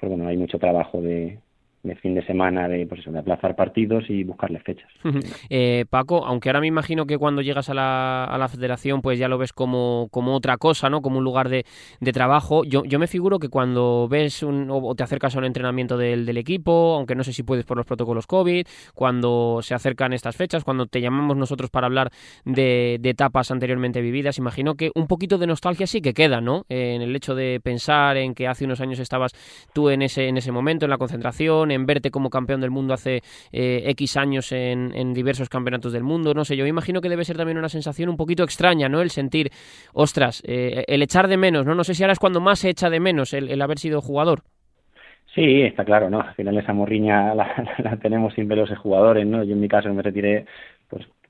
pues 0.00 0.10
bueno, 0.10 0.26
hay 0.26 0.36
mucho 0.36 0.58
trabajo 0.58 1.00
de, 1.00 1.38
de 1.86 1.96
fin 1.96 2.14
de 2.14 2.24
semana 2.26 2.68
de, 2.68 2.86
pues 2.86 3.00
eso, 3.00 3.10
de 3.10 3.18
aplazar 3.18 3.56
partidos 3.56 4.04
y 4.08 4.24
buscarle 4.24 4.60
fechas. 4.60 4.88
eh, 5.50 5.84
Paco, 5.88 6.24
aunque 6.24 6.48
ahora 6.48 6.60
me 6.60 6.66
imagino 6.66 7.06
que 7.06 7.18
cuando 7.18 7.42
llegas 7.42 7.68
a 7.70 7.74
la, 7.74 8.24
a 8.24 8.38
la 8.38 8.48
federación 8.48 9.02
pues 9.02 9.18
ya 9.18 9.28
lo 9.28 9.38
ves 9.38 9.52
como, 9.52 10.08
como 10.10 10.34
otra 10.34 10.56
cosa, 10.56 10.90
¿no? 10.90 11.02
Como 11.02 11.18
un 11.18 11.24
lugar 11.24 11.48
de, 11.48 11.64
de 12.00 12.12
trabajo, 12.12 12.64
yo, 12.64 12.84
yo 12.84 12.98
me 12.98 13.06
figuro 13.06 13.38
que 13.38 13.48
cuando 13.48 14.08
ves 14.08 14.42
un, 14.42 14.68
o 14.70 14.94
te 14.94 15.02
acercas 15.02 15.34
a 15.34 15.38
un 15.38 15.44
entrenamiento 15.44 15.96
del, 15.96 16.26
del, 16.26 16.36
equipo, 16.36 16.94
aunque 16.96 17.14
no 17.14 17.24
sé 17.24 17.32
si 17.32 17.42
puedes 17.42 17.64
por 17.64 17.76
los 17.76 17.86
protocolos 17.86 18.26
COVID, 18.26 18.66
cuando 18.94 19.60
se 19.62 19.74
acercan 19.74 20.12
estas 20.12 20.36
fechas, 20.36 20.64
cuando 20.64 20.86
te 20.86 21.00
llamamos 21.00 21.36
nosotros 21.36 21.70
para 21.70 21.86
hablar 21.86 22.10
de, 22.44 22.98
de 23.00 23.10
etapas 23.10 23.50
anteriormente 23.50 24.00
vividas, 24.00 24.38
imagino 24.38 24.74
que 24.74 24.90
un 24.94 25.06
poquito 25.06 25.38
de 25.38 25.46
nostalgia 25.46 25.86
sí 25.86 26.00
que 26.00 26.14
queda, 26.14 26.40
¿no? 26.40 26.64
Eh, 26.68 26.94
en 26.94 27.02
el 27.02 27.14
hecho 27.14 27.34
de 27.34 27.60
pensar 27.62 28.16
en 28.16 28.34
que 28.34 28.46
hace 28.46 28.64
unos 28.64 28.80
años 28.80 28.98
estabas 28.98 29.32
tú 29.72 29.90
en 29.90 30.02
ese, 30.02 30.28
en 30.28 30.36
ese 30.36 30.52
momento, 30.52 30.86
en 30.86 30.90
la 30.90 30.98
concentración, 30.98 31.70
en 31.70 31.75
verte 31.84 32.10
como 32.10 32.30
campeón 32.30 32.62
del 32.62 32.70
mundo 32.70 32.94
hace 32.94 33.20
eh, 33.52 33.82
X 33.88 34.16
años 34.16 34.52
en, 34.52 34.92
en, 34.94 35.12
diversos 35.12 35.48
campeonatos 35.48 35.92
del 35.92 36.04
mundo, 36.04 36.32
no 36.32 36.44
sé, 36.44 36.56
yo 36.56 36.64
imagino 36.66 37.00
que 37.00 37.08
debe 37.08 37.24
ser 37.24 37.36
también 37.36 37.58
una 37.58 37.68
sensación 37.68 38.08
un 38.08 38.16
poquito 38.16 38.44
extraña, 38.44 38.88
¿no? 38.88 39.02
El 39.02 39.10
sentir, 39.10 39.50
ostras, 39.92 40.42
eh, 40.46 40.84
el 40.86 41.02
echar 41.02 41.28
de 41.28 41.36
menos, 41.36 41.66
¿no? 41.66 41.74
No 41.74 41.84
sé 41.84 41.94
si 41.94 42.02
ahora 42.02 42.12
es 42.12 42.18
cuando 42.18 42.40
más 42.40 42.60
se 42.60 42.70
echa 42.70 42.88
de 42.88 43.00
menos 43.00 43.34
el, 43.34 43.50
el 43.50 43.60
haber 43.60 43.78
sido 43.78 44.00
jugador. 44.00 44.42
Sí, 45.36 45.60
está 45.60 45.84
claro, 45.84 46.08
¿no? 46.08 46.22
Al 46.22 46.34
final 46.34 46.56
esa 46.56 46.72
morriña 46.72 47.34
la, 47.34 47.74
la, 47.84 47.96
tenemos 47.98 48.32
siempre 48.32 48.56
los 48.56 48.70
jugadores, 48.78 49.26
¿no? 49.26 49.44
Yo 49.44 49.52
en 49.52 49.60
mi 49.60 49.68
caso 49.68 49.92
me 49.92 50.00
retiré 50.00 50.46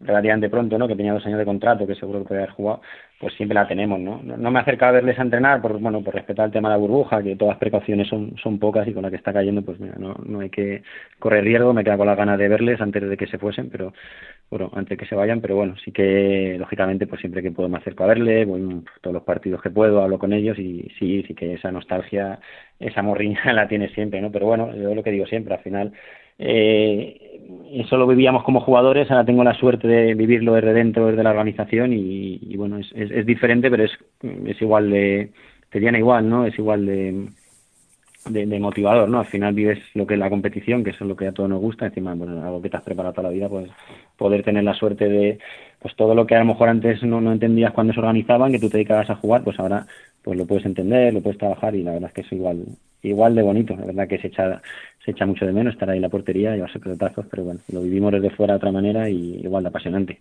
relativamente 0.00 0.48
pronto, 0.50 0.78
¿no? 0.78 0.86
Que 0.88 0.96
tenía 0.96 1.12
dos 1.12 1.24
años 1.26 1.38
de 1.38 1.44
contrato, 1.44 1.86
que 1.86 1.94
seguro 1.94 2.20
que 2.20 2.26
podía 2.26 2.42
haber 2.42 2.54
jugado, 2.54 2.80
pues 3.18 3.34
siempre 3.34 3.54
la 3.54 3.66
tenemos, 3.66 3.98
¿no? 3.98 4.20
No 4.22 4.50
me 4.50 4.60
acerca 4.60 4.88
a 4.88 4.92
verles 4.92 5.18
a 5.18 5.22
entrenar 5.22 5.62
por, 5.62 5.78
bueno, 5.78 6.02
por 6.02 6.14
respetar 6.14 6.46
el 6.46 6.52
tema 6.52 6.68
de 6.68 6.74
la 6.74 6.78
burbuja, 6.78 7.22
que 7.22 7.34
todas 7.36 7.54
las 7.54 7.58
precauciones 7.58 8.08
son, 8.08 8.36
son 8.42 8.58
pocas 8.58 8.86
y 8.86 8.92
con 8.92 9.02
la 9.02 9.10
que 9.10 9.16
está 9.16 9.32
cayendo, 9.32 9.62
pues 9.62 9.80
mira, 9.80 9.94
no, 9.98 10.14
no 10.24 10.40
hay 10.40 10.50
que 10.50 10.82
correr 11.18 11.44
riesgo, 11.44 11.72
me 11.72 11.82
queda 11.82 11.96
con 11.96 12.06
las 12.06 12.16
ganas 12.16 12.38
de 12.38 12.48
verles 12.48 12.80
antes 12.80 13.08
de 13.08 13.16
que 13.16 13.26
se 13.26 13.38
fuesen, 13.38 13.70
pero, 13.70 13.94
bueno, 14.50 14.70
antes 14.74 14.90
de 14.90 14.96
que 14.98 15.06
se 15.06 15.14
vayan, 15.14 15.40
pero 15.40 15.56
bueno, 15.56 15.76
sí 15.82 15.92
que, 15.92 16.56
lógicamente, 16.58 17.06
pues 17.06 17.20
siempre 17.20 17.42
que 17.42 17.50
puedo 17.50 17.68
me 17.68 17.78
acerco 17.78 18.04
a 18.04 18.08
verles, 18.08 18.46
voy 18.46 18.84
todos 19.00 19.14
los 19.14 19.22
partidos 19.22 19.62
que 19.62 19.70
puedo, 19.70 20.02
hablo 20.02 20.18
con 20.18 20.32
ellos 20.32 20.58
y 20.58 20.88
sí, 20.98 21.24
sí 21.26 21.34
que 21.34 21.54
esa 21.54 21.72
nostalgia, 21.72 22.38
esa 22.78 23.02
morriña 23.02 23.40
la 23.54 23.66
tiene 23.68 23.88
siempre, 23.90 24.20
¿no? 24.20 24.30
Pero 24.30 24.46
bueno, 24.46 24.74
yo 24.76 24.94
lo 24.94 25.02
que 25.02 25.10
digo 25.10 25.26
siempre, 25.26 25.54
al 25.54 25.62
final, 25.62 25.92
eh, 26.38 27.26
eso 27.72 27.96
lo 27.96 28.06
vivíamos 28.06 28.42
como 28.44 28.60
jugadores, 28.60 29.10
ahora 29.10 29.24
tengo 29.24 29.44
la 29.44 29.54
suerte 29.54 29.86
de 29.88 30.14
vivirlo 30.14 30.54
desde 30.54 30.72
dentro, 30.72 31.06
desde 31.06 31.22
la 31.22 31.30
organización 31.30 31.92
y, 31.92 32.56
bueno, 32.56 32.78
es, 32.78 32.92
es, 32.94 33.26
diferente, 33.26 33.70
pero 33.70 33.84
es, 33.84 33.92
es 34.22 34.60
igual 34.60 34.90
de, 34.90 35.30
te 35.70 35.78
viene 35.78 35.98
igual, 35.98 36.28
¿no? 36.28 36.46
Es 36.46 36.58
igual 36.58 36.86
de, 36.86 37.28
de, 38.26 38.46
de, 38.46 38.60
motivador, 38.60 39.08
¿no? 39.08 39.20
Al 39.20 39.26
final 39.26 39.54
vives 39.54 39.78
lo 39.94 40.06
que 40.06 40.14
es 40.14 40.20
la 40.20 40.30
competición, 40.30 40.84
que 40.84 40.90
eso 40.90 41.04
es 41.04 41.08
lo 41.08 41.16
que 41.16 41.28
a 41.28 41.32
todos 41.32 41.48
nos 41.48 41.60
gusta, 41.60 41.86
encima, 41.86 42.14
bueno, 42.14 42.42
algo 42.42 42.62
que 42.62 42.70
te 42.70 42.76
has 42.76 42.82
preparado 42.82 43.14
toda 43.14 43.28
la 43.28 43.34
vida, 43.34 43.48
pues 43.48 43.70
poder 44.16 44.42
tener 44.42 44.64
la 44.64 44.74
suerte 44.74 45.08
de, 45.08 45.38
pues 45.78 45.94
todo 45.96 46.14
lo 46.14 46.26
que 46.26 46.34
a 46.34 46.40
lo 46.40 46.46
mejor 46.46 46.68
antes 46.68 47.02
no, 47.02 47.20
no 47.20 47.32
entendías 47.32 47.72
cuando 47.72 47.92
se 47.92 48.00
organizaban, 48.00 48.52
que 48.52 48.58
tú 48.58 48.68
te 48.68 48.78
dedicabas 48.78 49.10
a 49.10 49.16
jugar, 49.16 49.44
pues 49.44 49.58
ahora 49.58 49.86
pues 50.26 50.36
lo 50.36 50.44
puedes 50.44 50.66
entender, 50.66 51.14
lo 51.14 51.20
puedes 51.20 51.38
trabajar 51.38 51.76
y 51.76 51.84
la 51.84 51.92
verdad 51.92 52.08
es 52.08 52.14
que 52.14 52.20
es 52.22 52.32
igual 52.32 52.64
igual 53.00 53.36
de 53.36 53.42
bonito, 53.42 53.76
la 53.76 53.84
verdad 53.84 54.08
que 54.08 54.18
se 54.18 54.26
echa 54.26 54.60
se 55.04 55.12
echa 55.12 55.24
mucho 55.24 55.46
de 55.46 55.52
menos 55.52 55.74
estar 55.74 55.88
ahí 55.88 55.98
en 55.98 56.02
la 56.02 56.08
portería, 56.08 56.52
llevarse 56.52 56.80
pelotazos, 56.80 57.26
pero 57.30 57.44
bueno, 57.44 57.60
lo 57.68 57.80
vivimos 57.80 58.10
desde 58.10 58.30
fuera 58.30 58.54
de 58.54 58.56
otra 58.56 58.72
manera 58.72 59.08
y 59.08 59.36
igual 59.44 59.62
de 59.62 59.68
apasionante. 59.68 60.20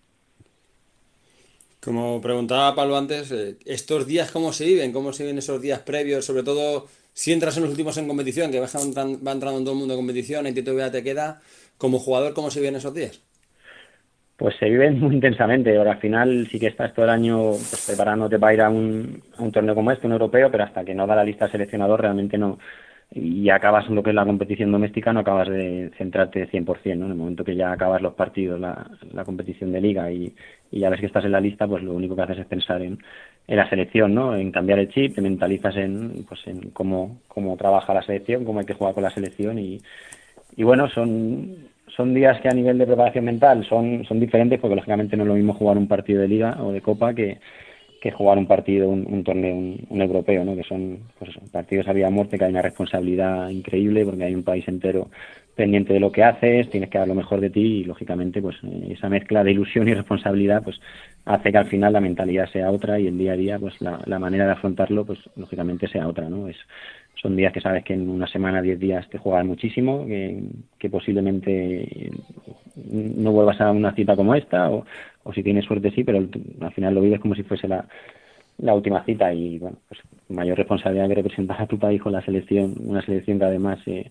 Como 1.79 2.21
preguntaba 2.21 2.75
Pablo 2.75 2.95
antes, 2.95 3.31
eh, 3.31 3.55
estos 3.65 4.05
días 4.05 4.29
cómo 4.29 4.53
se 4.53 4.67
viven, 4.67 4.91
cómo 4.91 5.11
se 5.11 5.23
viven 5.23 5.39
esos 5.39 5.59
días 5.59 5.79
previos, 5.79 6.23
sobre 6.23 6.43
todo 6.43 6.85
si 7.11 7.33
entras 7.33 7.57
en 7.57 7.63
los 7.63 7.71
últimos 7.71 7.97
en 7.97 8.07
competición, 8.07 8.51
que 8.51 8.59
va 8.59 8.67
entrando 8.67 9.57
en 9.57 9.63
todo 9.63 9.71
el 9.71 9.79
mundo 9.79 9.95
en 9.95 9.99
competición, 9.99 10.45
y 10.45 10.53
todavía 10.53 10.91
te 10.91 11.01
queda, 11.01 11.41
como 11.79 11.97
jugador, 11.97 12.35
¿cómo 12.35 12.51
se 12.51 12.59
viven 12.59 12.75
esos 12.75 12.93
días? 12.93 13.21
Pues 14.37 14.55
se 14.57 14.69
viven 14.69 14.99
muy 15.01 15.15
intensamente. 15.15 15.77
Ahora 15.77 15.93
al 15.93 15.99
final 15.99 16.47
sí 16.51 16.59
que 16.59 16.67
estás 16.67 16.93
todo 16.93 17.05
el 17.05 17.11
año 17.11 17.51
pues, 17.51 17.85
preparándote 17.87 18.39
para 18.39 18.53
ir 18.53 18.61
a 18.61 18.69
un, 18.69 19.21
a 19.37 19.41
un 19.41 19.51
torneo 19.51 19.75
como 19.75 19.91
este, 19.91 20.07
un 20.07 20.13
europeo, 20.13 20.51
pero 20.51 20.63
hasta 20.63 20.83
que 20.83 20.93
no 20.93 21.07
da 21.07 21.15
la 21.15 21.23
lista 21.23 21.47
seleccionador 21.47 22.01
realmente 22.01 22.37
no, 22.37 22.57
y 23.11 23.49
acabas 23.49 23.89
lo 23.89 24.03
que 24.03 24.09
es 24.09 24.15
la 24.15 24.25
competición 24.25 24.71
doméstica, 24.71 25.13
no 25.13 25.21
acabas 25.21 25.47
de 25.47 25.91
centrarte 25.97 26.49
100%, 26.49 26.97
¿no? 26.97 27.05
En 27.05 27.11
el 27.11 27.17
momento 27.17 27.43
que 27.45 27.55
ya 27.55 27.71
acabas 27.71 28.01
los 28.01 28.13
partidos, 28.13 28.59
la, 28.59 28.89
la 29.13 29.23
competición 29.23 29.71
de 29.71 29.81
liga 29.81 30.11
y, 30.11 30.33
y, 30.71 30.79
ya 30.79 30.89
ves 30.89 30.99
que 30.99 31.05
estás 31.05 31.23
en 31.25 31.31
la 31.31 31.39
lista, 31.39 31.67
pues 31.67 31.83
lo 31.83 31.93
único 31.93 32.15
que 32.15 32.23
haces 32.23 32.39
es 32.39 32.45
pensar 32.45 32.81
en, 32.81 32.99
en 33.47 33.57
la 33.57 33.69
selección, 33.69 34.13
¿no? 34.13 34.35
En 34.35 34.51
cambiar 34.51 34.79
el 34.79 34.89
chip, 34.89 35.15
te 35.15 35.21
mentalizas 35.21 35.75
en, 35.77 36.25
pues 36.27 36.45
en 36.47 36.71
cómo, 36.71 37.21
cómo 37.27 37.55
trabaja 37.55 37.93
la 37.93 38.03
selección, 38.03 38.43
cómo 38.43 38.59
hay 38.59 38.65
que 38.65 38.73
jugar 38.73 38.93
con 38.93 39.03
la 39.03 39.11
selección 39.11 39.59
y, 39.59 39.79
y 40.57 40.63
bueno, 40.63 40.89
son, 40.89 41.69
son 41.95 42.13
días 42.13 42.39
que 42.41 42.49
a 42.49 42.53
nivel 42.53 42.77
de 42.77 42.85
preparación 42.85 43.25
mental 43.25 43.65
son, 43.67 44.05
son 44.05 44.19
diferentes 44.19 44.59
porque 44.59 44.75
lógicamente 44.75 45.15
no 45.15 45.23
es 45.23 45.29
lo 45.29 45.35
mismo 45.35 45.53
jugar 45.53 45.77
un 45.77 45.87
partido 45.87 46.21
de 46.21 46.27
liga 46.27 46.57
o 46.61 46.71
de 46.71 46.81
copa 46.81 47.13
que, 47.13 47.39
que 48.01 48.11
jugar 48.11 48.37
un 48.37 48.47
partido, 48.47 48.89
un, 48.89 49.23
torneo, 49.23 49.55
un, 49.55 49.85
un, 49.89 50.01
europeo, 50.01 50.43
¿no? 50.43 50.55
que 50.55 50.63
son 50.63 50.99
pues 51.17 51.31
partidos 51.51 51.87
a 51.87 51.93
vida 51.93 52.09
muerte, 52.09 52.37
que 52.37 52.45
hay 52.45 52.51
una 52.51 52.61
responsabilidad 52.61 53.49
increíble 53.49 54.05
porque 54.05 54.25
hay 54.25 54.35
un 54.35 54.43
país 54.43 54.67
entero 54.67 55.09
pendiente 55.55 55.93
de 55.93 56.01
lo 56.01 56.11
que 56.11 56.23
haces, 56.23 56.69
tienes 56.69 56.89
que 56.89 56.97
dar 56.97 57.07
lo 57.07 57.15
mejor 57.15 57.39
de 57.39 57.49
ti 57.49 57.61
y 57.61 57.83
lógicamente 57.85 58.41
pues 58.41 58.57
esa 58.89 59.07
mezcla 59.07 59.43
de 59.43 59.51
ilusión 59.51 59.87
y 59.87 59.93
responsabilidad 59.93 60.61
pues 60.63 60.79
hace 61.23 61.51
que 61.51 61.57
al 61.57 61.67
final 61.67 61.93
la 61.93 62.01
mentalidad 62.01 62.49
sea 62.51 62.71
otra 62.71 62.99
y 62.99 63.07
el 63.07 63.17
día 63.17 63.31
a 63.31 63.37
día 63.37 63.57
pues 63.57 63.79
la, 63.79 64.01
la 64.05 64.19
manera 64.19 64.45
de 64.45 64.51
afrontarlo 64.51 65.05
pues 65.05 65.19
lógicamente 65.37 65.87
sea 65.87 66.07
otra, 66.09 66.29
¿no? 66.29 66.49
Es, 66.49 66.57
son 67.21 67.35
días 67.35 67.53
que 67.53 67.61
sabes 67.61 67.83
que 67.83 67.93
en 67.93 68.09
una 68.09 68.27
semana, 68.27 68.61
diez 68.61 68.79
días 68.79 69.09
te 69.09 69.17
juegan 69.17 69.47
muchísimo, 69.47 70.05
que, 70.05 70.43
que 70.77 70.89
posiblemente 70.89 72.11
no 72.75 73.31
vuelvas 73.31 73.59
a 73.61 73.71
una 73.71 73.93
cita 73.93 74.15
como 74.15 74.35
esta, 74.35 74.69
o, 74.69 74.85
o 75.23 75.33
si 75.33 75.41
tienes 75.43 75.65
suerte 75.65 75.91
sí, 75.91 76.03
pero 76.03 76.19
al 76.19 76.73
final 76.73 76.93
lo 76.93 77.01
vives 77.01 77.19
como 77.19 77.35
si 77.35 77.43
fuese 77.43 77.67
la, 77.67 77.85
la 78.57 78.73
última 78.73 79.03
cita 79.03 79.33
y 79.33 79.59
bueno, 79.59 79.77
pues 79.87 80.01
mayor 80.29 80.57
responsabilidad 80.57 81.07
que 81.07 81.15
representar 81.15 81.61
a 81.61 81.67
tu 81.67 81.77
país 81.77 82.01
con 82.01 82.13
la 82.13 82.21
selección, 82.21 82.73
una 82.85 83.01
selección 83.01 83.39
que 83.39 83.45
además 83.45 83.79
eh, 83.85 84.09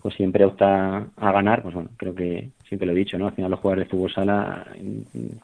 pues 0.00 0.14
siempre 0.14 0.44
opta 0.44 1.08
a 1.16 1.32
ganar, 1.32 1.62
pues 1.62 1.74
bueno, 1.74 1.90
creo 1.96 2.14
que 2.14 2.50
siempre 2.66 2.86
lo 2.86 2.92
he 2.92 2.96
dicho, 2.96 3.18
¿no? 3.18 3.26
Al 3.26 3.34
final 3.34 3.50
los 3.50 3.60
jugadores 3.60 3.86
de 3.86 3.90
fútbol 3.90 4.12
sala 4.12 4.66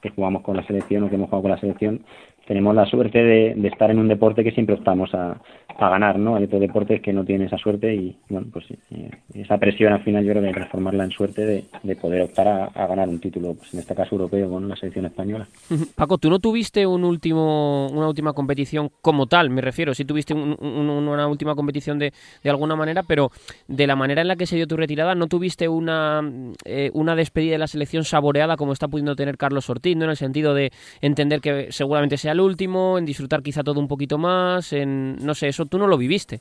que 0.01 0.11
jugamos 0.11 0.43
con 0.43 0.57
la 0.57 0.67
selección 0.67 1.05
o 1.05 1.09
que 1.09 1.17
hemos 1.17 1.29
jugado 1.29 1.43
con 1.43 1.51
la 1.51 1.61
selección, 1.61 2.01
tenemos 2.47 2.75
la 2.75 2.87
suerte 2.87 3.23
de, 3.23 3.69
estar 3.69 3.91
en 3.91 3.99
un 3.99 4.09
deporte 4.09 4.45
que 4.45 4.53
siempre 4.53 4.77
optamos 4.77 5.13
a, 5.15 5.41
ganar, 5.79 6.19
¿no? 6.19 6.37
Hay 6.37 6.45
otros 6.45 6.63
deportes 6.63 7.03
que 7.03 7.13
no 7.13 7.23
tienen 7.23 7.49
esa 7.49 7.59
suerte 7.59 7.95
y, 7.95 8.17
bueno, 8.31 8.47
pues 8.51 8.65
eh, 8.71 9.11
esa 9.35 9.59
presión 9.59 9.93
al 9.93 10.03
final 10.03 10.25
yo 10.25 10.31
creo 10.31 10.43
que 10.43 10.49
hay 10.49 10.55
que 10.55 10.61
transformarla 10.61 11.05
en 11.05 11.11
suerte 11.11 11.45
de, 11.45 11.65
de 11.83 11.97
poder 11.97 12.23
optar 12.23 12.49
a, 12.49 12.65
a, 12.65 12.87
ganar 12.87 13.07
un 13.11 13.21
título, 13.21 13.55
pues 13.55 13.75
en 13.75 13.81
este 13.81 13.95
caso 13.95 14.15
europeo 14.15 14.49
con 14.49 14.67
la 14.67 14.77
selección 14.77 15.05
española. 15.05 15.47
Paco, 15.95 16.17
¿tú 16.17 16.31
no 16.31 16.39
tuviste 16.39 16.87
un 16.87 17.05
último, 17.05 17.89
una 17.89 18.09
última 18.09 18.33
competición 18.33 18.91
como 19.03 19.27
tal? 19.27 19.51
Me 19.51 19.61
refiero, 19.61 19.93
sí 19.93 20.07
tuviste 20.07 20.33
un, 20.33 20.57
un, 20.59 20.89
una 20.89 21.29
última 21.29 21.55
competición 21.55 21.99
de, 21.99 22.13
de 22.43 22.51
alguna 22.51 22.75
manera, 22.75 23.03
pero 23.03 23.31
de 23.69 23.87
la 23.87 23.97
manera 23.97 24.23
en 24.23 24.29
la 24.29 24.37
que 24.37 24.47
se 24.47 24.57
dio 24.57 24.67
tu 24.67 24.79
retirada, 24.79 25.15
¿no 25.15 25.27
tuviste 25.27 25.69
una, 25.69 26.23
eh, 26.65 26.91
una 26.95 27.15
despedida 27.17 27.53
de 27.53 27.59
la 27.59 27.67
selección 27.67 28.05
saboreada 28.05 28.57
como 28.57 28.73
está 28.73 28.89
pudiendo 28.89 29.15
tener 29.15 29.37
Carlos 29.37 29.69
Ortiz, 29.69 29.95
¿no? 29.95 30.05
En 30.05 30.11
el 30.11 30.17
sentido 30.17 30.55
de 30.55 30.71
entender 31.03 31.41
que 31.41 31.71
seguramente 31.71 32.17
sea 32.17 32.35
el 32.37 32.41
último, 32.41 32.99
en 32.99 33.07
disfrutar 33.07 33.43
quizá 33.43 33.65
todo 33.65 33.81
un 33.81 33.89
poquito 33.89 34.19
más, 34.19 34.73
en 34.73 35.17
no 35.25 35.35
sé, 35.35 35.49
eso 35.49 35.67
tú 35.67 35.79
no 35.79 35.87
lo 35.87 35.99
viviste. 35.99 36.41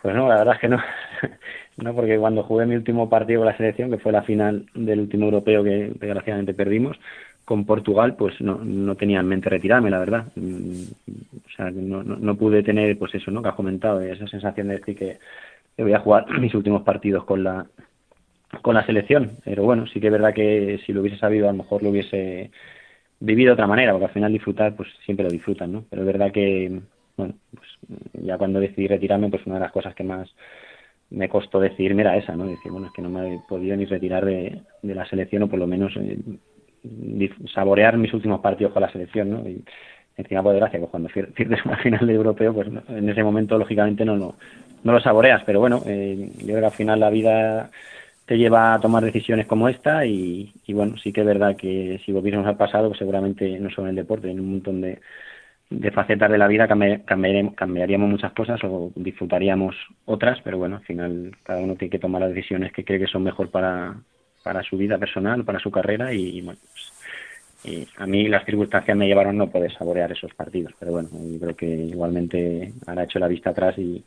Pues 0.00 0.14
no, 0.14 0.28
la 0.28 0.36
verdad 0.36 0.54
es 0.54 0.60
que 0.60 0.68
no. 0.68 0.78
no, 1.78 1.94
porque 1.94 2.18
cuando 2.18 2.42
jugué 2.44 2.66
mi 2.66 2.76
último 2.76 3.08
partido 3.08 3.40
con 3.40 3.46
la 3.46 3.56
selección, 3.56 3.90
que 3.90 3.98
fue 3.98 4.12
la 4.12 4.22
final 4.22 4.66
del 4.74 5.00
último 5.00 5.24
europeo 5.24 5.64
que 5.64 5.92
desgraciadamente 5.98 6.54
perdimos, 6.54 6.98
con 7.44 7.64
Portugal, 7.64 8.14
pues 8.14 8.38
no, 8.42 8.56
no 8.62 8.94
tenía 8.94 9.20
en 9.20 9.26
mente 9.26 9.48
retirarme, 9.48 9.90
la 9.90 9.98
verdad. 9.98 10.26
O 10.36 11.50
sea, 11.56 11.70
no, 11.70 12.02
no, 12.02 12.16
no 12.16 12.34
pude 12.36 12.62
tener, 12.62 12.98
pues 12.98 13.14
eso, 13.14 13.30
¿no? 13.30 13.42
Que 13.42 13.48
has 13.48 13.54
comentado, 13.54 14.02
esa 14.02 14.28
sensación 14.28 14.68
de 14.68 14.76
decir 14.76 14.96
que, 14.96 15.18
que 15.74 15.82
voy 15.82 15.94
a 15.94 16.00
jugar 16.00 16.26
mis 16.40 16.54
últimos 16.54 16.82
partidos 16.82 17.24
con 17.24 17.42
la 17.42 17.66
con 18.62 18.74
la 18.74 18.84
selección. 18.84 19.32
Pero 19.44 19.62
bueno, 19.62 19.86
sí 19.86 20.00
que 20.00 20.06
es 20.06 20.12
verdad 20.12 20.34
que 20.34 20.80
si 20.84 20.92
lo 20.92 21.00
hubiese 21.00 21.18
sabido, 21.18 21.48
a 21.48 21.52
lo 21.52 21.58
mejor 21.58 21.82
lo 21.82 21.90
hubiese 21.90 22.50
vivido 23.20 23.48
de 23.48 23.54
otra 23.54 23.66
manera, 23.66 23.92
porque 23.92 24.06
al 24.06 24.12
final 24.12 24.32
disfrutar, 24.32 24.74
pues 24.74 24.88
siempre 25.04 25.24
lo 25.24 25.30
disfrutan, 25.30 25.72
¿no? 25.72 25.84
Pero 25.90 26.02
es 26.02 26.06
verdad 26.06 26.32
que, 26.32 26.80
bueno, 27.16 27.34
pues 27.54 27.68
ya 28.24 28.38
cuando 28.38 28.60
decidí 28.60 28.86
retirarme, 28.86 29.28
pues 29.28 29.44
una 29.46 29.56
de 29.56 29.62
las 29.62 29.72
cosas 29.72 29.94
que 29.94 30.04
más 30.04 30.28
me 31.10 31.28
costó 31.28 31.58
decidirme 31.58 32.02
era 32.02 32.16
esa, 32.16 32.36
¿no? 32.36 32.46
Decir, 32.46 32.70
bueno, 32.70 32.86
es 32.86 32.92
que 32.92 33.02
no 33.02 33.10
me 33.10 33.34
he 33.34 33.40
podido 33.48 33.76
ni 33.76 33.86
retirar 33.86 34.24
de, 34.24 34.60
de 34.82 34.94
la 34.94 35.06
selección 35.06 35.42
o 35.42 35.48
por 35.48 35.58
lo 35.58 35.66
menos 35.66 35.96
eh, 35.96 36.18
saborear 37.54 37.96
mis 37.96 38.12
últimos 38.12 38.40
partidos 38.40 38.72
con 38.72 38.82
la 38.82 38.92
selección, 38.92 39.30
¿no? 39.30 39.48
Y 39.48 39.64
encima, 40.16 40.42
por 40.42 40.52
desgracia, 40.52 40.78
pues 40.78 40.90
cuando 40.90 41.08
pierdes 41.34 41.64
una 41.64 41.78
final 41.78 42.06
de 42.06 42.14
europeo, 42.14 42.52
pues 42.52 42.68
en 42.88 43.08
ese 43.08 43.22
momento, 43.22 43.58
lógicamente, 43.58 44.04
no, 44.04 44.16
no, 44.16 44.34
no 44.84 44.92
lo 44.92 45.00
saboreas, 45.00 45.42
pero 45.44 45.60
bueno, 45.60 45.82
eh, 45.86 46.30
yo 46.38 46.54
creo 46.54 46.66
al 46.66 46.72
final 46.72 47.00
la 47.00 47.10
vida 47.10 47.70
te 48.28 48.36
lleva 48.36 48.74
a 48.74 48.80
tomar 48.80 49.02
decisiones 49.02 49.46
como 49.46 49.70
esta 49.70 50.04
y, 50.04 50.52
bueno, 50.68 50.98
sí 50.98 51.14
que 51.14 51.22
es 51.22 51.26
verdad 51.26 51.56
que 51.56 51.98
si 52.04 52.12
volviésemos 52.12 52.46
al 52.46 52.58
pasado, 52.58 52.88
pues 52.88 52.98
seguramente 52.98 53.58
no 53.58 53.70
solo 53.70 53.86
en 53.86 53.92
el 53.92 54.04
deporte, 54.04 54.30
en 54.30 54.38
un 54.38 54.50
montón 54.50 54.82
de, 54.82 55.00
de 55.70 55.90
facetas 55.90 56.30
de 56.30 56.36
la 56.36 56.46
vida 56.46 56.68
cambiaríamos, 56.68 58.10
muchas 58.10 58.32
cosas 58.34 58.60
o 58.64 58.92
disfrutaríamos 58.96 59.76
otras, 60.04 60.40
pero 60.44 60.58
bueno, 60.58 60.76
al 60.76 60.82
final 60.82 61.36
cada 61.42 61.60
uno 61.60 61.74
tiene 61.76 61.90
que 61.90 61.98
tomar 61.98 62.20
las 62.20 62.34
decisiones 62.34 62.70
que 62.70 62.84
cree 62.84 62.98
que 62.98 63.06
son 63.06 63.22
mejor 63.22 63.50
para, 63.50 63.96
para 64.42 64.62
su 64.62 64.76
vida 64.76 64.98
personal, 64.98 65.42
para 65.42 65.58
su 65.58 65.70
carrera 65.70 66.12
y, 66.12 66.42
bueno, 66.42 66.60
pues, 67.64 67.88
a 67.96 68.06
mí 68.06 68.28
las 68.28 68.44
circunstancias 68.44 68.94
me 68.94 69.06
llevaron 69.06 69.38
no 69.38 69.48
poder 69.48 69.72
saborear 69.72 70.12
esos 70.12 70.34
partidos, 70.34 70.74
pero 70.78 70.92
bueno, 70.92 71.08
yo 71.12 71.40
creo 71.40 71.56
que 71.56 71.66
igualmente 71.66 72.74
ahora 72.86 73.02
he 73.02 73.04
hecho 73.06 73.18
la 73.20 73.28
vista 73.28 73.50
atrás 73.50 73.78
y 73.78 74.04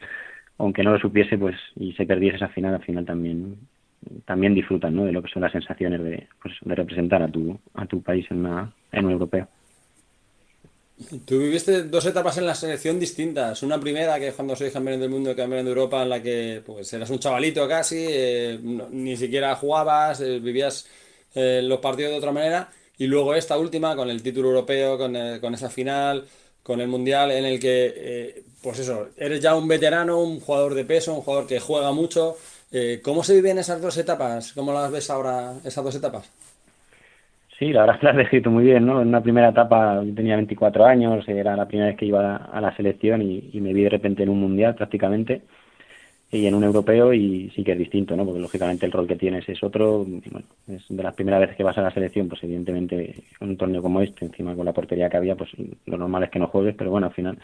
aunque 0.60 0.84
no 0.84 0.92
lo 0.92 1.00
supiese 1.00 1.40
pues 1.40 1.56
y 1.76 1.94
se 1.94 2.06
perdiese 2.06 2.36
esa 2.36 2.50
final, 2.50 2.76
al 2.76 2.84
final 2.84 3.04
también 3.04 3.58
también 4.26 4.54
disfrutan 4.54 4.96
¿no? 4.96 5.06
de 5.06 5.12
lo 5.12 5.22
que 5.22 5.30
son 5.30 5.42
las 5.42 5.52
sensaciones 5.52 6.04
de, 6.04 6.28
pues, 6.42 6.56
de 6.62 6.76
representar 6.76 7.22
a 7.22 7.28
tu, 7.28 7.60
a 7.74 7.86
tu 7.86 8.02
país 8.02 8.26
en, 8.30 8.46
una, 8.46 8.74
en 8.92 9.06
un 9.06 9.12
europeo. 9.12 9.48
Tú 11.26 11.40
viviste 11.40 11.84
dos 11.84 12.06
etapas 12.06 12.38
en 12.38 12.46
la 12.46 12.54
selección 12.54 13.00
distintas. 13.00 13.64
Una 13.64 13.80
primera, 13.80 14.20
que 14.20 14.28
es 14.30 14.36
cuando 14.36 14.56
sois 14.56 14.72
campeón 14.72 15.00
del 15.00 15.10
mundo 15.10 15.36
campeón 15.36 15.66
de 15.66 15.72
Europa, 15.72 16.04
en 16.04 16.10
la 16.10 16.22
que 16.22 16.62
pues 16.66 16.92
eras 16.94 17.10
un 17.10 17.20
chavalito 17.20 17.68
casi, 17.68 18.06
eh, 18.08 18.60
ni 18.92 19.18
siquiera 19.18 19.56
jugabas, 19.56 20.22
eh, 20.22 20.40
vivías 20.40 20.88
eh, 21.34 21.62
los 21.64 21.80
partidos 21.80 22.12
de 22.12 22.18
otra 22.18 22.32
manera. 22.32 22.70
Y 22.98 23.08
luego 23.08 23.34
esta 23.34 23.58
última, 23.58 23.96
con 23.96 24.10
el 24.10 24.22
título 24.22 24.50
europeo, 24.50 24.98
con, 24.98 25.16
con 25.40 25.54
esa 25.56 25.70
final, 25.70 26.26
con 26.62 26.80
el 26.82 26.88
mundial, 26.88 27.32
en 27.32 27.46
el 27.46 27.60
que, 27.60 28.44
pues 28.62 28.78
eso, 28.78 29.10
eres 29.18 29.42
ya 29.42 29.56
un 29.56 29.68
veterano, 29.68 30.22
un 30.22 30.40
jugador 30.40 30.76
de 30.76 30.86
peso, 30.86 31.16
un 31.16 31.22
jugador 31.22 31.48
que 31.48 31.60
juega 31.60 31.92
mucho. 31.92 32.38
¿Cómo 33.04 33.24
se 33.24 33.36
viven 33.36 33.58
esas 33.58 33.82
dos 33.82 33.98
etapas? 33.98 34.54
¿Cómo 34.54 34.72
las 34.74 34.92
ves 34.92 35.10
ahora, 35.10 35.54
esas 35.66 35.84
dos 35.84 35.96
etapas? 35.96 36.32
Sí, 37.62 37.72
la 37.72 37.82
verdad 37.82 37.98
es 37.98 38.00
que 38.00 38.06
lo 38.06 38.10
has 38.10 38.18
descrito 38.18 38.50
muy 38.50 38.64
bien, 38.64 38.88
¿no? 38.88 39.04
En 39.04 39.10
una 39.10 39.22
primera 39.22 39.50
etapa 39.50 40.04
yo 40.04 40.16
tenía 40.16 40.36
24 40.36 40.84
años, 40.84 41.30
era 41.30 41.56
la 41.56 41.68
primera 41.68 41.90
vez 41.90 41.96
que 41.96 42.08
iba 42.08 42.38
a 42.38 42.60
la 42.60 42.76
selección 42.76 43.22
y, 43.22 43.52
me 43.62 43.72
vi 43.72 43.84
de 43.84 43.90
repente 43.90 44.24
en 44.24 44.30
un 44.30 44.40
mundial 44.40 44.74
prácticamente 44.74 45.44
y 46.32 46.48
en 46.48 46.56
un 46.56 46.64
europeo 46.64 47.14
y 47.14 47.52
sí 47.56 47.64
que 47.64 47.74
es 47.74 47.78
distinto, 47.78 48.16
¿no? 48.16 48.26
Porque 48.26 48.40
lógicamente 48.40 48.88
el 48.88 48.92
rol 48.92 49.06
que 49.06 49.16
tienes 49.16 49.48
es 49.48 49.64
otro, 49.64 50.08
es 50.68 50.86
de 50.90 51.04
las 51.04 51.14
primeras 51.14 51.42
veces 51.42 51.56
que 51.56 51.64
vas 51.64 51.78
a 51.78 51.84
la 51.84 51.92
selección, 51.92 52.28
pues 52.28 52.44
evidentemente 52.44 53.14
en 53.40 53.50
un 53.50 53.58
torneo 53.58 53.84
como 53.84 54.02
este, 54.02 54.26
encima 54.26 54.56
con 54.56 54.66
la 54.66 54.74
portería 54.74 55.08
que 55.08 55.18
había, 55.18 55.36
pues 55.36 55.52
lo 55.86 55.98
normal 56.00 56.24
es 56.24 56.32
que 56.32 56.40
no 56.40 56.48
juegues, 56.48 56.74
pero 56.76 56.90
bueno, 56.90 57.08
al 57.08 57.14
final 57.14 57.38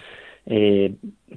eh, 0.47 0.95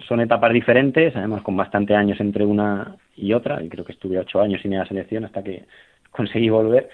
son 0.08 0.22
etapas 0.22 0.54
diferentes, 0.54 1.14
además 1.14 1.42
con 1.42 1.54
bastante 1.54 1.94
años 1.94 2.18
entre 2.18 2.46
una 2.46 2.96
y 3.20 3.32
otra, 3.34 3.62
y 3.62 3.68
creo 3.68 3.84
que 3.84 3.92
estuve 3.92 4.18
ocho 4.18 4.40
años 4.40 4.60
sin 4.62 4.72
ir 4.72 4.78
la 4.78 4.86
selección 4.86 5.24
hasta 5.24 5.42
que 5.42 5.64
conseguí 6.10 6.48
volver 6.48 6.88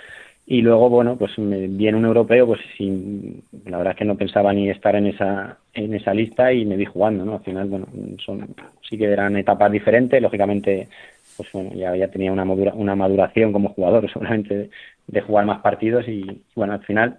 y 0.48 0.62
luego, 0.62 0.88
bueno, 0.88 1.16
pues 1.18 1.36
me 1.38 1.66
vi 1.66 1.88
en 1.88 1.96
un 1.96 2.04
europeo, 2.04 2.46
pues 2.46 2.60
sin, 2.78 3.42
la 3.64 3.78
verdad 3.78 3.94
es 3.94 3.98
que 3.98 4.04
no 4.04 4.16
pensaba 4.16 4.52
ni 4.52 4.70
estar 4.70 4.94
en 4.94 5.08
esa, 5.08 5.58
en 5.74 5.92
esa 5.92 6.14
lista 6.14 6.52
y 6.52 6.64
me 6.64 6.76
vi 6.76 6.84
jugando, 6.84 7.24
¿no? 7.24 7.34
Al 7.34 7.42
final, 7.42 7.68
bueno, 7.68 7.88
son, 8.24 8.54
sí 8.88 8.96
que 8.96 9.06
eran 9.06 9.36
etapas 9.36 9.72
diferentes, 9.72 10.22
lógicamente, 10.22 10.86
pues 11.36 11.50
bueno, 11.52 11.72
ya, 11.74 12.08
tenía 12.08 12.30
una, 12.30 12.44
una 12.44 12.94
maduración 12.94 13.52
como 13.52 13.70
jugador, 13.70 14.08
seguramente 14.12 14.70
de, 15.08 15.20
jugar 15.20 15.46
más 15.46 15.60
partidos 15.62 16.06
y, 16.06 16.44
bueno, 16.54 16.74
al 16.74 16.84
final, 16.84 17.18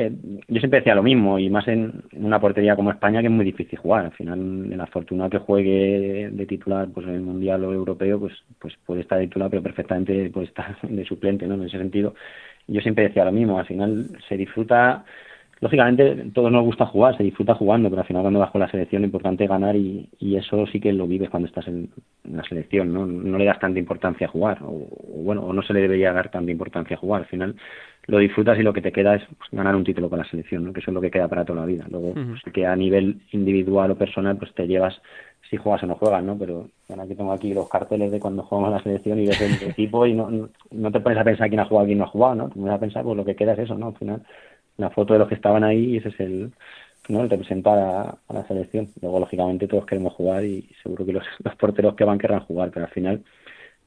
eh, 0.00 0.12
yo 0.46 0.60
siempre 0.60 0.78
decía 0.78 0.94
lo 0.94 1.02
mismo 1.02 1.40
y 1.40 1.50
más 1.50 1.66
en, 1.66 2.04
una 2.12 2.38
portería 2.38 2.76
como 2.76 2.92
España 2.92 3.20
que 3.20 3.26
es 3.26 3.32
muy 3.32 3.44
difícil 3.44 3.80
jugar. 3.80 4.04
Al 4.04 4.12
final, 4.12 4.38
en 4.38 4.78
la 4.78 4.86
fortuna 4.86 5.28
que 5.28 5.38
juegue 5.38 6.30
de 6.30 6.46
titular 6.46 6.86
pues 6.94 7.04
en 7.08 7.14
el 7.14 7.22
mundial 7.22 7.64
o 7.64 7.72
europeo, 7.72 8.20
pues 8.20 8.32
pues 8.60 8.74
puede 8.86 9.00
estar 9.00 9.18
de 9.18 9.26
titular, 9.26 9.50
pero 9.50 9.60
perfectamente 9.60 10.30
puede 10.30 10.46
estar 10.46 10.80
de 10.82 11.04
suplente, 11.04 11.48
¿no? 11.48 11.54
En 11.54 11.64
ese 11.64 11.78
sentido, 11.78 12.14
yo 12.68 12.80
siempre 12.80 13.08
decía 13.08 13.24
lo 13.24 13.32
mismo, 13.32 13.58
al 13.58 13.66
final 13.66 14.06
se 14.28 14.36
disfruta, 14.36 15.04
lógicamente 15.58 16.30
todos 16.32 16.52
nos 16.52 16.62
gusta 16.64 16.86
jugar, 16.86 17.16
se 17.16 17.24
disfruta 17.24 17.56
jugando, 17.56 17.90
pero 17.90 18.02
al 18.02 18.06
final 18.06 18.22
cuando 18.22 18.38
vas 18.38 18.52
con 18.52 18.60
la 18.60 18.70
selección 18.70 19.02
lo 19.02 19.06
importante 19.06 19.44
es 19.44 19.50
ganar 19.50 19.74
y, 19.74 20.08
eso 20.20 20.64
sí 20.68 20.78
que 20.78 20.92
lo 20.92 21.08
vives 21.08 21.28
cuando 21.28 21.48
estás 21.48 21.66
en, 21.66 21.90
la 22.22 22.44
selección, 22.44 22.92
¿no? 22.92 23.04
No 23.04 23.36
le 23.36 23.46
das 23.46 23.58
tanta 23.58 23.80
importancia 23.80 24.28
a 24.28 24.30
jugar, 24.30 24.58
o, 24.62 24.86
bueno, 25.24 25.42
o 25.42 25.52
no 25.52 25.62
se 25.62 25.72
le 25.72 25.80
debería 25.80 26.12
dar 26.12 26.30
tanta 26.30 26.52
importancia 26.52 26.96
a 26.96 27.00
jugar, 27.00 27.22
al 27.22 27.28
final 27.28 27.56
lo 28.08 28.18
disfrutas 28.18 28.58
y 28.58 28.62
lo 28.62 28.72
que 28.72 28.80
te 28.80 28.90
queda 28.90 29.14
es 29.14 29.22
pues, 29.36 29.50
ganar 29.52 29.76
un 29.76 29.84
título 29.84 30.08
con 30.08 30.18
la 30.18 30.24
selección, 30.24 30.64
¿no? 30.64 30.72
que 30.72 30.80
eso 30.80 30.90
es 30.90 30.94
lo 30.94 31.00
que 31.00 31.10
queda 31.10 31.28
para 31.28 31.44
toda 31.44 31.60
la 31.60 31.66
vida. 31.66 31.86
Luego, 31.90 32.14
pues, 32.14 32.42
que 32.52 32.66
a 32.66 32.74
nivel 32.74 33.20
individual 33.32 33.90
o 33.90 33.96
personal, 33.96 34.36
pues 34.38 34.52
te 34.54 34.66
llevas 34.66 35.00
si 35.48 35.56
juegas 35.58 35.82
o 35.82 35.86
no 35.86 35.94
juegas, 35.94 36.22
¿no? 36.24 36.36
Pero 36.36 36.68
bueno, 36.88 37.02
aquí 37.02 37.14
tengo 37.14 37.32
aquí 37.32 37.54
los 37.54 37.68
carteles 37.68 38.10
de 38.10 38.20
cuando 38.20 38.42
jugamos 38.42 38.72
la 38.72 38.82
selección 38.82 39.18
y 39.18 39.26
ves 39.26 39.40
el 39.40 39.70
equipo 39.70 40.06
y 40.06 40.14
no, 40.14 40.48
no, 40.70 40.90
te 40.90 41.00
pones 41.00 41.18
a 41.18 41.24
pensar 41.24 41.48
quién 41.48 41.60
ha 41.60 41.66
jugado 41.66 41.86
y 41.86 41.88
quién 41.90 41.98
no 41.98 42.04
ha 42.04 42.08
jugado, 42.08 42.34
¿no? 42.34 42.48
Te 42.48 42.54
pones 42.54 42.74
a 42.74 42.80
pensar, 42.80 43.04
pues 43.04 43.16
lo 43.16 43.24
que 43.24 43.36
queda 43.36 43.52
es 43.52 43.60
eso, 43.60 43.74
¿no? 43.76 43.88
Al 43.88 43.96
final, 43.96 44.22
la 44.78 44.90
foto 44.90 45.12
de 45.12 45.18
los 45.18 45.28
que 45.28 45.34
estaban 45.34 45.64
ahí 45.64 45.94
y 45.94 45.96
ese 45.98 46.08
es 46.08 46.20
el, 46.20 46.52
¿no? 47.08 47.22
el 47.22 47.30
representar 47.30 47.78
a, 47.78 48.32
la 48.32 48.46
selección. 48.46 48.88
Luego, 49.02 49.20
lógicamente, 49.20 49.68
todos 49.68 49.86
queremos 49.86 50.14
jugar 50.14 50.44
y 50.44 50.68
seguro 50.82 51.04
que 51.04 51.12
los, 51.12 51.24
los 51.44 51.54
porteros 51.56 51.94
que 51.94 52.04
van 52.04 52.18
querrán 52.18 52.40
jugar, 52.40 52.70
pero 52.72 52.86
al 52.86 52.92
final, 52.92 53.22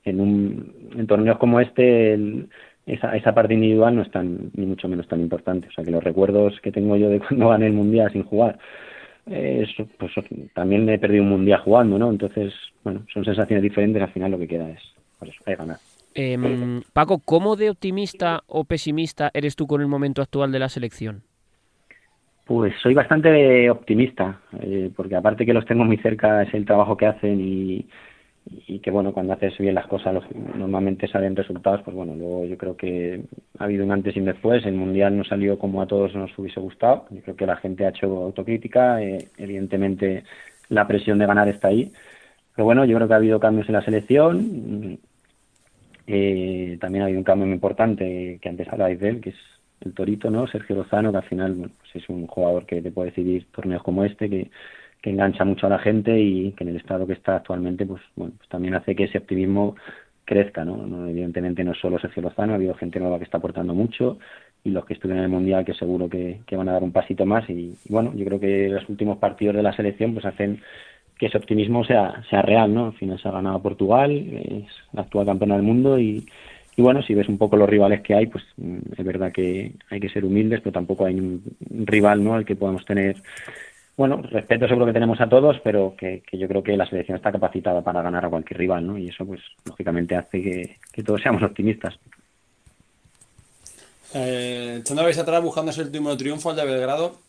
en, 0.04 0.20
un, 0.20 0.92
en 0.96 1.08
torneos 1.08 1.38
como 1.38 1.60
este, 1.60 2.18
esa, 2.86 3.16
esa 3.16 3.34
parte 3.34 3.54
individual 3.54 3.96
no 3.96 4.02
es 4.02 4.12
tan, 4.12 4.52
ni 4.56 4.66
mucho 4.66 4.88
menos 4.88 5.08
tan 5.08 5.22
importante. 5.22 5.68
O 5.68 5.72
sea, 5.72 5.84
que 5.84 5.92
los 5.92 6.04
recuerdos 6.04 6.60
que 6.62 6.72
tengo 6.72 6.96
yo 6.98 7.10
de 7.10 7.20
cuando 7.20 7.50
gané 7.50 7.68
el 7.68 7.74
Mundial 7.74 8.12
sin 8.12 8.24
jugar, 8.24 8.58
eh, 9.28 9.68
pues 9.98 10.12
también 10.54 10.90
he 10.90 10.98
perdido 10.98 11.24
un 11.24 11.30
mundial 11.30 11.62
jugando, 11.62 12.00
¿no? 12.00 12.10
Entonces, 12.10 12.54
bueno, 12.84 13.06
son 13.14 13.24
sensaciones 13.24 13.62
diferentes, 13.62 14.02
al 14.02 14.12
final 14.12 14.32
lo 14.32 14.40
que 14.40 14.48
queda 14.48 14.70
es, 14.70 14.80
pues 15.20 15.32
hay 15.46 15.56
ganar. 15.56 15.78
Em, 16.14 16.82
Paco, 16.92 17.20
¿cómo 17.24 17.56
de 17.56 17.70
optimista 17.70 18.42
o 18.48 18.66
pesimista 18.66 19.32
eres 19.34 19.56
tú 19.56 19.68
con 19.68 19.80
el 19.82 19.88
momento 19.88 20.22
actual 20.22 20.52
de 20.52 20.60
la 20.60 20.70
selección? 20.70 21.22
Pues 22.46 22.74
soy 22.82 22.94
bastante 22.94 23.70
optimista, 23.70 24.42
eh, 24.60 24.92
porque 24.96 25.16
aparte 25.16 25.46
que 25.46 25.54
los 25.54 25.66
tengo 25.66 25.86
muy 25.86 25.98
cerca, 25.98 26.42
es 26.42 26.54
el 26.54 26.66
trabajo 26.66 26.98
que 26.98 27.06
hacen 27.06 27.40
y, 27.40 27.86
y 28.46 28.80
que 28.80 28.92
bueno, 28.92 29.14
cuando 29.14 29.34
haces 29.34 29.58
bien 29.58 29.76
las 29.76 29.88
cosas 29.88 30.24
normalmente 30.56 31.08
salen 31.08 31.36
resultados, 31.36 31.82
pues 31.84 31.96
bueno, 31.96 32.16
luego 32.16 32.46
yo 32.46 32.58
creo 32.58 32.76
que 32.76 33.24
ha 33.60 33.64
habido 33.66 33.86
un 33.86 33.92
antes 33.92 34.16
y 34.16 34.20
un 34.20 34.26
después, 34.26 34.66
el 34.66 34.74
Mundial 34.74 35.18
no 35.18 35.24
salió 35.24 35.60
como 35.60 35.82
a 35.82 35.88
todos 35.88 36.16
nos 36.16 36.38
hubiese 36.38 36.60
gustado, 36.60 37.06
yo 37.12 37.22
creo 37.22 37.36
que 37.36 37.46
la 37.46 37.58
gente 37.58 37.86
ha 37.86 37.90
hecho 37.90 38.08
autocrítica, 38.08 39.02
eh, 39.02 39.28
evidentemente 39.38 40.24
la 40.70 40.88
presión 40.88 41.20
de 41.20 41.28
ganar 41.28 41.48
está 41.50 41.68
ahí, 41.68 41.92
pero 42.56 42.66
bueno, 42.66 42.86
yo 42.86 42.96
creo 42.96 43.08
que 43.08 43.14
ha 43.14 43.18
habido 43.18 43.40
cambios 43.40 43.68
en 43.68 43.74
la 43.74 43.84
selección, 43.84 45.00
eh, 46.08 46.78
también 46.82 47.04
ha 47.04 47.06
habido 47.06 47.20
un 47.20 47.24
cambio 47.24 47.46
muy 47.46 47.56
importante 47.56 48.40
que 48.42 48.50
antes 48.50 48.68
hablabais 48.68 49.00
de 49.00 49.10
él, 49.10 49.22
que 49.22 49.30
es 49.30 49.38
el 49.82 49.94
Torito, 49.94 50.30
¿no? 50.30 50.48
Sergio 50.48 50.76
Lozano, 50.76 51.12
que 51.12 51.18
al 51.18 51.24
final 51.24 51.56
pues 51.56 52.04
es 52.04 52.10
un 52.10 52.28
jugador 52.28 52.66
que 52.66 52.82
te 52.82 52.92
puede 52.92 53.10
decidir 53.10 53.48
torneos 53.52 53.84
como 53.84 54.04
este, 54.04 54.30
que 54.30 54.52
que 55.02 55.10
engancha 55.10 55.44
mucho 55.44 55.68
a 55.68 55.72
la 55.72 55.80
gente 55.80 56.20
y 56.20 56.52
que 56.52 56.64
en 56.64 56.70
el 56.70 56.78
estado 56.78 57.08
que 57.08 57.14
está 57.14 57.38
actualmente, 57.38 57.86
pues 57.86 58.02
bueno, 58.16 58.34
pues 58.38 58.50
también 58.50 58.76
hace 58.76 58.96
que 58.96 59.06
ese 59.06 59.18
optimismo 59.18 59.76
crezca, 60.26 60.64
¿no? 60.64 61.08
Evidentemente 61.10 61.64
no 61.64 61.74
solo 61.74 62.00
Sergio 62.00 62.22
Lozano, 62.22 62.54
ha 62.54 62.56
habido 62.56 62.76
gente 62.76 63.00
nueva 63.00 63.18
que 63.18 63.26
está 63.26 63.38
aportando 63.38 63.74
mucho 63.74 64.18
y 64.64 64.70
los 64.70 64.86
que 64.86 64.94
estuvieron 64.94 65.20
en 65.20 65.26
el 65.26 65.38
Mundial 65.38 65.66
que 65.66 65.74
seguro 65.74 66.08
que, 66.08 66.40
van 66.52 66.70
a 66.70 66.74
dar 66.74 66.84
un 66.84 66.92
pasito 66.92 67.26
más 67.26 67.50
y, 67.50 67.76
bueno, 67.90 68.14
yo 68.16 68.26
creo 68.26 68.40
que 68.40 68.70
los 68.70 68.88
últimos 68.88 69.18
partidos 69.18 69.56
de 69.56 69.64
la 69.64 69.76
selección 69.76 70.14
pues 70.14 70.26
hacen 70.26 70.62
que 71.18 71.26
ese 71.26 71.38
optimismo 71.38 71.84
sea, 71.84 72.24
sea 72.30 72.42
real, 72.44 72.74
¿no? 72.74 72.86
Al 72.88 72.94
final 72.94 73.20
se 73.20 73.28
ha 73.28 73.32
ganado 73.32 73.62
Portugal, 73.62 74.12
es 74.12 74.68
la 74.94 75.02
actual 75.02 75.26
campeona 75.26 75.56
del 75.56 75.64
mundo 75.64 76.00
y, 76.00 76.26
y 76.78 76.82
bueno, 76.82 77.02
si 77.02 77.14
ves 77.14 77.28
un 77.28 77.38
poco 77.38 77.58
los 77.58 77.70
rivales 77.70 78.02
que 78.02 78.14
hay, 78.14 78.28
pues 78.28 78.44
mm, 78.58 78.78
es 78.98 79.06
verdad 79.06 79.32
que 79.32 79.74
hay 79.90 80.00
que 80.00 80.10
ser 80.10 80.24
humildes, 80.24 80.62
pero 80.62 80.74
tampoco 80.74 81.06
hay 81.06 81.16
un 81.16 81.44
rival, 81.86 82.24
¿no? 82.24 82.36
Al 82.36 82.46
que 82.46 82.56
podamos 82.56 82.86
tener 82.86 83.18
bueno, 84.02 84.20
respeto 84.24 84.68
seguro 84.68 84.88
que 84.88 84.94
tenemos 84.94 85.22
a 85.22 85.30
todos, 85.30 85.58
pero 85.64 85.94
que, 85.96 86.24
yo 86.34 86.48
creo 86.48 86.64
que 86.64 86.76
la 86.76 86.90
selección 86.90 87.18
está 87.18 87.32
capacitada 87.32 87.84
para 87.84 88.02
ganar 88.02 88.26
a 88.26 88.30
cualquier 88.30 88.58
rival, 88.58 88.88
¿no? 88.88 88.98
Y 88.98 89.10
eso, 89.10 89.28
pues, 89.28 89.42
lógicamente 89.64 90.16
hace 90.16 90.42
que, 90.92 91.04
todos 91.04 91.22
seamos 91.22 91.44
optimistas. 91.44 91.94
Eh, 94.16 94.80
echando 94.82 95.04
la 95.04 95.10
atrás, 95.10 95.44
buscando 95.44 95.70
ese 95.70 95.84
último 95.84 96.18
triunfo, 96.18 96.50
al 96.50 96.56
de 96.56 96.66
Belgrado, 96.66 97.20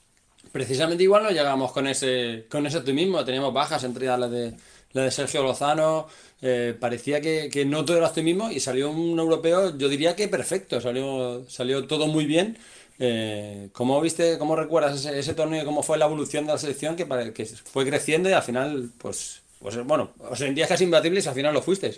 precisamente 0.50 1.02
igual 1.02 1.24
no 1.24 1.30
llegamos 1.30 1.72
con 1.72 1.86
ese, 1.86 2.46
con 2.50 2.66
ese 2.66 2.78
optimismo. 2.78 3.22
Teníamos 3.22 3.52
bajas 3.52 3.84
entre 3.84 4.06
la 4.06 4.26
de, 4.26 4.54
la 4.94 5.02
de 5.02 5.10
Sergio 5.10 5.42
Lozano. 5.42 6.06
Eh, 6.40 6.74
parecía 6.80 7.20
que, 7.20 7.50
que, 7.52 7.66
no 7.66 7.84
todo 7.84 7.98
era 7.98 8.06
optimismo 8.06 8.50
y 8.50 8.60
salió 8.60 8.90
un 8.90 9.18
europeo, 9.18 9.76
yo 9.76 9.90
diría 9.90 10.16
que 10.16 10.26
perfecto. 10.26 10.80
Salió, 10.80 11.44
salió 11.50 11.86
todo 11.86 12.06
muy 12.06 12.24
bien. 12.24 12.56
Eh, 13.04 13.68
¿Cómo 13.72 14.00
viste, 14.00 14.38
cómo 14.38 14.54
recuerdas 14.54 15.04
ese, 15.04 15.34
torneo 15.34 15.62
y 15.62 15.64
cómo 15.64 15.82
fue 15.82 15.98
la 15.98 16.04
evolución 16.04 16.46
de 16.46 16.52
la 16.52 16.58
selección 16.58 16.94
que, 16.94 17.04
que 17.34 17.46
fue 17.46 17.84
creciendo 17.84 18.30
y 18.30 18.32
al 18.32 18.42
final, 18.42 18.90
pues, 18.96 19.42
pues 19.60 19.84
bueno, 19.84 20.10
os 20.30 20.38
sentías 20.38 20.68
casi 20.68 20.84
imbatibles 20.84 21.26
y 21.26 21.28
al 21.28 21.34
final 21.34 21.52
lo 21.52 21.62
fuiste? 21.62 21.90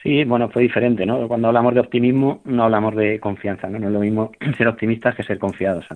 Sí, 0.00 0.22
bueno, 0.22 0.48
fue 0.48 0.62
diferente, 0.62 1.04
¿no? 1.04 1.26
Cuando 1.26 1.48
hablamos 1.48 1.74
de 1.74 1.80
optimismo 1.80 2.40
no 2.44 2.62
hablamos 2.62 2.94
de 2.94 3.18
confianza, 3.18 3.68
¿no? 3.68 3.80
No 3.80 3.88
es 3.88 3.92
lo 3.92 3.98
mismo 3.98 4.30
ser 4.58 4.68
optimistas 4.68 5.16
que 5.16 5.24
ser 5.24 5.40
confiados. 5.40 5.86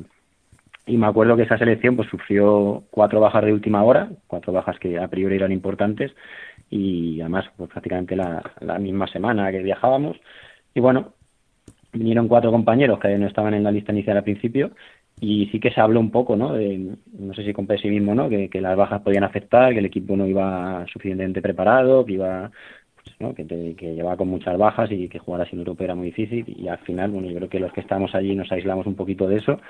Y 0.87 0.97
me 0.97 1.07
acuerdo 1.07 1.37
que 1.37 1.45
esa 1.45 1.57
selección 1.57 1.95
pues 1.95 2.09
sufrió 2.09 2.83
cuatro 2.91 3.21
bajas 3.21 3.45
de 3.45 3.53
última 3.53 3.85
hora, 3.85 4.09
cuatro 4.27 4.53
bajas 4.53 4.77
que 4.81 4.99
a 4.99 5.07
priori 5.07 5.37
eran 5.37 5.53
importantes 5.53 6.11
y 6.69 7.21
además 7.21 7.45
pues 7.57 7.71
prácticamente 7.71 8.17
la, 8.17 8.43
la 8.59 8.81
misma 8.81 9.07
semana 9.07 9.53
que 9.53 9.63
viajábamos. 9.63 10.17
Y 10.75 10.81
bueno, 10.81 11.13
vinieron 11.97 12.29
cuatro 12.29 12.51
compañeros 12.51 12.99
que 13.01 13.17
no 13.19 13.27
estaban 13.27 13.55
en 13.55 13.65
la 13.65 13.73
lista 13.73 13.93
inicial 13.93 14.17
al 14.17 14.25
principio 14.25 14.73
y 15.21 15.47
sí 15.47 15.61
que 15.61 15.71
se 15.71 15.81
habló 15.81 16.01
un 16.01 16.11
poco, 16.11 16.37
¿no? 16.37 16.53
De, 16.53 16.97
no 17.19 17.35
sé 17.35 17.45
si 17.45 17.53
con 17.53 17.67
pesimismo, 17.67 18.15
¿no? 18.15 18.29
Que, 18.29 18.51
las 18.61 18.77
bajas 18.77 19.03
podían 19.03 19.25
afectar, 19.25 19.73
que 19.73 19.79
el 19.79 19.87
equipo 19.87 20.17
no 20.17 20.27
iba 20.27 20.85
suficientemente 20.93 21.41
preparado, 21.41 22.05
que 22.05 22.13
iba, 22.15 22.51
pues, 23.03 23.17
¿no? 23.21 23.35
que, 23.35 23.47
que 23.77 23.95
llevaba 23.95 24.17
con 24.17 24.29
muchas 24.29 24.59
bajas 24.59 24.91
y 24.93 25.09
que 25.09 25.19
jugar 25.19 25.43
así 25.43 25.51
en 25.55 25.61
Europa 25.61 25.85
era 25.85 25.95
muy 25.95 26.07
difícil 26.07 26.45
y 26.47 26.69
al 26.69 26.79
final, 26.79 27.11
bueno, 27.11 27.29
yo 27.29 27.37
creo 27.37 27.49
que 27.49 27.61
los 27.61 27.73
que 27.73 27.81
estamos 27.81 28.15
allí 28.15 28.35
nos 28.35 28.51
aislamos 28.53 28.87
un 28.87 28.95
poquito 28.95 29.27
de 29.27 29.37
eso. 29.39 29.61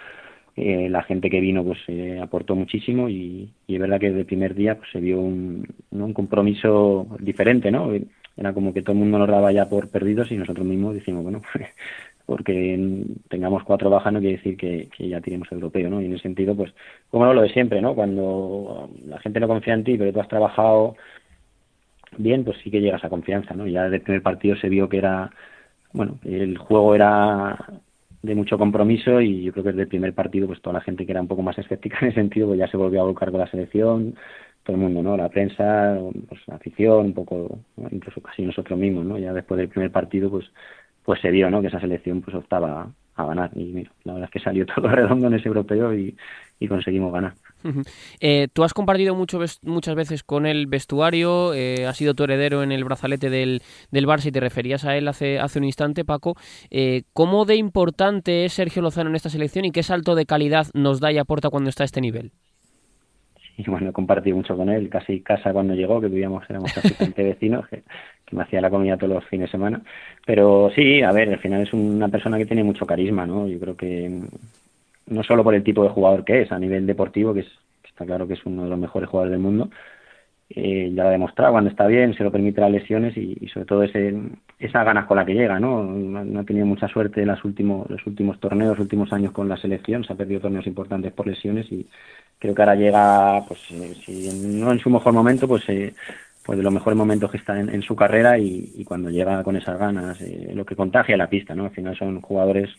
Eh, 0.56 0.88
la 0.88 1.02
gente 1.02 1.28
que 1.28 1.38
vino 1.38 1.62
pues 1.62 1.78
eh, 1.88 2.18
aportó 2.18 2.56
muchísimo 2.56 3.10
y, 3.10 3.50
es 3.68 3.78
verdad 3.78 4.00
que 4.00 4.06
desde 4.06 4.20
el 4.20 4.26
primer 4.26 4.54
día 4.54 4.76
pues 4.76 4.90
se 4.90 5.00
vio 5.00 5.20
un, 5.20 5.66
un 5.90 6.12
compromiso 6.14 7.06
diferente, 7.20 7.70
¿no? 7.70 7.92
Era 8.36 8.52
como 8.52 8.72
que 8.72 8.82
todo 8.82 8.92
el 8.92 8.98
mundo 8.98 9.18
nos 9.18 9.28
daba 9.28 9.52
ya 9.52 9.68
por 9.68 9.90
perdidos 9.90 10.30
y 10.32 10.36
nosotros 10.36 10.66
mismos 10.66 10.94
decimos, 10.94 11.22
bueno, 11.22 11.42
porque 12.26 13.04
tengamos 13.28 13.62
cuatro 13.64 13.88
bajas 13.88 14.12
no 14.12 14.20
quiere 14.20 14.36
decir 14.36 14.56
que, 14.56 14.88
ya 14.98 15.20
tenemos 15.20 15.50
europeo, 15.52 15.88
¿no? 15.88 16.02
Y 16.02 16.06
en 16.06 16.14
ese 16.14 16.24
sentido, 16.24 16.56
pues, 16.56 16.72
como 17.10 17.32
lo 17.32 17.42
de 17.42 17.50
siempre, 17.50 17.80
¿no? 17.80 17.94
Cuando 17.94 18.90
la 19.06 19.20
gente 19.20 19.40
no 19.40 19.48
confía 19.48 19.74
en 19.74 19.84
ti, 19.84 19.96
pero 19.96 20.12
tú 20.12 20.20
has 20.20 20.28
trabajado 20.28 20.96
bien, 22.18 22.44
pues 22.44 22.58
sí 22.62 22.70
que 22.70 22.80
llegas 22.80 23.04
a 23.04 23.08
confianza, 23.08 23.54
¿no? 23.54 23.66
Ya 23.66 23.84
desde 23.84 23.96
el 23.96 24.02
primer 24.02 24.22
partido 24.22 24.56
se 24.56 24.68
vio 24.68 24.88
que 24.88 24.98
era, 24.98 25.30
bueno, 25.92 26.18
el 26.24 26.58
juego 26.58 26.94
era 26.94 27.80
de 28.22 28.34
mucho 28.34 28.58
compromiso 28.58 29.20
y 29.20 29.44
yo 29.44 29.52
creo 29.52 29.64
que 29.64 29.70
desde 29.70 29.82
el 29.82 29.88
primer 29.88 30.14
partido, 30.14 30.48
pues 30.48 30.60
toda 30.60 30.74
la 30.74 30.80
gente 30.80 31.06
que 31.06 31.12
era 31.12 31.20
un 31.20 31.28
poco 31.28 31.42
más 31.42 31.58
escéptica 31.58 31.98
en 32.02 32.08
ese 32.08 32.16
sentido, 32.16 32.48
pues 32.48 32.58
ya 32.58 32.68
se 32.68 32.76
volvió 32.76 33.02
a 33.02 33.04
volcar 33.04 33.30
con 33.30 33.40
la 33.40 33.50
selección, 33.50 34.16
todo 34.64 34.76
el 34.76 34.82
mundo, 34.82 35.02
¿no? 35.02 35.16
La 35.16 35.28
prensa, 35.28 35.96
pues, 36.28 36.40
la 36.46 36.56
afición, 36.56 37.06
un 37.06 37.14
poco, 37.14 37.60
incluso 37.90 38.20
casi 38.20 38.42
nosotros 38.42 38.78
mismos, 38.78 39.04
¿no? 39.04 39.18
Ya 39.18 39.32
después 39.32 39.58
del 39.58 39.68
primer 39.68 39.92
partido, 39.92 40.30
pues 40.30 40.46
pues 41.06 41.20
se 41.20 41.30
vio, 41.30 41.48
¿no? 41.48 41.62
Que 41.62 41.68
esa 41.68 41.80
selección 41.80 42.20
pues 42.20 42.36
optaba 42.36 42.90
a 43.14 43.24
ganar 43.24 43.50
y 43.54 43.72
mira, 43.72 43.90
la 44.04 44.12
verdad 44.12 44.28
es 44.28 44.32
que 44.32 44.44
salió 44.44 44.66
todo 44.74 44.88
redondo 44.88 45.28
en 45.28 45.34
ese 45.34 45.48
europeo 45.48 45.94
y, 45.94 46.14
conseguimos 46.68 47.12
ganar. 47.12 47.34
Eh, 48.20 48.48
tú 48.52 48.64
has 48.64 48.74
compartido 48.74 49.14
mucho, 49.14 49.38
muchas 49.62 49.94
veces 49.94 50.24
con 50.24 50.46
el 50.46 50.66
vestuario, 50.66 51.54
eh, 51.54 51.86
has 51.86 51.96
sido 51.96 52.14
tu 52.14 52.24
heredero 52.24 52.62
en 52.62 52.72
el 52.72 52.82
brazalete 52.82 53.30
del, 53.30 53.62
del 53.90 54.06
Barça 54.06 54.26
y 54.26 54.32
te 54.32 54.40
referías 54.40 54.84
a 54.84 54.96
él 54.96 55.06
hace, 55.06 55.38
hace 55.38 55.58
un 55.58 55.64
instante, 55.64 56.04
Paco. 56.04 56.34
Eh, 56.70 57.02
¿Cómo 57.12 57.44
de 57.44 57.56
importante 57.56 58.46
es 58.46 58.54
Sergio 58.54 58.82
Lozano 58.82 59.10
en 59.10 59.16
esta 59.16 59.30
selección 59.30 59.64
y 59.64 59.70
qué 59.70 59.82
salto 59.82 60.14
de 60.14 60.26
calidad 60.26 60.66
nos 60.74 60.98
da 60.98 61.12
y 61.12 61.18
aporta 61.18 61.50
cuando 61.50 61.70
está 61.70 61.84
a 61.84 61.86
este 61.86 62.00
nivel? 62.00 62.32
y 63.66 63.70
bueno, 63.70 63.90
he 63.90 63.92
compartido 63.92 64.36
mucho 64.36 64.56
con 64.56 64.68
él, 64.68 64.88
casi 64.88 65.20
casa 65.20 65.52
cuando 65.52 65.74
llegó, 65.74 66.00
que 66.00 66.08
vivíamos, 66.08 66.48
éramos 66.48 66.72
casi 66.72 66.94
vecinos, 67.16 67.66
que, 67.68 67.82
me 68.32 68.42
hacía 68.42 68.60
la 68.60 68.70
comida 68.70 68.96
todos 68.96 69.14
los 69.14 69.24
fines 69.26 69.48
de 69.48 69.52
semana. 69.52 69.80
Pero 70.24 70.70
sí, 70.74 71.02
a 71.02 71.12
ver, 71.12 71.28
al 71.28 71.38
final 71.38 71.62
es 71.62 71.72
una 71.72 72.08
persona 72.08 72.38
que 72.38 72.46
tiene 72.46 72.64
mucho 72.64 72.84
carisma, 72.84 73.24
¿no? 73.24 73.46
Yo 73.46 73.58
creo 73.60 73.76
que 73.76 74.20
no 75.06 75.22
solo 75.22 75.44
por 75.44 75.54
el 75.54 75.62
tipo 75.62 75.84
de 75.84 75.90
jugador 75.90 76.24
que 76.24 76.42
es, 76.42 76.50
a 76.50 76.58
nivel 76.58 76.86
deportivo, 76.86 77.32
que, 77.32 77.40
es, 77.40 77.48
está 77.84 78.04
claro 78.04 78.26
que 78.26 78.34
es 78.34 78.44
uno 78.44 78.64
de 78.64 78.70
los 78.70 78.78
mejores 78.78 79.08
jugadores 79.08 79.30
del 79.30 79.40
mundo, 79.40 79.70
eh, 80.48 80.92
ya 80.94 81.02
lo 81.02 81.08
ha 81.08 81.12
demostrado 81.12 81.52
cuando 81.52 81.70
está 81.70 81.86
bien, 81.86 82.14
se 82.14 82.22
lo 82.22 82.30
permite 82.30 82.60
las 82.60 82.70
lesiones 82.70 83.16
y, 83.16 83.48
sobre 83.52 83.66
todo 83.66 83.82
ese, 83.82 84.14
esa 84.58 84.84
ganas 84.84 85.06
con 85.06 85.16
la 85.16 85.26
que 85.26 85.34
llega, 85.34 85.58
¿no? 85.58 85.82
No, 85.82 86.40
ha 86.40 86.44
tenido 86.44 86.66
mucha 86.66 86.86
suerte 86.88 87.22
en 87.22 87.28
los 87.28 87.44
últimos, 87.44 87.90
los 87.90 88.06
últimos 88.06 88.38
torneos, 88.38 88.70
los 88.70 88.84
últimos 88.84 89.12
años 89.12 89.32
con 89.32 89.48
la 89.48 89.56
selección, 89.56 90.04
se 90.04 90.12
ha 90.12 90.16
perdido 90.16 90.40
torneos 90.40 90.66
importantes 90.66 91.12
por 91.12 91.26
lesiones 91.26 91.70
y 91.72 91.86
creo 92.38 92.54
que 92.54 92.62
ahora 92.62 92.76
llega, 92.76 93.44
pues 93.46 93.60
eh, 93.72 93.94
si 94.04 94.60
no 94.60 94.70
en 94.70 94.78
su 94.78 94.88
mejor 94.88 95.12
momento, 95.12 95.48
pues 95.48 95.68
eh, 95.68 95.94
pues 96.44 96.58
de 96.58 96.62
los 96.62 96.72
mejores 96.72 96.96
momentos 96.96 97.28
que 97.30 97.38
está 97.38 97.58
en, 97.58 97.82
su 97.82 97.96
carrera 97.96 98.38
y, 98.38 98.84
cuando 98.84 99.10
llega 99.10 99.42
con 99.42 99.56
esas 99.56 99.76
ganas, 99.78 100.20
eh, 100.20 100.52
lo 100.54 100.64
que 100.64 100.76
contagia 100.76 101.16
la 101.16 101.28
pista, 101.28 101.56
¿no? 101.56 101.64
Al 101.64 101.72
final 101.72 101.96
son 101.96 102.20
jugadores 102.20 102.70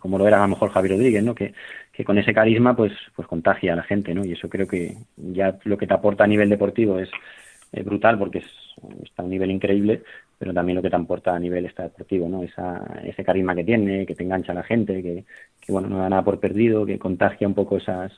como 0.00 0.16
lo 0.16 0.26
era 0.26 0.38
a 0.38 0.46
lo 0.46 0.48
mejor 0.48 0.70
Javier 0.70 0.92
Rodríguez, 0.92 1.22
¿no? 1.22 1.34
Que, 1.34 1.52
que 1.94 2.04
con 2.04 2.18
ese 2.18 2.34
carisma 2.34 2.74
pues 2.76 2.92
pues 3.14 3.28
contagia 3.28 3.72
a 3.72 3.76
la 3.76 3.82
gente, 3.84 4.14
¿no? 4.14 4.24
Y 4.24 4.32
eso 4.32 4.48
creo 4.48 4.66
que 4.66 4.96
ya 5.16 5.58
lo 5.64 5.78
que 5.78 5.86
te 5.86 5.94
aporta 5.94 6.24
a 6.24 6.26
nivel 6.26 6.48
deportivo 6.48 6.98
es, 6.98 7.10
brutal 7.84 8.16
porque 8.18 8.38
está 9.02 9.22
a 9.22 9.24
un 9.24 9.30
nivel 9.30 9.50
increíble, 9.50 10.02
pero 10.38 10.54
también 10.54 10.76
lo 10.76 10.82
que 10.82 10.90
te 10.90 10.96
aporta 10.96 11.34
a 11.34 11.40
nivel 11.40 11.64
deportivo, 11.64 12.28
¿no? 12.28 12.44
Esa, 12.44 13.00
ese 13.04 13.24
carisma 13.24 13.54
que 13.54 13.64
tiene, 13.64 14.06
que 14.06 14.14
te 14.14 14.22
engancha 14.22 14.52
a 14.52 14.54
la 14.54 14.62
gente, 14.62 15.02
que, 15.02 15.24
que 15.60 15.72
bueno, 15.72 15.88
no 15.88 15.98
da 15.98 16.08
nada 16.08 16.22
por 16.22 16.38
perdido, 16.38 16.86
que 16.86 17.00
contagia 17.00 17.48
un 17.48 17.54
poco 17.54 17.78
esas 17.78 18.12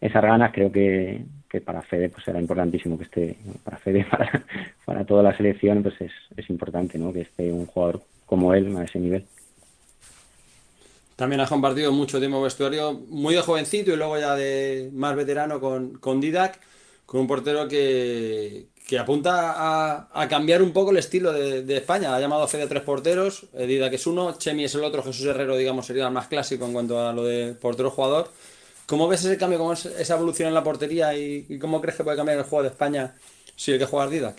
esas 0.00 0.22
ganas 0.22 0.52
creo 0.52 0.70
que, 0.70 1.24
que 1.48 1.60
para 1.60 1.82
Fede 1.82 2.10
pues 2.10 2.24
será 2.24 2.40
importantísimo 2.40 2.98
que 2.98 3.04
esté 3.04 3.36
para 3.64 3.78
Fede 3.78 4.04
para, 4.10 4.44
para 4.84 5.04
toda 5.04 5.22
la 5.22 5.36
selección 5.36 5.82
pues 5.82 6.00
es, 6.00 6.12
es 6.36 6.50
importante 6.50 6.98
¿no? 6.98 7.12
que 7.12 7.22
esté 7.22 7.52
un 7.52 7.66
jugador 7.66 8.02
como 8.26 8.52
él 8.54 8.76
a 8.76 8.84
ese 8.84 8.98
nivel 8.98 9.24
también 11.16 11.40
has 11.40 11.48
compartido 11.48 11.90
mucho 11.92 12.18
tiempo 12.18 12.42
vestuario 12.42 12.92
muy 12.92 13.34
de 13.34 13.40
jovencito 13.40 13.92
y 13.92 13.96
luego 13.96 14.18
ya 14.18 14.36
de 14.36 14.90
más 14.92 15.16
veterano 15.16 15.60
con, 15.60 15.98
con 15.98 16.20
Didac 16.20 16.60
con 17.06 17.20
un 17.20 17.26
portero 17.26 17.66
que, 17.68 18.66
que 18.86 18.98
apunta 18.98 20.10
a, 20.12 20.28
cambiar 20.28 20.62
un 20.62 20.72
poco 20.72 20.90
el 20.90 20.98
estilo 20.98 21.32
de, 21.32 21.76
España. 21.76 22.14
Ha 22.14 22.20
llamado 22.20 22.42
a 22.42 22.48
Fede 22.48 22.66
tres 22.66 22.82
porteros, 22.82 23.46
Didac 23.52 23.92
es 23.92 24.06
uno, 24.06 24.36
Chemi 24.38 24.64
es 24.64 24.74
el 24.74 24.84
otro, 24.84 25.02
Jesús 25.02 25.26
Herrero, 25.26 25.56
digamos, 25.56 25.86
sería 25.86 26.06
el 26.06 26.12
más 26.12 26.28
clásico 26.28 26.66
en 26.66 26.72
cuanto 26.72 27.00
a 27.00 27.12
lo 27.12 27.24
de 27.24 27.54
portero-jugador. 27.54 28.28
¿Cómo 28.86 29.08
ves 29.08 29.24
ese 29.24 29.36
cambio, 29.36 29.58
cómo 29.58 29.72
es 29.72 29.86
esa 29.86 30.14
evolución 30.14 30.48
en 30.48 30.54
la 30.54 30.62
portería 30.62 31.16
y, 31.16 31.58
cómo 31.58 31.80
crees 31.80 31.96
que 31.96 32.04
puede 32.04 32.16
cambiar 32.16 32.38
el 32.38 32.44
juego 32.44 32.62
de 32.62 32.68
España 32.68 33.14
si 33.56 33.72
hay 33.72 33.78
que 33.78 33.86
jugar 33.86 34.10
Didac? 34.10 34.36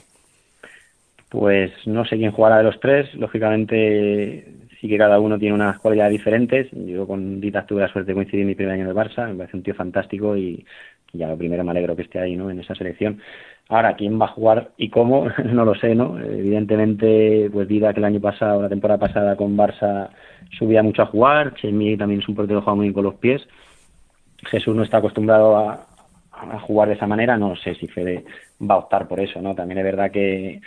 Pues 1.30 1.72
no 1.86 2.06
sé 2.06 2.16
quién 2.16 2.32
jugará 2.32 2.60
de 2.60 2.64
los 2.64 2.80
tres. 2.80 3.14
Lógicamente, 3.16 4.48
sí 4.80 4.88
que 4.88 4.98
cada 4.98 5.20
uno 5.20 5.38
tiene 5.38 5.56
unas 5.56 5.80
cualidades 5.80 6.14
diferentes. 6.14 6.68
Yo 6.72 7.08
con 7.08 7.42
Didac 7.42 7.68
tuve 7.68 7.82
la 7.82 7.88
suerte 7.88 8.12
de 8.12 8.16
coincidir 8.16 8.42
en 8.42 8.48
mi 8.48 8.56
primer 8.56 8.74
año 8.74 8.88
de 8.88 8.94
Barça. 8.94 9.28
Me 9.28 9.36
parece 9.36 9.58
un 9.58 9.64
tío 9.64 9.76
fantástico 9.76 10.36
y, 10.38 10.66
ya 11.14 11.28
lo 11.28 11.38
primero 11.38 11.64
me 11.64 11.72
alegro 11.72 11.96
que 11.96 12.04
esté 12.04 12.20
ahí, 12.20 12.36
¿no? 12.36 12.50
En 12.50 12.60
esa 12.60 12.76
selección. 12.76 13.20
Ahora, 13.70 13.96
¿quién 13.96 14.20
va 14.20 14.26
a 14.26 14.30
jugar 14.30 14.72
y 14.78 14.90
cómo? 14.90 15.28
no 15.46 15.66
lo 15.66 15.76
sé, 15.76 15.96
¿no? 15.96 16.20
Evidentemente, 16.20 17.50
pues 17.52 17.68
Didac 17.68 17.98
el 17.98 18.06
año 18.06 18.22
pasado, 18.22 18.62
la 18.62 18.70
temporada 18.70 19.00
pasada 19.00 19.36
con 19.36 19.58
Barça, 19.58 20.10
subía 20.58 20.84
mucho 20.84 21.02
a 21.02 21.08
jugar. 21.08 21.54
Chemi 21.56 21.98
también 21.98 22.22
es 22.22 22.30
un 22.30 22.36
portero 22.36 22.60
que 22.60 22.66
juega 22.66 22.76
muy 22.76 22.86
bien 22.86 22.94
con 22.94 23.04
los 23.04 23.16
pies 23.16 23.48
Jesús 24.46 24.76
no 24.76 24.84
está 24.84 24.98
acostumbrado 24.98 25.58
a, 25.58 25.88
jugar 26.62 26.88
de 26.90 26.94
esa 26.94 27.08
manera, 27.08 27.36
no 27.36 27.56
sé 27.56 27.74
si 27.74 27.88
Fede 27.88 28.24
va 28.62 28.76
a 28.76 28.78
optar 28.78 29.08
por 29.08 29.20
eso, 29.20 29.42
¿no? 29.42 29.56
También 29.56 29.80
es 29.80 29.84
verdad 29.84 30.12
que, 30.12 30.62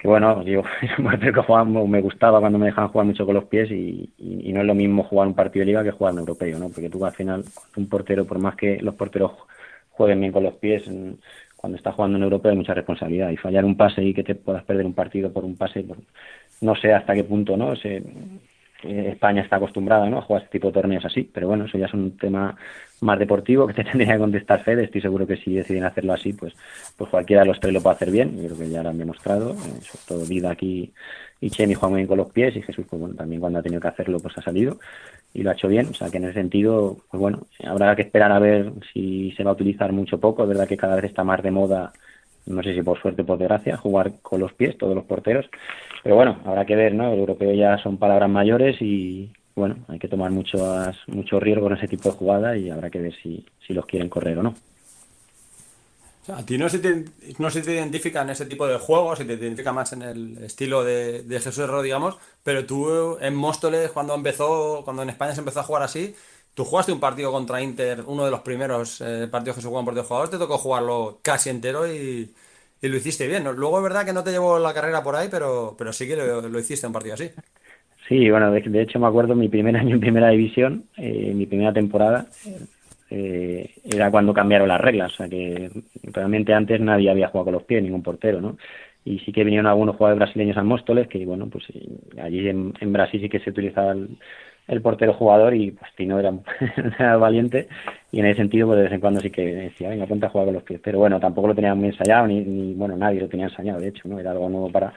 que 0.00 0.08
bueno, 0.08 0.42
yo 0.44 0.62
que 0.80 1.86
me 1.86 2.00
gustaba 2.00 2.40
cuando 2.40 2.58
me 2.58 2.66
dejaban 2.66 2.90
jugar 2.90 3.06
mucho 3.06 3.26
con 3.26 3.34
los 3.34 3.44
pies 3.44 3.70
y, 3.70 4.10
no 4.18 4.60
es 4.62 4.66
lo 4.66 4.74
mismo 4.74 5.04
jugar 5.04 5.28
un 5.28 5.34
partido 5.34 5.60
de 5.60 5.66
liga 5.66 5.84
que 5.84 5.90
jugar 5.90 6.14
en 6.14 6.20
europeo, 6.20 6.58
¿no? 6.58 6.70
Porque 6.70 6.88
tú 6.88 7.04
al 7.04 7.12
final, 7.12 7.44
un 7.76 7.88
portero, 7.88 8.24
por 8.24 8.38
más 8.38 8.56
que 8.56 8.78
los 8.80 8.94
porteros 8.94 9.32
jueguen 9.90 10.20
bien 10.20 10.32
con 10.32 10.42
los 10.42 10.54
pies, 10.54 10.84
cuando 11.54 11.76
estás 11.76 11.94
jugando 11.94 12.16
en 12.16 12.24
europeo 12.24 12.50
hay 12.50 12.56
mucha 12.56 12.72
responsabilidad 12.72 13.30
y 13.30 13.36
fallar 13.36 13.66
un 13.66 13.76
pase 13.76 14.02
y 14.02 14.14
que 14.14 14.24
te 14.24 14.34
puedas 14.34 14.64
perder 14.64 14.86
un 14.86 14.94
partido 14.94 15.30
por 15.32 15.44
un 15.44 15.56
pase, 15.56 15.82
pues, 15.82 16.00
no 16.62 16.74
sé 16.76 16.94
hasta 16.94 17.14
qué 17.14 17.24
punto, 17.24 17.58
¿no? 17.58 17.74
Eh, 17.84 18.02
España 18.82 19.42
está 19.42 19.56
acostumbrada 19.56 20.08
¿no? 20.08 20.18
a 20.18 20.22
jugar 20.22 20.42
este 20.42 20.52
tipo 20.52 20.68
de 20.68 20.74
torneos 20.74 21.04
así, 21.04 21.28
pero 21.30 21.48
bueno, 21.48 21.66
eso 21.66 21.76
ya 21.76 21.84
es 21.84 21.92
un 21.92 22.16
tema 22.16 22.56
más 23.00 23.18
deportivo 23.18 23.66
que 23.66 23.74
te 23.74 23.84
tendría 23.90 24.14
que 24.14 24.18
contestar 24.18 24.62
Fede. 24.62 24.84
Estoy 24.84 25.00
seguro 25.00 25.26
que 25.26 25.36
si 25.36 25.54
deciden 25.54 25.84
hacerlo 25.84 26.12
así, 26.12 26.32
pues, 26.32 26.54
pues 26.96 27.10
cualquiera 27.10 27.42
de 27.42 27.48
los 27.48 27.60
tres 27.60 27.72
lo 27.72 27.80
puede 27.80 27.96
hacer 27.96 28.10
bien. 28.10 28.36
Yo 28.36 28.48
creo 28.48 28.58
que 28.58 28.70
ya 28.70 28.82
lo 28.82 28.90
han 28.90 28.98
demostrado, 28.98 29.52
eh, 29.52 29.80
sobre 29.82 30.04
todo 30.06 30.26
Vida 30.26 30.50
aquí 30.50 30.92
y 31.40 31.50
Chemi 31.50 31.74
juegan 31.74 31.92
muy 31.92 31.98
bien 32.00 32.08
con 32.08 32.18
los 32.18 32.30
pies 32.30 32.54
y 32.56 32.62
Jesús, 32.62 32.84
pues 32.88 33.00
bueno, 33.00 33.14
también 33.14 33.40
cuando 33.40 33.58
ha 33.58 33.62
tenido 33.62 33.80
que 33.80 33.88
hacerlo, 33.88 34.20
pues 34.20 34.36
ha 34.36 34.42
salido 34.42 34.78
y 35.32 35.42
lo 35.42 35.50
ha 35.50 35.54
hecho 35.54 35.68
bien. 35.68 35.86
O 35.86 35.94
sea 35.94 36.10
que 36.10 36.18
en 36.18 36.24
ese 36.24 36.34
sentido, 36.34 36.98
pues 37.10 37.20
bueno, 37.20 37.46
habrá 37.64 37.96
que 37.96 38.02
esperar 38.02 38.32
a 38.32 38.38
ver 38.38 38.72
si 38.92 39.32
se 39.36 39.44
va 39.44 39.50
a 39.50 39.54
utilizar 39.54 39.92
mucho 39.92 40.20
poco. 40.20 40.42
Es 40.42 40.48
verdad 40.48 40.68
que 40.68 40.76
cada 40.76 40.96
vez 40.96 41.04
está 41.04 41.24
más 41.24 41.42
de 41.42 41.50
moda 41.50 41.92
no 42.46 42.62
sé 42.62 42.74
si 42.74 42.82
por 42.82 43.00
suerte 43.00 43.22
o 43.22 43.26
por 43.26 43.38
desgracia, 43.38 43.76
jugar 43.76 44.12
con 44.22 44.40
los 44.40 44.52
pies, 44.52 44.76
todos 44.76 44.94
los 44.94 45.04
porteros. 45.04 45.46
Pero 46.02 46.16
bueno, 46.16 46.38
habrá 46.44 46.64
que 46.64 46.76
ver, 46.76 46.94
¿no? 46.94 47.12
El 47.12 47.20
europeo 47.20 47.52
ya 47.52 47.78
son 47.78 47.98
palabras 47.98 48.30
mayores 48.30 48.80
y, 48.80 49.30
bueno, 49.60 49.76
hay 49.88 49.98
que 49.98 50.08
tomar 50.08 50.30
mucho, 50.30 50.58
mucho 51.06 51.38
riesgo 51.38 51.68
en 51.68 51.76
ese 51.76 51.88
tipo 51.88 52.10
de 52.10 52.16
jugada 52.16 52.56
y 52.56 52.70
habrá 52.70 52.90
que 52.90 53.00
ver 53.00 53.14
si, 53.22 53.46
si 53.66 53.72
los 53.72 53.86
quieren 53.86 54.08
correr 54.08 54.38
o 54.38 54.42
no. 54.42 54.54
a 56.34 56.44
ti 56.44 56.58
no 56.58 56.68
se, 56.68 56.80
te, 56.80 57.04
no 57.38 57.50
se 57.50 57.62
te 57.62 57.74
identifica 57.74 58.22
en 58.22 58.30
ese 58.30 58.46
tipo 58.46 58.66
de 58.66 58.78
juegos, 58.78 59.18
se 59.18 59.24
te 59.24 59.34
identifica 59.34 59.72
más 59.72 59.92
en 59.92 60.02
el 60.02 60.44
estilo 60.44 60.82
de, 60.82 61.22
de 61.22 61.36
Jesús 61.36 61.58
Herrero, 61.58 61.82
digamos, 61.82 62.18
pero 62.42 62.66
tú 62.66 63.16
en 63.20 63.34
Móstoles, 63.34 63.90
cuando 63.92 64.14
empezó, 64.14 64.82
cuando 64.84 65.02
en 65.02 65.10
España 65.10 65.34
se 65.34 65.40
empezó 65.40 65.60
a 65.60 65.64
jugar 65.64 65.82
así, 65.84 66.14
Tú 66.54 66.64
jugaste 66.64 66.92
un 66.92 67.00
partido 67.00 67.30
contra 67.32 67.62
Inter, 67.62 68.02
uno 68.06 68.24
de 68.24 68.30
los 68.30 68.40
primeros 68.40 69.00
eh, 69.00 69.28
partidos 69.30 69.56
que 69.56 69.62
se 69.62 69.68
juegan 69.68 69.84
por 69.84 69.94
de 69.94 70.02
jugadores, 70.02 70.30
te 70.30 70.38
tocó 70.38 70.58
jugarlo 70.58 71.20
casi 71.22 71.48
entero 71.48 71.86
y, 71.86 72.34
lo 72.82 72.96
hiciste 72.96 73.26
bien. 73.26 73.44
Luego 73.44 73.78
es 73.78 73.82
verdad 73.82 74.04
que 74.04 74.12
no 74.12 74.24
te 74.24 74.30
llevó 74.30 74.58
la 74.58 74.74
carrera 74.74 75.02
por 75.02 75.14
ahí, 75.16 75.28
pero, 75.30 75.74
pero 75.78 75.92
sí 75.92 76.08
que 76.08 76.16
lo, 76.16 76.58
hiciste 76.58 76.86
un 76.86 76.92
partido 76.92 77.14
así. 77.14 77.30
Sí, 78.10 78.28
bueno, 78.28 78.50
de, 78.50 78.82
hecho 78.82 78.98
me 78.98 79.06
acuerdo 79.06 79.36
mi 79.36 79.48
primer 79.48 79.76
año 79.76 79.94
en 79.94 80.00
primera 80.00 80.30
división, 80.30 80.86
eh, 80.96 81.32
mi 81.32 81.46
primera 81.46 81.72
temporada, 81.72 82.26
eh, 83.08 83.70
era 83.84 84.10
cuando 84.10 84.34
cambiaron 84.34 84.66
las 84.66 84.80
reglas, 84.80 85.12
o 85.12 85.16
sea 85.18 85.28
que 85.28 85.70
realmente 86.02 86.52
antes 86.52 86.80
nadie 86.80 87.08
había 87.08 87.28
jugado 87.28 87.44
con 87.44 87.54
los 87.54 87.62
pies, 87.62 87.84
ningún 87.84 88.02
portero, 88.02 88.40
¿no? 88.40 88.56
Y 89.04 89.20
sí 89.20 89.30
que 89.30 89.44
vinieron 89.44 89.68
algunos 89.68 89.94
jugadores 89.94 90.18
brasileños 90.18 90.56
al 90.56 90.64
Móstoles, 90.64 91.06
que 91.06 91.24
bueno, 91.24 91.48
pues 91.48 91.64
allí 92.20 92.48
en, 92.48 92.72
Brasil 92.92 93.20
sí 93.20 93.28
que 93.28 93.38
se 93.38 93.50
utilizaba 93.50 93.92
el, 93.92 94.82
portero 94.82 95.14
jugador 95.14 95.54
y 95.54 95.70
pues 95.70 95.92
Tino 95.94 96.18
era, 96.18 96.32
era 96.98 97.16
valiente 97.16 97.68
y 98.10 98.18
en 98.18 98.26
ese 98.26 98.38
sentido 98.38 98.66
pues 98.66 98.78
de 98.78 98.82
vez 98.84 98.92
en 98.92 99.00
cuando 99.00 99.20
sí 99.20 99.30
que 99.30 99.54
decía, 99.54 99.88
venga, 99.88 100.06
ponte 100.06 100.26
a 100.26 100.30
jugar 100.30 100.46
con 100.46 100.54
los 100.54 100.64
pies. 100.64 100.80
Pero 100.82 100.98
bueno, 100.98 101.20
tampoco 101.20 101.46
lo 101.46 101.54
tenían 101.54 101.78
muy 101.78 101.88
ensayado, 101.88 102.26
ni, 102.26 102.74
bueno, 102.74 102.96
nadie 102.96 103.20
lo 103.20 103.28
tenía 103.28 103.46
ensayado, 103.46 103.80
de 103.80 103.88
hecho, 103.88 104.08
¿no? 104.08 104.18
Era 104.18 104.32
algo 104.32 104.48
nuevo 104.48 104.70
para, 104.70 104.92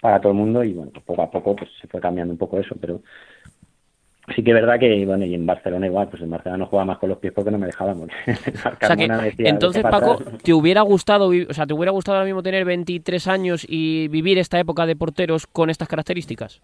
para 0.00 0.20
todo 0.20 0.32
el 0.32 0.38
mundo 0.38 0.64
y 0.64 0.72
bueno, 0.72 0.90
pues 0.92 1.04
poco 1.04 1.22
a 1.22 1.30
poco 1.30 1.56
pues 1.56 1.70
se 1.80 1.86
fue 1.86 2.00
cambiando 2.00 2.32
un 2.32 2.38
poco 2.38 2.58
eso, 2.58 2.74
pero 2.80 3.00
sí 4.34 4.42
que 4.42 4.50
es 4.50 4.54
verdad 4.54 4.78
que, 4.78 5.04
bueno, 5.06 5.24
y 5.24 5.34
en 5.34 5.46
Barcelona 5.46 5.86
igual, 5.86 6.08
pues 6.08 6.22
en 6.22 6.30
Barcelona 6.30 6.58
no 6.58 6.66
jugaba 6.66 6.86
más 6.86 6.98
con 6.98 7.08
los 7.08 7.18
pies 7.18 7.32
porque 7.32 7.50
no 7.50 7.58
me 7.58 7.66
dejábamos. 7.66 8.08
o 8.26 8.86
sea 8.86 8.96
que, 8.96 9.08
entonces, 9.38 9.82
Paco, 9.82 10.18
¿te 10.42 10.52
hubiera 10.52 10.82
gustado, 10.82 11.28
o 11.28 11.52
sea, 11.52 11.66
te 11.66 11.74
hubiera 11.74 11.92
gustado 11.92 12.18
ahora 12.18 12.26
mismo 12.26 12.42
tener 12.42 12.64
23 12.64 13.26
años 13.28 13.66
y 13.68 14.08
vivir 14.08 14.38
esta 14.38 14.58
época 14.58 14.86
de 14.86 14.96
porteros 14.96 15.46
con 15.46 15.70
estas 15.70 15.88
características? 15.88 16.62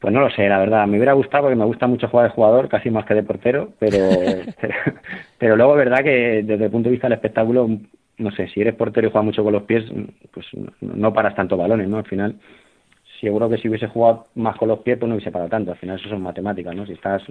Pues 0.00 0.12
no 0.12 0.20
lo 0.20 0.30
sé, 0.30 0.48
la 0.48 0.58
verdad. 0.58 0.86
Me 0.88 0.96
hubiera 0.96 1.12
gustado 1.12 1.44
porque 1.44 1.56
me 1.56 1.64
gusta 1.64 1.86
mucho 1.86 2.08
jugar 2.08 2.28
de 2.28 2.34
jugador, 2.34 2.68
casi 2.68 2.90
más 2.90 3.06
que 3.06 3.14
de 3.14 3.22
portero, 3.22 3.70
pero, 3.78 3.98
pero, 5.38 5.56
luego, 5.56 5.74
verdad 5.74 6.02
que 6.02 6.42
desde 6.44 6.64
el 6.64 6.70
punto 6.70 6.88
de 6.88 6.92
vista 6.92 7.06
del 7.06 7.16
espectáculo, 7.16 7.68
no 8.22 8.30
sé, 8.30 8.48
si 8.48 8.60
eres 8.60 8.74
portero 8.74 9.08
y 9.08 9.10
juegas 9.10 9.26
mucho 9.26 9.44
con 9.44 9.52
los 9.52 9.64
pies, 9.64 9.84
pues 10.30 10.46
no 10.80 11.12
paras 11.12 11.34
tanto 11.34 11.56
balones, 11.56 11.88
¿no? 11.88 11.98
Al 11.98 12.06
final, 12.06 12.36
seguro 13.20 13.48
que 13.48 13.58
si 13.58 13.68
hubiese 13.68 13.86
jugado 13.86 14.26
más 14.34 14.56
con 14.56 14.68
los 14.68 14.80
pies, 14.80 14.98
pues 14.98 15.08
no 15.08 15.14
hubiese 15.14 15.30
parado 15.30 15.50
tanto. 15.50 15.70
Al 15.70 15.78
final, 15.78 15.98
eso 15.98 16.08
son 16.08 16.22
matemáticas, 16.22 16.74
¿no? 16.74 16.84
Si 16.86 16.92
estás 16.92 17.22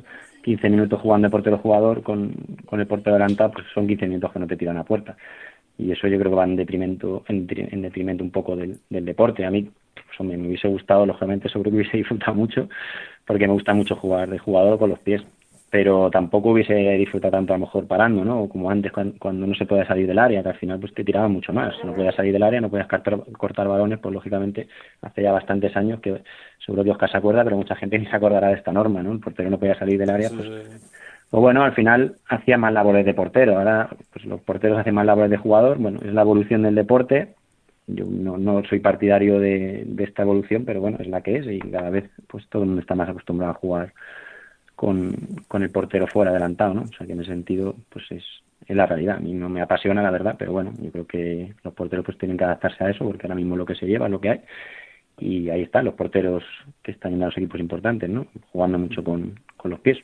15 0.43 0.69
minutos 0.69 1.01
jugando 1.01 1.27
de 1.27 1.31
portero-jugador 1.31 2.01
con, 2.01 2.33
con 2.65 2.79
el 2.79 2.87
portero 2.87 3.15
adelantado, 3.15 3.51
pues 3.51 3.65
son 3.73 3.87
15 3.87 4.07
minutos 4.07 4.31
que 4.31 4.39
no 4.39 4.47
te 4.47 4.57
tiran 4.57 4.77
a 4.77 4.83
puerta. 4.83 5.17
Y 5.77 5.91
eso 5.91 6.07
yo 6.07 6.17
creo 6.19 6.31
que 6.31 6.37
va 6.37 6.43
en 6.45 6.55
detrimento, 6.55 7.23
en, 7.27 7.47
detrimento 7.47 8.23
un 8.23 8.31
poco 8.31 8.55
del, 8.55 8.77
del 8.89 9.05
deporte. 9.05 9.45
A 9.45 9.51
mí 9.51 9.69
pues, 9.93 10.29
me 10.29 10.47
hubiese 10.47 10.67
gustado, 10.67 11.05
lógicamente, 11.05 11.49
seguro 11.49 11.71
que 11.71 11.77
hubiese 11.77 11.97
disfrutado 11.97 12.35
mucho, 12.35 12.69
porque 13.25 13.47
me 13.47 13.53
gusta 13.53 13.73
mucho 13.73 13.95
jugar 13.95 14.29
de 14.29 14.39
jugador 14.39 14.79
con 14.79 14.89
los 14.89 14.99
pies, 14.99 15.21
pero 15.71 16.11
tampoco 16.11 16.49
hubiese 16.49 16.73
disfrutado 16.73 17.31
tanto 17.31 17.53
a 17.53 17.57
lo 17.57 17.65
mejor 17.65 17.87
parando, 17.87 18.25
¿no? 18.25 18.49
Como 18.49 18.69
antes 18.69 18.91
cuando, 18.91 19.47
no 19.47 19.55
se 19.55 19.65
puede 19.65 19.85
salir 19.85 20.05
del 20.05 20.19
área, 20.19 20.43
que 20.43 20.49
al 20.49 20.57
final 20.57 20.79
pues 20.81 20.93
te 20.93 21.05
tiraba 21.05 21.29
mucho 21.29 21.53
más. 21.53 21.73
No 21.85 21.95
podías 21.95 22.13
salir 22.13 22.33
del 22.33 22.43
área, 22.43 22.59
no 22.59 22.69
podías 22.69 22.89
cortar, 22.89 23.21
cortar 23.37 23.69
balones, 23.69 23.99
pues 23.99 24.13
lógicamente 24.13 24.67
hace 25.01 25.23
ya 25.23 25.31
bastantes 25.31 25.73
años 25.77 26.01
que 26.01 26.21
seguro 26.65 26.83
que 26.83 26.91
Oscar 26.91 27.09
se 27.09 27.17
acuerda, 27.17 27.45
pero 27.45 27.55
mucha 27.55 27.77
gente 27.77 27.97
ni 27.99 28.05
se 28.05 28.15
acordará 28.15 28.49
de 28.49 28.55
esta 28.55 28.73
norma, 28.73 29.01
¿no? 29.01 29.13
El 29.13 29.21
portero 29.21 29.49
no 29.49 29.59
podía 29.59 29.79
salir 29.79 29.97
del 29.97 30.09
área, 30.09 30.29
pues, 30.29 30.49
pues 31.29 31.41
bueno, 31.41 31.63
al 31.63 31.73
final 31.73 32.17
hacía 32.27 32.57
más 32.57 32.73
labores 32.73 33.05
de 33.05 33.13
portero. 33.13 33.57
Ahora 33.57 33.87
pues 34.11 34.25
los 34.25 34.41
porteros 34.41 34.77
hacen 34.77 34.93
más 34.93 35.05
labores 35.05 35.31
de 35.31 35.37
jugador. 35.37 35.77
Bueno, 35.77 35.99
es 36.03 36.13
la 36.13 36.21
evolución 36.21 36.63
del 36.63 36.75
deporte 36.75 37.35
yo 37.87 38.05
no, 38.05 38.37
no 38.37 38.63
soy 38.65 38.79
partidario 38.79 39.39
de, 39.39 39.85
esta 39.99 40.21
evolución, 40.21 40.65
pero 40.65 40.81
bueno, 40.81 40.97
es 40.99 41.07
la 41.07 41.21
que 41.21 41.37
es 41.37 41.47
y 41.47 41.59
cada 41.59 41.89
vez 41.89 42.09
pues 42.27 42.47
todo 42.49 42.63
el 42.63 42.69
mundo 42.69 42.81
está 42.81 42.95
más 42.95 43.09
acostumbrado 43.09 43.51
a 43.51 43.55
jugar 43.55 43.93
con, 44.81 45.15
con 45.47 45.61
el 45.61 45.69
portero 45.69 46.07
fuera 46.07 46.31
adelantado, 46.31 46.73
¿no? 46.73 46.81
O 46.81 46.87
sea 46.87 47.05
que 47.05 47.13
en 47.13 47.19
ese 47.19 47.29
sentido 47.29 47.75
pues 47.89 48.03
es, 48.09 48.23
es 48.65 48.75
la 48.75 48.87
realidad. 48.87 49.17
A 49.17 49.19
mí 49.19 49.31
no 49.31 49.47
me 49.47 49.61
apasiona 49.61 50.01
la 50.01 50.09
verdad, 50.09 50.35
pero 50.39 50.53
bueno, 50.53 50.73
yo 50.81 50.91
creo 50.91 51.05
que 51.05 51.53
los 51.63 51.71
porteros 51.75 52.03
pues 52.03 52.17
tienen 52.17 52.35
que 52.35 52.45
adaptarse 52.45 52.83
a 52.83 52.89
eso 52.89 53.05
porque 53.05 53.27
ahora 53.27 53.35
mismo 53.35 53.55
lo 53.55 53.63
que 53.63 53.75
se 53.75 53.85
lleva 53.85 54.07
es 54.07 54.11
lo 54.11 54.19
que 54.19 54.29
hay 54.31 54.41
y 55.19 55.49
ahí 55.51 55.61
están 55.61 55.85
los 55.85 55.93
porteros 55.93 56.43
que 56.81 56.93
están 56.93 57.13
en 57.13 57.19
los 57.19 57.37
equipos 57.37 57.59
importantes, 57.59 58.09
¿no? 58.09 58.25
Jugando 58.51 58.79
mucho 58.79 59.03
con, 59.03 59.39
con 59.55 59.69
los 59.69 59.79
pies. 59.81 59.99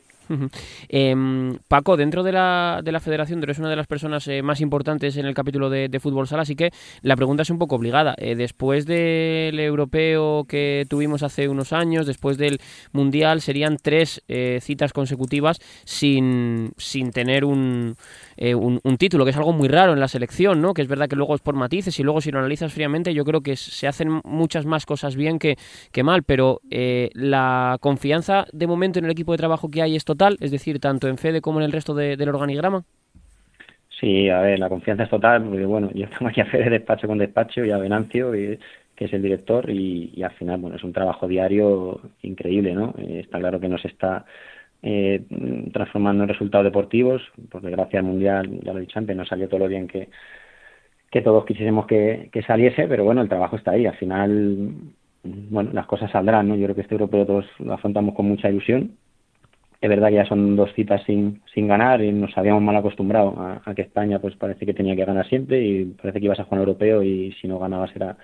Em, 0.90 1.58
Paco, 1.68 1.98
dentro 1.98 2.24
de 2.24 2.32
la, 2.32 2.82
de 2.84 2.92
la 2.92 3.00
federación, 3.00 3.42
eres 3.44 3.60
una 3.60 3.70
de 3.70 3.76
las 3.76 3.88
personas 3.88 4.28
eh, 4.28 4.42
más 4.42 4.62
importantes 4.62 5.18
en 5.18 5.26
el 5.26 5.34
capítulo 5.34 5.70
de, 5.70 5.98
fútbol 6.00 6.28
sala, 6.28 6.44
así 6.44 6.56
que 6.56 6.72
la 7.02 7.16
pregunta 7.16 7.44
es 7.44 7.50
un 7.50 7.58
poco 7.58 7.76
obligada. 7.76 8.16
Eh, 8.18 8.36
después 8.36 8.86
del 8.86 9.60
europeo 9.60 10.46
que 10.48 10.86
tuvimos 10.90 11.24
hace 11.24 11.48
unos 11.48 11.74
años, 11.74 12.06
después 12.06 12.38
del 12.38 12.60
mundial, 12.92 13.42
serían 13.42 13.78
tres 13.82 14.24
eh, 14.28 14.60
citas 14.62 14.94
consecutivas 14.94 15.60
sin, 15.86 16.72
sin 16.78 17.12
tener 17.12 17.46
un, 17.46 17.96
un, 18.38 18.98
título, 18.98 19.26
que 19.26 19.32
es 19.32 19.38
algo 19.38 19.54
muy 19.54 19.68
raro 19.68 19.94
en 19.94 20.00
la 20.00 20.08
selección, 20.08 20.62
¿no? 20.62 20.74
Que 20.74 20.82
es 20.82 20.88
verdad 20.88 21.08
que 21.08 21.16
luego 21.16 21.36
es 21.36 21.42
por 21.42 21.56
matices 21.56 22.00
y 22.00 22.04
luego 22.04 22.22
si 22.22 22.32
lo 22.32 22.40
analizas 22.40 22.74
fríamente, 22.74 23.14
yo 23.14 23.26
creo 23.26 23.42
que 23.42 23.56
se 23.56 23.88
hacen 23.88 24.22
muchas 24.24 24.66
más 24.66 24.86
cosas 24.86 25.16
bien 25.16 25.40
que, 25.40 25.58
que 25.92 26.04
mal, 26.04 26.24
pero 26.24 26.62
la 26.70 27.78
confianza 27.82 28.46
de 28.52 28.68
momento 28.68 29.00
en 29.00 29.06
el 29.06 29.12
equipo 29.12 29.32
de 29.32 29.38
trabajo 29.38 29.70
que 29.70 29.82
hay 29.82 29.96
es 29.96 30.06
total, 30.06 30.17
es 30.40 30.52
decir, 30.52 30.80
tanto 30.80 31.08
en 31.08 31.18
Fede 31.18 31.42
como 31.42 31.60
en 31.60 31.66
el 31.66 31.72
resto 31.72 31.94
del 31.94 32.30
organigrama? 32.30 32.84
Sí, 34.00 34.30
a 34.30 34.42
ver, 34.42 34.60
la 34.60 34.70
confianza 34.70 35.04
es 35.04 35.10
total, 35.10 35.44
porque 35.44 35.66
bueno, 35.66 35.90
yo 35.94 36.08
tengo 36.10 36.28
aquí 36.28 36.42
a 36.42 36.46
Fede 36.46 36.70
despacho 36.70 37.08
con 37.08 37.18
despacho 37.18 37.66
y 37.66 37.72
a 37.72 37.78
Venancio, 37.78 38.32
que 38.32 39.06
es 39.06 39.14
el 39.14 39.22
director, 39.22 39.70
y, 39.70 40.22
al 40.24 40.32
final, 40.32 40.60
bueno, 40.60 40.76
es 40.76 40.84
un 40.84 40.94
trabajo 40.94 41.28
diario 41.28 42.02
increíble, 42.22 42.74
¿no? 42.74 42.94
Eh, 42.98 43.22
está 43.24 43.40
claro 43.40 43.60
que 43.60 43.70
nos 43.70 43.84
está 43.86 44.26
eh, 44.84 45.24
transformando 45.74 46.24
en 46.24 46.30
resultados 46.30 46.66
deportivos, 46.66 47.22
por 47.50 47.62
desgracia 47.62 48.00
el 48.00 48.06
Mundial, 48.06 48.60
ya 48.64 48.74
lo 48.74 48.80
he 48.80 48.82
dicho 48.82 49.00
antes, 49.00 49.16
no 49.16 49.26
salió 49.26 49.48
todo 49.48 49.62
lo 49.62 49.68
bien 49.68 49.88
que, 49.88 50.10
que 51.10 51.22
todos 51.22 51.46
quisiésemos 51.46 51.88
que, 51.88 52.30
que 52.32 52.44
saliese, 52.44 52.88
pero 52.88 53.04
bueno, 53.04 53.22
el 53.22 53.30
trabajo 53.30 53.56
está 53.56 53.72
ahí, 53.72 53.86
al 53.86 53.96
final, 53.98 54.74
bueno, 55.24 55.72
las 55.74 55.88
cosas 55.88 56.12
saldrán, 56.12 56.48
¿no? 56.50 56.56
Yo 56.56 56.66
creo 56.66 56.76
que 56.76 56.82
este 56.82 56.94
europeo 56.96 57.26
todos 57.26 57.46
lo 57.60 57.74
afrontamos 57.74 58.14
con 58.16 58.28
mucha 58.28 58.50
ilusión, 58.50 58.92
es 59.80 59.90
verdad 59.90 60.10
que 60.10 60.16
ya 60.16 60.26
son 60.26 60.56
dos 60.56 60.74
citas 60.74 61.04
sin, 61.06 61.42
sin 61.54 61.68
ganar 61.68 62.02
y 62.02 62.12
nos 62.12 62.36
habíamos 62.38 62.64
mal 62.64 62.76
acostumbrado 62.76 63.36
a, 63.64 63.74
que 63.76 63.84
España 63.84 64.20
pues 64.20 64.36
parece 64.36 64.66
que 64.66 64.74
tenía 64.74 64.96
que 64.96 65.06
ganar 65.06 65.28
siempre 65.28 65.64
y 65.64 65.86
parece 65.86 66.20
que 66.20 66.26
ibas 66.26 66.40
a 66.40 66.46
jugar 66.46 66.62
europeo 66.62 67.04
y 67.04 67.32
si 67.34 67.48
no 67.48 67.60
ganabas 67.60 67.96
era, 67.96 68.18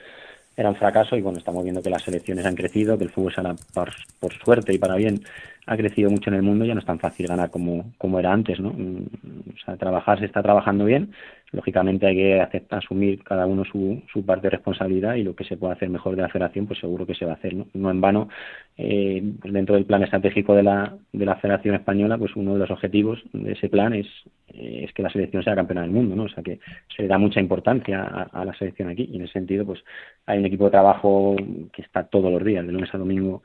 era 0.58 0.70
un 0.70 0.76
fracaso 0.76 1.16
y 1.16 1.22
bueno, 1.22 1.38
estamos 1.38 1.64
viendo 1.64 1.84
que 1.84 1.92
las 1.92 2.02
selecciones 2.02 2.46
han 2.46 2.56
crecido, 2.56 2.98
que 2.98 3.04
el 3.04 3.12
fútbol 3.12 3.34
sala 3.34 3.56
por, 3.74 3.92
por 4.20 4.34
suerte 4.34 4.74
y 4.74 4.80
para 4.80 4.96
bien 4.96 5.22
ha 5.66 5.78
crecido 5.78 6.10
mucho 6.10 6.30
en 6.30 6.36
el 6.36 6.42
mundo, 6.42 6.66
ya 6.66 6.74
no 6.74 6.80
es 6.80 6.86
tan 6.86 7.00
fácil 7.00 7.28
ganar 7.28 7.50
como, 7.50 7.94
como 7.98 8.20
era 8.20 8.34
antes, 8.34 8.60
¿no? 8.60 8.72
Mm, 8.72 9.06
o 9.54 9.66
sea, 9.66 9.78
trabajar 9.78 10.20
se 10.20 10.26
está 10.26 10.42
trabajando 10.42 10.86
bien, 10.86 11.14
lógicamente 11.54 12.08
hay 12.08 12.16
que 12.16 12.42
aceptar, 12.42 12.80
asumir 12.80 13.24
cada 13.24 13.46
uno 13.46 13.64
su, 13.64 14.02
su 14.12 14.26
parte 14.26 14.48
de 14.48 14.52
responsabilidad 14.52 15.16
y 15.16 15.24
lo 15.24 15.36
que 15.36 15.44
se 15.44 15.56
puede 15.56 15.74
hacer 15.74 15.88
mejor 15.90 16.16
de 16.16 16.24
la 16.24 16.30
federación, 16.30 16.66
pues 16.66 16.80
seguro 16.80 17.06
que 17.06 17.14
se 17.14 17.26
va 17.26 17.34
a 17.34 17.36
hacer, 17.36 17.54
¿no? 17.54 17.68
No 17.74 17.92
en 17.92 18.02
vano, 18.02 18.28
eh, 18.76 19.22
dentro 19.44 19.76
del 19.76 19.86
plan 19.86 20.04
estratégico 20.04 20.56
de 20.56 20.64
la, 20.64 20.98
de 21.12 21.26
la 21.26 21.36
Federación 21.36 21.76
Española, 21.76 22.18
pues 22.18 22.36
uno 22.36 22.54
de 22.54 22.60
los 22.60 22.72
objetivos 22.72 23.22
de 23.34 23.52
ese 23.52 23.70
plan 23.70 23.94
es, 23.94 24.08
es 24.48 24.92
que 24.94 25.04
la 25.04 25.12
selección 25.12 25.44
sea 25.44 25.56
campeona 25.56 25.82
del 25.82 25.92
mundo, 25.92 26.16
¿no? 26.16 26.24
O 26.24 26.30
sea 26.30 26.44
que 26.44 26.60
se 26.96 27.04
le 27.04 27.08
da 27.08 27.20
mucha 27.20 27.40
importancia 27.40 28.04
a, 28.04 28.44
la 28.44 28.54
selección 28.56 28.90
aquí 28.90 29.08
y 29.12 29.18
en 29.18 29.24
ese 29.24 29.34
sentido, 29.34 29.64
pues 29.64 29.84
hay 30.26 30.40
un 30.40 30.46
equipo 30.46 30.66
de 30.66 30.72
trabajo 30.72 31.36
que 31.72 31.84
está 31.84 32.04
todos 32.04 32.32
los 32.32 32.44
días, 32.44 32.66
de 32.66 32.72
lunes 32.72 32.94
a 32.94 32.98
domingo, 32.98 33.44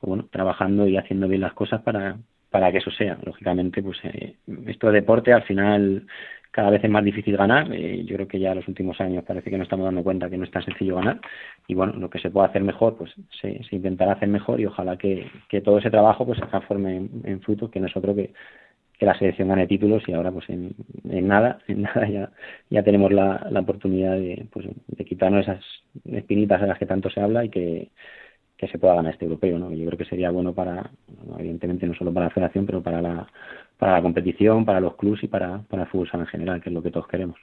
bueno, 0.00 0.26
trabajando 0.30 0.86
y 0.88 0.96
haciendo 0.96 1.28
bien 1.28 1.40
las 1.40 1.54
cosas 1.54 1.82
para, 1.82 2.16
para 2.50 2.72
que 2.72 2.78
eso 2.78 2.90
sea. 2.90 3.16
Lógicamente, 3.24 3.80
pues 3.80 3.98
eh, 4.02 4.34
esto 4.66 4.88
de 4.88 5.00
deporte 5.00 5.32
al 5.32 5.44
final 5.44 6.04
cada 6.54 6.70
vez 6.70 6.84
es 6.84 6.90
más 6.90 7.02
difícil 7.02 7.36
ganar. 7.36 7.66
Eh, 7.74 8.04
yo 8.04 8.14
creo 8.14 8.28
que 8.28 8.38
ya 8.38 8.54
los 8.54 8.68
últimos 8.68 9.00
años 9.00 9.24
parece 9.24 9.50
que 9.50 9.58
nos 9.58 9.64
estamos 9.64 9.86
dando 9.86 10.04
cuenta 10.04 10.30
que 10.30 10.38
no 10.38 10.44
es 10.44 10.52
tan 10.52 10.64
sencillo 10.64 10.94
ganar. 10.94 11.20
Y 11.66 11.74
bueno, 11.74 11.94
lo 11.94 12.08
que 12.08 12.20
se 12.20 12.30
puede 12.30 12.46
hacer 12.46 12.62
mejor, 12.62 12.96
pues 12.96 13.12
se, 13.40 13.60
se 13.64 13.74
intentará 13.74 14.12
hacer 14.12 14.28
mejor 14.28 14.60
y 14.60 14.66
ojalá 14.66 14.96
que, 14.96 15.26
que 15.48 15.60
todo 15.60 15.78
ese 15.78 15.90
trabajo 15.90 16.24
pues 16.24 16.38
se 16.38 16.46
transforme 16.46 16.96
en, 16.96 17.10
en 17.24 17.40
frutos, 17.40 17.72
que 17.72 17.80
nosotros 17.80 18.14
que, 18.14 18.32
que 18.96 19.04
la 19.04 19.18
selección 19.18 19.48
gane 19.48 19.66
títulos 19.66 20.04
y 20.06 20.12
ahora 20.12 20.30
pues 20.30 20.48
en, 20.48 20.76
en 21.10 21.26
nada, 21.26 21.58
en 21.66 21.82
nada 21.82 22.08
ya, 22.08 22.30
ya 22.70 22.84
tenemos 22.84 23.10
la, 23.12 23.48
la 23.50 23.60
oportunidad 23.60 24.12
de, 24.12 24.46
pues, 24.52 24.66
de 24.86 25.04
quitarnos 25.04 25.42
esas 25.42 25.64
espinitas 26.04 26.60
de 26.60 26.68
las 26.68 26.78
que 26.78 26.86
tanto 26.86 27.10
se 27.10 27.20
habla 27.20 27.44
y 27.44 27.48
que 27.48 27.90
que 28.56 28.68
se 28.68 28.78
pueda 28.78 28.94
ganar 28.94 29.12
este 29.12 29.24
europeo, 29.24 29.58
¿no? 29.58 29.72
Yo 29.72 29.84
creo 29.86 29.98
que 29.98 30.04
sería 30.04 30.30
bueno 30.30 30.54
para, 30.54 30.90
evidentemente 31.38 31.86
no 31.86 31.94
solo 31.94 32.12
para 32.14 32.26
la 32.26 32.30
federación, 32.30 32.66
pero 32.66 32.82
para 32.82 33.02
la, 33.02 33.26
para 33.78 33.94
la 33.94 34.02
competición, 34.02 34.64
para 34.64 34.80
los 34.80 34.94
clubes 34.96 35.22
y 35.24 35.28
para, 35.28 35.62
para 35.62 35.82
el 35.82 35.88
fútbol 35.88 36.08
en 36.12 36.26
general, 36.26 36.62
que 36.62 36.70
es 36.70 36.74
lo 36.74 36.82
que 36.82 36.90
todos 36.90 37.08
queremos. 37.08 37.36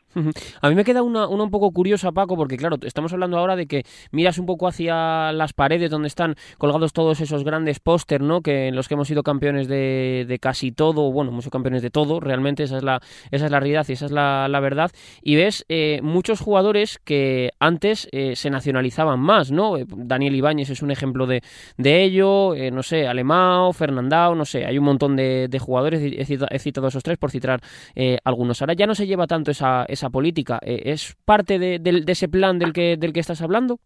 A 0.62 0.70
mí 0.70 0.76
me 0.76 0.84
queda 0.84 1.04
una, 1.04 1.28
una 1.28 1.44
un 1.44 1.52
poco 1.52 1.72
curiosa, 1.72 2.12
Paco, 2.12 2.38
porque 2.38 2.58
claro, 2.58 2.78
estamos 2.84 3.12
hablando 3.12 3.38
ahora 3.38 3.56
de 3.56 3.68
que 3.68 3.84
miras 4.12 4.38
un 4.38 4.46
poco 4.46 4.68
hacia 4.68 5.32
las 5.34 5.54
paredes 5.54 5.90
donde 5.90 6.08
están 6.08 6.36
colgados 6.58 6.94
todos 6.94 7.20
esos 7.22 7.44
grandes 7.44 7.80
póster, 7.80 8.22
¿no? 8.22 8.42
Que 8.42 8.68
en 8.68 8.76
los 8.76 8.88
que 8.88 8.94
hemos 8.94 9.08
sido 9.08 9.24
campeones 9.24 9.68
de, 9.68 10.26
de, 10.28 10.40
casi 10.40 10.72
todo, 10.72 11.12
bueno, 11.12 11.32
hemos 11.32 11.50
campeones 11.50 11.82
de 11.82 11.90
todo, 11.90 12.20
realmente 12.20 12.64
esa 12.64 12.78
es 12.78 12.84
la, 12.84 13.02
esa 13.32 13.46
es 13.46 13.52
la 13.52 13.60
realidad 13.60 13.86
y 13.90 13.94
esa 13.94 14.06
es 14.06 14.12
la, 14.12 14.48
la 14.48 14.60
verdad. 14.60 14.92
Y 15.22 15.36
ves 15.36 15.66
eh, 15.68 16.00
muchos 16.02 16.40
jugadores 16.40 17.00
que 17.04 17.52
antes 17.60 18.08
eh, 18.12 18.36
se 18.36 18.50
nacionalizaban 18.50 19.20
más, 19.20 19.52
¿no? 19.52 19.78
Eh, 19.78 19.86
Daniel 19.88 20.36
Ibáñez 20.36 20.70
es 20.70 20.82
un 20.82 20.92
ejemplo 20.92 21.28
de, 21.28 21.44
de 21.78 22.04
ello, 22.04 22.54
no 22.72 22.84
sé, 22.84 23.08
Alemao, 23.08 23.74
Fernandao, 23.74 24.36
no 24.36 24.46
sé, 24.46 24.66
hay 24.66 24.78
un 24.78 24.86
montón 24.86 25.16
de, 25.16 25.48
de 25.50 25.60
jugadores 25.60 26.02
he 26.22 26.60
citado, 26.60 26.88
esos 26.88 27.04
tres 27.04 27.18
por 27.18 27.32
citar 27.32 27.60
eh, 27.96 28.18
algunos. 28.24 28.62
Ahora 28.62 28.74
ya 28.74 28.88
no 28.88 28.96
se 28.96 29.08
lleva 29.08 29.28
tanto 29.28 29.52
esa, 29.52 29.86
esa 29.88 30.10
política. 30.10 30.60
Eh, 30.62 30.82
¿Es 30.86 31.16
parte 31.26 31.60
de, 31.60 32.04
ese 32.08 32.30
plan 32.30 32.60
del 32.60 32.74
que, 32.74 32.98
del 32.98 33.14
que 33.14 33.20
estás 33.20 33.42
hablando? 33.42 33.80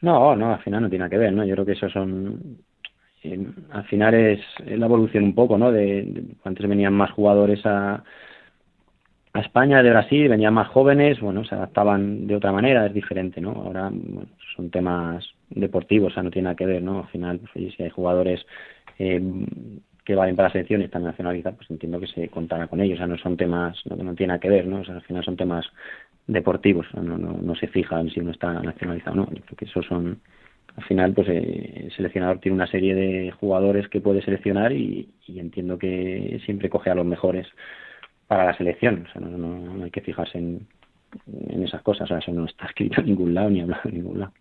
No, 0.00 0.34
no, 0.34 0.54
al 0.54 0.62
final 0.62 0.82
no 0.82 0.90
tiene 0.90 1.10
que 1.10 1.18
ver, 1.18 1.32
¿no? 1.32 1.44
Yo 1.44 1.54
creo 1.54 1.66
que 1.66 1.72
eso 1.72 1.88
son... 1.90 2.58
Al 3.72 3.84
final 3.84 4.14
es, 4.14 4.40
la 4.64 4.86
evolución 4.86 5.24
un 5.24 5.34
poco, 5.34 5.58
¿no? 5.58 5.70
De, 5.70 6.24
antes 6.42 6.66
venían 6.66 6.94
más 6.94 7.10
jugadores 7.10 7.60
a, 7.66 8.02
a 9.32 9.40
España 9.40 9.82
de 9.82 9.90
Brasil, 9.90 10.28
venían 10.28 10.54
más 10.54 10.68
jóvenes, 10.68 11.20
bueno, 11.20 11.44
se 11.44 11.54
adaptaban 11.54 12.26
de 12.26 12.36
otra 12.36 12.50
manera, 12.50 12.86
es 12.86 12.94
diferente, 12.94 13.40
¿no? 13.40 13.50
Ahora 13.50 13.90
son 14.56 14.70
temas 14.70 15.24
deportivos, 15.50 16.12
o 16.12 16.14
sea, 16.14 16.22
no 16.22 16.30
tiene 16.30 16.44
nada 16.44 16.56
que 16.56 16.66
ver, 16.66 16.82
¿no? 16.82 17.00
Al 17.00 17.08
final, 17.08 17.38
pues, 17.40 17.74
si 17.74 17.82
hay 17.82 17.90
jugadores 17.90 18.44
eh, 18.98 19.20
que 20.04 20.14
valen 20.14 20.36
para 20.36 20.48
la 20.48 20.52
selección 20.52 20.80
y 20.80 20.84
están 20.84 21.04
nacionalizados, 21.04 21.58
pues 21.58 21.70
entiendo 21.70 22.00
que 22.00 22.06
se 22.06 22.28
contará 22.28 22.66
con 22.66 22.80
ellos. 22.80 22.96
O 22.96 22.98
sea, 22.98 23.06
no 23.06 23.18
son 23.18 23.36
temas, 23.36 23.78
no, 23.86 23.96
no 23.96 24.14
tiene 24.14 24.38
que 24.40 24.48
ver, 24.48 24.66
¿no? 24.66 24.80
O 24.80 24.84
sea, 24.84 24.94
al 24.96 25.02
final 25.02 25.24
son 25.24 25.36
temas 25.36 25.66
deportivos, 26.26 26.86
no, 26.94 27.18
no, 27.18 27.38
no 27.40 27.54
se 27.56 27.66
fija 27.68 28.00
en 28.00 28.10
si 28.10 28.20
uno 28.20 28.30
está 28.30 28.52
nacionalizado 28.54 29.12
o 29.12 29.16
no. 29.16 29.30
Yo 29.32 29.42
creo 29.42 29.56
que 29.56 29.64
esos 29.64 29.86
son, 29.86 30.20
al 30.76 30.84
final, 30.84 31.12
pues 31.12 31.28
eh, 31.28 31.84
el 31.84 31.92
seleccionador 31.92 32.38
tiene 32.38 32.56
una 32.56 32.66
serie 32.66 32.94
de 32.94 33.30
jugadores 33.32 33.88
que 33.88 34.00
puede 34.00 34.22
seleccionar 34.22 34.72
y, 34.72 35.08
y 35.26 35.38
entiendo 35.40 35.78
que 35.78 36.40
siempre 36.44 36.70
coge 36.70 36.90
a 36.90 36.94
los 36.94 37.06
mejores 37.06 37.46
para 38.26 38.44
la 38.46 38.56
selección. 38.56 39.06
O 39.08 39.12
sea, 39.12 39.20
no, 39.20 39.36
no, 39.36 39.74
no 39.74 39.84
hay 39.84 39.90
que 39.90 40.02
fijarse 40.02 40.38
en, 40.38 40.66
en 41.48 41.64
esas 41.64 41.82
cosas. 41.82 42.04
O 42.04 42.06
sea, 42.08 42.18
eso 42.18 42.32
no 42.32 42.44
está 42.44 42.66
escrito 42.66 43.00
en 43.00 43.06
ningún 43.06 43.34
lado 43.34 43.50
ni 43.50 43.60
hablado 43.60 43.82
en 43.86 43.94
ningún 43.94 44.20
lado. 44.20 44.32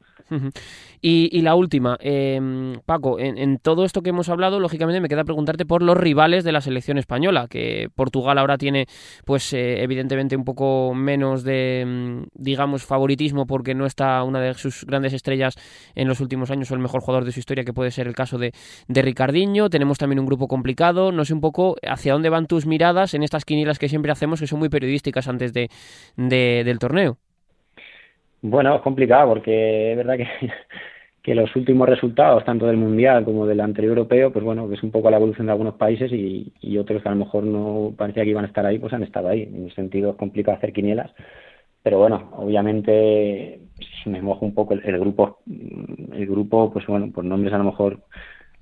Y, 1.02 1.42
la 1.42 1.56
última, 1.56 1.98
em, 2.02 2.80
Paco, 2.86 3.20
en, 3.20 3.58
todo 3.58 3.86
esto 3.86 4.02
que 4.02 4.10
hemos 4.10 4.30
hablado, 4.30 4.60
lógicamente 4.60 5.02
me 5.02 5.08
queda 5.08 5.24
preguntarte 5.24 5.66
por 5.66 5.82
los 5.82 5.98
rivales 5.98 6.44
de 6.44 6.52
la 6.52 6.62
selección 6.62 6.98
española, 6.98 7.48
que 7.50 7.90
Portugal 7.96 8.38
ahora 8.38 8.58
tiene, 8.58 8.86
pues 9.26 9.54
eh, 9.54 9.84
evidentemente 9.84 10.36
un 10.36 10.44
poco 10.44 10.94
menos 10.94 11.44
de, 11.44 11.86
mm, 11.86 12.28
digamos, 12.34 12.86
favoritismo 12.86 13.46
porque 13.46 13.76
no 13.76 13.86
está 13.86 14.24
una 14.24 14.40
de 14.40 14.54
sus 14.56 14.86
grandes 14.86 15.14
estrellas 15.14 15.56
en 15.96 16.08
los 16.08 16.20
últimos 16.20 16.52
años 16.52 16.70
o 16.72 16.74
el 16.74 16.80
mejor 16.80 17.02
jugador 17.02 17.26
de 17.26 17.32
su 17.32 17.40
historia, 17.40 17.64
que 17.64 17.74
puede 17.74 17.92
ser 17.92 18.08
el 18.08 18.16
caso 18.16 18.38
de, 18.38 18.54
de 18.88 19.02
Ricardiño. 19.02 19.70
Tenemos 19.70 19.98
también 19.98 20.20
un 20.20 20.26
grupo 20.26 20.48
complicado. 20.48 21.12
No 21.12 21.26
sé 21.26 21.34
un 21.34 21.42
poco 21.42 21.76
hacia 21.88 22.14
dónde 22.14 22.30
van 22.30 22.48
tus 22.48 22.66
miradas 22.66 23.14
en 23.14 23.24
estas 23.24 23.46
quinielas 23.46 23.80
que 23.80 23.90
siempre 23.90 24.12
hacemos, 24.12 24.40
que 24.40 24.48
son 24.48 24.60
muy 24.60 24.70
periodísticas 24.70 25.28
antes 25.28 25.54
de, 25.54 25.70
del 26.18 26.80
torneo. 26.80 27.18
Bueno, 28.42 28.76
es 28.76 28.82
complicado 28.82 29.30
porque 29.30 29.92
es 29.92 29.98
verdad 29.98 30.18
que, 31.24 31.36
los 31.36 31.56
últimos 31.56 31.88
resultados, 31.88 32.44
tanto 32.46 32.66
del 32.66 32.78
Mundial 32.78 33.24
como 33.26 33.46
del 33.46 33.60
anterior 33.62 33.92
europeo, 33.98 34.32
pues 34.32 34.44
bueno, 34.44 34.68
que 34.68 34.76
es 34.76 34.84
un 34.84 34.92
poco 34.92 35.12
la 35.12 35.18
evolución 35.18 35.46
de 35.48 35.52
algunos 35.54 35.76
países 35.76 36.12
y, 36.12 36.52
y 36.62 36.78
otros 36.78 37.04
que 37.04 37.10
a 37.10 37.12
lo 37.12 37.18
mejor 37.18 37.44
no 37.44 37.94
parecía 37.98 38.24
que 38.24 38.32
iban 38.32 38.46
a 38.46 38.48
estar 38.48 38.66
ahí, 38.66 38.80
pues 38.80 38.94
han 38.94 39.04
estado 39.04 39.28
ahí. 39.30 39.44
En 39.44 39.68
ese 39.68 39.76
sentido 39.76 40.12
es 40.12 40.18
complicado 40.18 40.58
hacer 40.58 40.74
quinielas. 40.74 41.12
Pero 41.84 42.00
bueno, 42.00 42.32
obviamente 42.36 43.62
si 44.04 44.10
me 44.10 44.22
mojo 44.22 44.46
un 44.46 44.54
poco 44.54 44.74
el, 44.74 45.00
grupo, 45.00 45.40
el 45.48 46.26
grupo, 46.26 46.72
pues 46.72 46.86
bueno, 46.88 47.12
por 47.12 47.24
nombres 47.24 47.54
a 47.54 47.58
lo 47.58 47.64
mejor 47.66 48.00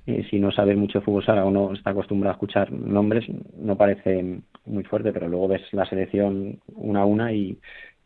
eh, 0.06 0.26
si 0.30 0.40
no 0.40 0.52
sabe 0.52 0.76
mucho 0.76 1.00
de 1.00 1.06
fútbol 1.06 1.26
sala 1.26 1.46
o 1.46 1.52
no 1.52 1.74
está 1.74 1.92
acostumbrado 1.92 2.32
a 2.34 2.36
escuchar 2.36 2.72
nombres, 2.72 3.26
no 3.58 3.76
parece 3.78 4.42
muy 4.66 4.84
fuerte, 4.84 5.12
pero 5.14 5.28
luego 5.28 5.48
ves 5.48 5.62
la 5.74 5.86
selección 5.86 6.60
una 6.76 7.02
a 7.02 7.06
una 7.06 7.34
y, 7.34 7.58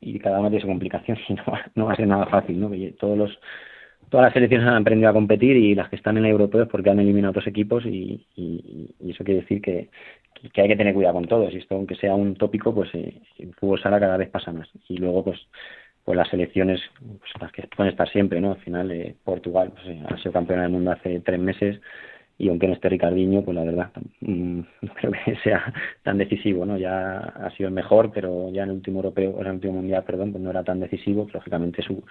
y 0.01 0.19
cada 0.19 0.39
una 0.39 0.49
tiene 0.49 0.61
su 0.61 0.67
complicación 0.67 1.17
y 1.29 1.33
no, 1.33 1.43
no 1.75 1.85
va 1.85 1.93
a 1.93 1.95
ser 1.95 2.07
nada 2.07 2.25
fácil, 2.25 2.59
¿no? 2.59 2.71
Todos 2.99 3.17
los, 3.17 3.39
todas 4.09 4.25
las 4.25 4.33
selecciones 4.33 4.67
han 4.67 4.81
aprendido 4.81 5.09
a 5.09 5.13
competir 5.13 5.55
y 5.55 5.75
las 5.75 5.89
que 5.89 5.95
están 5.95 6.17
en 6.17 6.25
el 6.25 6.31
europeo 6.31 6.63
es 6.63 6.69
porque 6.69 6.89
han 6.89 6.99
eliminado 6.99 7.31
otros 7.31 7.47
equipos 7.47 7.85
y, 7.85 8.25
y, 8.35 8.93
eso 9.09 9.23
quiere 9.23 9.41
decir 9.41 9.61
que, 9.61 9.89
que 10.53 10.61
hay 10.61 10.67
que 10.67 10.75
tener 10.75 10.93
cuidado 10.93 11.15
con 11.15 11.27
todo. 11.27 11.49
Si 11.49 11.57
esto, 11.57 11.75
aunque 11.75 11.95
sea 11.95 12.15
un 12.15 12.35
tópico, 12.35 12.73
pues 12.73 12.89
eh, 12.93 13.21
el 13.37 13.53
fútbol 13.53 13.81
sala 13.81 13.99
cada 13.99 14.17
vez 14.17 14.29
pasa 14.29 14.51
más. 14.51 14.67
Y 14.89 14.97
luego, 14.97 15.23
pues, 15.23 15.39
pues 16.03 16.17
las 16.17 16.29
selecciones, 16.29 16.81
pues, 16.99 17.31
las 17.39 17.51
que 17.51 17.67
pueden 17.75 17.91
estar 17.91 18.09
siempre, 18.09 18.41
¿no? 18.41 18.51
Al 18.51 18.59
final, 18.59 18.91
eh, 18.91 19.15
Portugal 19.23 19.71
pues, 19.73 19.85
eh, 19.87 20.03
ha 20.09 20.17
sido 20.17 20.31
campeona 20.33 20.63
del 20.63 20.71
mundo 20.71 20.91
hace 20.91 21.19
tres 21.19 21.39
meses 21.39 21.79
y 22.41 22.49
aunque 22.49 22.67
no 22.67 22.73
esté 22.73 22.89
Ricardiño, 22.89 23.43
pues 23.43 23.53
la 23.55 23.63
verdad, 23.63 23.91
mm, 24.21 24.59
no 24.81 24.93
creo 24.95 25.11
que 25.11 25.35
sea 25.43 25.71
tan 26.01 26.17
decisivo, 26.17 26.65
¿no? 26.65 26.75
Ya 26.75 27.19
ha 27.19 27.51
sido 27.51 27.67
el 27.67 27.73
mejor, 27.75 28.11
pero 28.11 28.49
ya 28.51 28.63
en 28.63 28.69
el 28.69 28.75
último 28.77 28.97
europeo, 28.97 29.39
en 29.39 29.45
el 29.45 29.53
último 29.53 29.73
mundial, 29.73 30.03
perdón, 30.03 30.31
pues 30.31 30.43
no 30.43 30.49
era 30.49 30.63
tan 30.63 30.79
decisivo. 30.79 31.27
Lógicamente 31.31 31.83
su, 31.83 32.03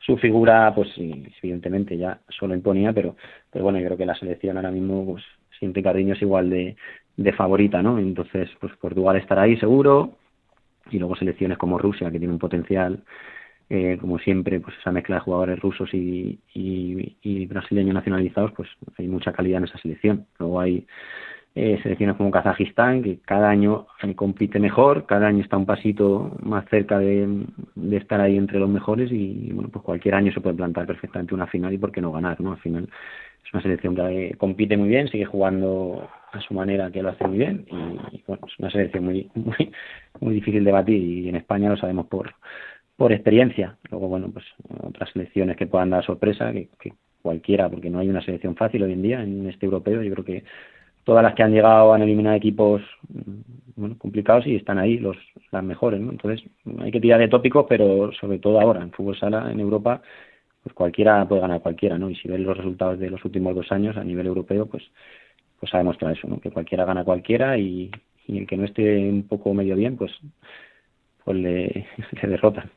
su 0.00 0.16
figura, 0.18 0.72
pues 0.72 0.88
evidentemente 0.96 1.98
ya 1.98 2.20
solo 2.28 2.54
imponía, 2.54 2.92
pero, 2.92 3.16
pero 3.50 3.64
bueno, 3.64 3.80
yo 3.80 3.86
creo 3.86 3.98
que 3.98 4.06
la 4.06 4.14
selección 4.14 4.56
ahora 4.56 4.70
mismo, 4.70 5.04
pues 5.04 5.24
sin 5.58 5.74
Ricardiño 5.74 6.14
es 6.14 6.22
igual 6.22 6.48
de, 6.48 6.76
de 7.16 7.32
favorita, 7.32 7.82
¿no? 7.82 7.98
Entonces, 7.98 8.50
pues 8.60 8.72
Portugal 8.76 9.16
estará 9.16 9.42
ahí 9.42 9.56
seguro, 9.56 10.16
y 10.92 10.98
luego 10.98 11.16
selecciones 11.16 11.58
como 11.58 11.78
Rusia, 11.78 12.10
que 12.10 12.18
tiene 12.18 12.34
un 12.34 12.38
potencial, 12.38 13.02
eh, 13.74 13.96
como 13.98 14.18
siempre, 14.18 14.60
pues 14.60 14.76
esa 14.78 14.92
mezcla 14.92 15.14
de 15.14 15.22
jugadores 15.22 15.58
rusos 15.58 15.88
y, 15.94 16.38
y, 16.52 17.46
brasileños 17.46 17.94
nacionalizados, 17.94 18.52
pues 18.52 18.68
hay 18.98 19.08
mucha 19.08 19.32
calidad 19.32 19.58
en 19.58 19.64
esa 19.64 19.78
selección. 19.78 20.26
Luego 20.38 20.60
hay 20.60 20.86
eh, 21.54 21.80
selecciones 21.82 22.16
como 22.16 22.30
Kazajistán, 22.30 23.02
que 23.02 23.20
cada 23.24 23.48
año 23.48 23.86
compite 24.14 24.60
mejor, 24.60 25.06
cada 25.06 25.28
año 25.28 25.42
está 25.42 25.56
un 25.56 25.64
pasito 25.64 26.36
más 26.42 26.68
cerca 26.68 26.98
de, 26.98 27.46
estar 27.92 28.20
ahí 28.20 28.36
entre 28.36 28.58
los 28.58 28.68
mejores 28.68 29.10
y 29.10 29.50
bueno, 29.54 29.70
pues 29.72 29.82
cualquier 29.82 30.16
año 30.16 30.34
se 30.34 30.42
puede 30.42 30.56
plantar 30.56 30.86
perfectamente 30.86 31.34
una 31.34 31.46
final 31.46 31.72
y 31.72 31.78
por 31.78 31.92
qué 31.92 32.02
no 32.02 32.12
ganar, 32.12 32.38
¿no? 32.42 32.52
Al 32.52 32.58
final 32.58 32.90
es 33.42 33.54
una 33.54 33.62
selección 33.62 33.96
que 33.96 34.34
compite 34.36 34.76
muy 34.76 34.90
bien, 34.90 35.08
sigue 35.08 35.24
jugando 35.24 36.10
a 36.30 36.40
su 36.42 36.52
manera 36.52 36.90
que 36.90 37.02
lo 37.02 37.08
hace 37.08 37.26
muy 37.26 37.38
bien 37.38 37.64
y, 38.12 38.22
bueno, 38.26 38.46
es 38.46 38.58
una 38.58 38.70
selección 38.70 39.04
muy, 39.06 39.30
muy, 39.34 39.72
muy 40.20 40.34
difícil 40.34 40.62
de 40.62 40.72
batir 40.72 41.02
y 41.02 41.28
en 41.30 41.36
España 41.36 41.70
lo 41.70 41.78
sabemos 41.78 42.06
por, 42.08 42.34
por 42.96 43.12
experiencia. 43.12 43.76
Luego, 43.90 44.08
bueno, 44.08 44.30
pues 44.32 44.44
otras 44.82 45.10
selecciones 45.10 45.56
que 45.56 45.66
puedan 45.66 45.90
dar 45.90 46.04
sorpresa, 46.04 46.52
que, 46.52 46.68
cualquiera, 47.22 47.68
porque 47.68 47.88
no 47.88 48.00
hay 48.00 48.08
una 48.08 48.22
selección 48.22 48.56
fácil 48.56 48.82
hoy 48.82 48.92
en 48.92 49.02
día 49.02 49.22
en 49.22 49.48
este 49.48 49.66
europeo. 49.66 50.02
Yo 50.02 50.12
creo 50.12 50.24
que 50.24 50.44
todas 51.04 51.22
las 51.22 51.34
que 51.34 51.42
han 51.42 51.52
llegado 51.52 51.94
han 51.94 52.02
eliminado 52.02 52.36
equipos 52.36 52.82
mm, 53.08 53.40
bueno, 53.76 53.96
complicados 53.98 54.46
y 54.46 54.56
están 54.56 54.78
ahí 54.78 54.98
los 54.98 55.16
las 55.52 55.64
mejores, 55.64 56.00
¿no? 56.00 56.10
Entonces, 56.10 56.44
hay 56.80 56.90
que 56.90 57.00
tirar 57.00 57.20
de 57.20 57.28
tópicos, 57.28 57.66
pero 57.68 58.12
sobre 58.12 58.38
todo 58.38 58.60
ahora, 58.60 58.82
en 58.82 58.90
fútbol 58.92 59.16
sala, 59.18 59.50
en 59.52 59.60
Europa, 59.60 60.02
pues 60.62 60.74
cualquiera 60.74 61.26
puede 61.28 61.42
ganar 61.42 61.60
cualquiera, 61.62 61.98
¿no? 61.98 62.10
Y 62.10 62.16
si 62.16 62.28
ves 62.28 62.40
los 62.40 62.56
resultados 62.56 62.98
de 62.98 63.10
los 63.10 63.24
últimos 63.24 63.54
dos 63.54 63.70
años 63.72 63.96
a 63.96 64.04
nivel 64.04 64.26
europeo, 64.26 64.66
pues 64.66 64.82
pues 65.60 65.72
ha 65.74 65.78
demostrado 65.78 66.14
eso, 66.14 66.26
¿no? 66.28 66.40
Que 66.40 66.50
cualquiera 66.50 66.84
gana 66.84 67.04
cualquiera 67.04 67.56
y, 67.58 67.90
y 68.26 68.38
el 68.38 68.46
que 68.48 68.56
no 68.56 68.64
esté 68.64 68.98
un 69.08 69.28
poco 69.28 69.54
medio 69.54 69.76
bien, 69.76 69.96
pues 69.96 70.12
pues 71.24 71.36
le, 71.36 71.86
le 72.22 72.28
derrotan. 72.28 72.70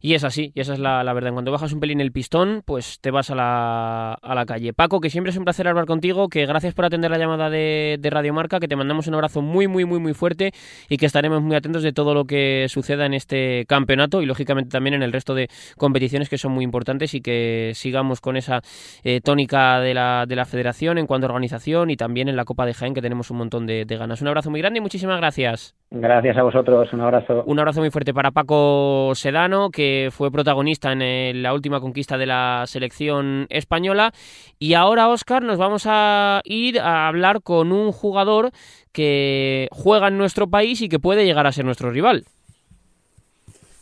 Y 0.00 0.14
es 0.14 0.24
así, 0.24 0.52
y 0.54 0.60
esa 0.60 0.72
es 0.72 0.78
la, 0.78 1.02
verdad. 1.12 1.28
En 1.28 1.34
cuanto 1.34 1.52
bajas 1.52 1.72
un 1.72 1.80
pelín 1.80 2.00
el 2.00 2.10
pistón, 2.10 2.62
pues 2.64 3.00
te 3.00 3.10
vas 3.10 3.30
a 3.30 3.34
la, 3.34 4.14
a 4.14 4.34
la 4.34 4.46
calle. 4.46 4.72
Paco, 4.72 5.00
que 5.00 5.10
siempre 5.10 5.30
es 5.30 5.36
un 5.36 5.44
placer 5.44 5.68
hablar 5.68 5.84
contigo, 5.84 6.28
que 6.28 6.46
gracias 6.46 6.72
por 6.72 6.86
atender 6.86 7.10
la 7.10 7.18
llamada 7.18 7.50
de, 7.50 7.98
de 8.00 8.10
Radio 8.10 8.32
Marca, 8.32 8.60
que 8.60 8.68
te 8.68 8.76
mandamos 8.76 9.06
un 9.08 9.14
abrazo 9.14 9.42
muy, 9.42 9.68
muy, 9.68 9.84
muy, 9.84 10.00
muy 10.00 10.14
fuerte 10.14 10.52
y 10.88 10.96
que 10.96 11.04
estaremos 11.04 11.42
muy 11.42 11.54
atentos 11.54 11.82
de 11.82 11.92
todo 11.92 12.14
lo 12.14 12.24
que 12.24 12.66
suceda 12.68 13.04
en 13.04 13.12
este 13.12 13.66
campeonato 13.68 14.22
y 14.22 14.26
lógicamente 14.26 14.70
también 14.70 14.94
en 14.94 15.02
el 15.02 15.12
resto 15.12 15.34
de 15.34 15.48
competiciones 15.76 16.30
que 16.30 16.38
son 16.38 16.52
muy 16.52 16.64
importantes 16.64 17.12
y 17.14 17.20
que 17.20 17.72
sigamos 17.74 18.22
con 18.22 18.38
esa 18.38 18.62
eh, 19.04 19.20
tónica 19.20 19.80
de 19.80 19.92
la, 19.92 20.24
de 20.26 20.36
la 20.36 20.46
federación 20.46 20.96
en 20.96 21.06
cuanto 21.06 21.26
a 21.26 21.28
organización 21.30 21.90
y 21.90 21.96
también 21.96 22.28
en 22.28 22.36
la 22.36 22.46
Copa 22.46 22.64
de 22.64 22.72
Jaén, 22.72 22.94
que 22.94 23.02
tenemos 23.02 23.30
un 23.30 23.36
montón 23.36 23.66
de, 23.66 23.84
de 23.84 23.96
ganas. 23.98 24.22
Un 24.22 24.28
abrazo 24.28 24.50
muy 24.50 24.60
grande 24.60 24.78
y 24.78 24.80
muchísimas 24.80 25.18
gracias. 25.18 25.74
Gracias 25.90 26.36
a 26.36 26.42
vosotros, 26.42 26.92
un 26.92 27.00
abrazo. 27.00 27.42
Un 27.46 27.58
abrazo 27.58 27.80
muy 27.80 27.90
fuerte 27.90 28.14
para 28.14 28.30
Paco 28.30 29.12
Sedano, 29.14 29.70
que 29.70 29.89
fue 30.12 30.30
protagonista 30.30 30.92
en 30.92 31.42
la 31.42 31.54
última 31.54 31.80
conquista 31.80 32.18
de 32.18 32.26
la 32.26 32.64
selección 32.66 33.46
española. 33.50 34.12
Y 34.58 34.74
ahora, 34.74 35.08
Oscar, 35.08 35.42
nos 35.42 35.58
vamos 35.58 35.84
a 35.86 36.40
ir 36.44 36.80
a 36.80 37.08
hablar 37.08 37.42
con 37.42 37.72
un 37.72 37.92
jugador 37.92 38.50
que 38.92 39.68
juega 39.72 40.08
en 40.08 40.18
nuestro 40.18 40.48
país 40.48 40.80
y 40.82 40.88
que 40.88 40.98
puede 40.98 41.24
llegar 41.24 41.46
a 41.46 41.52
ser 41.52 41.64
nuestro 41.64 41.90
rival. 41.90 42.24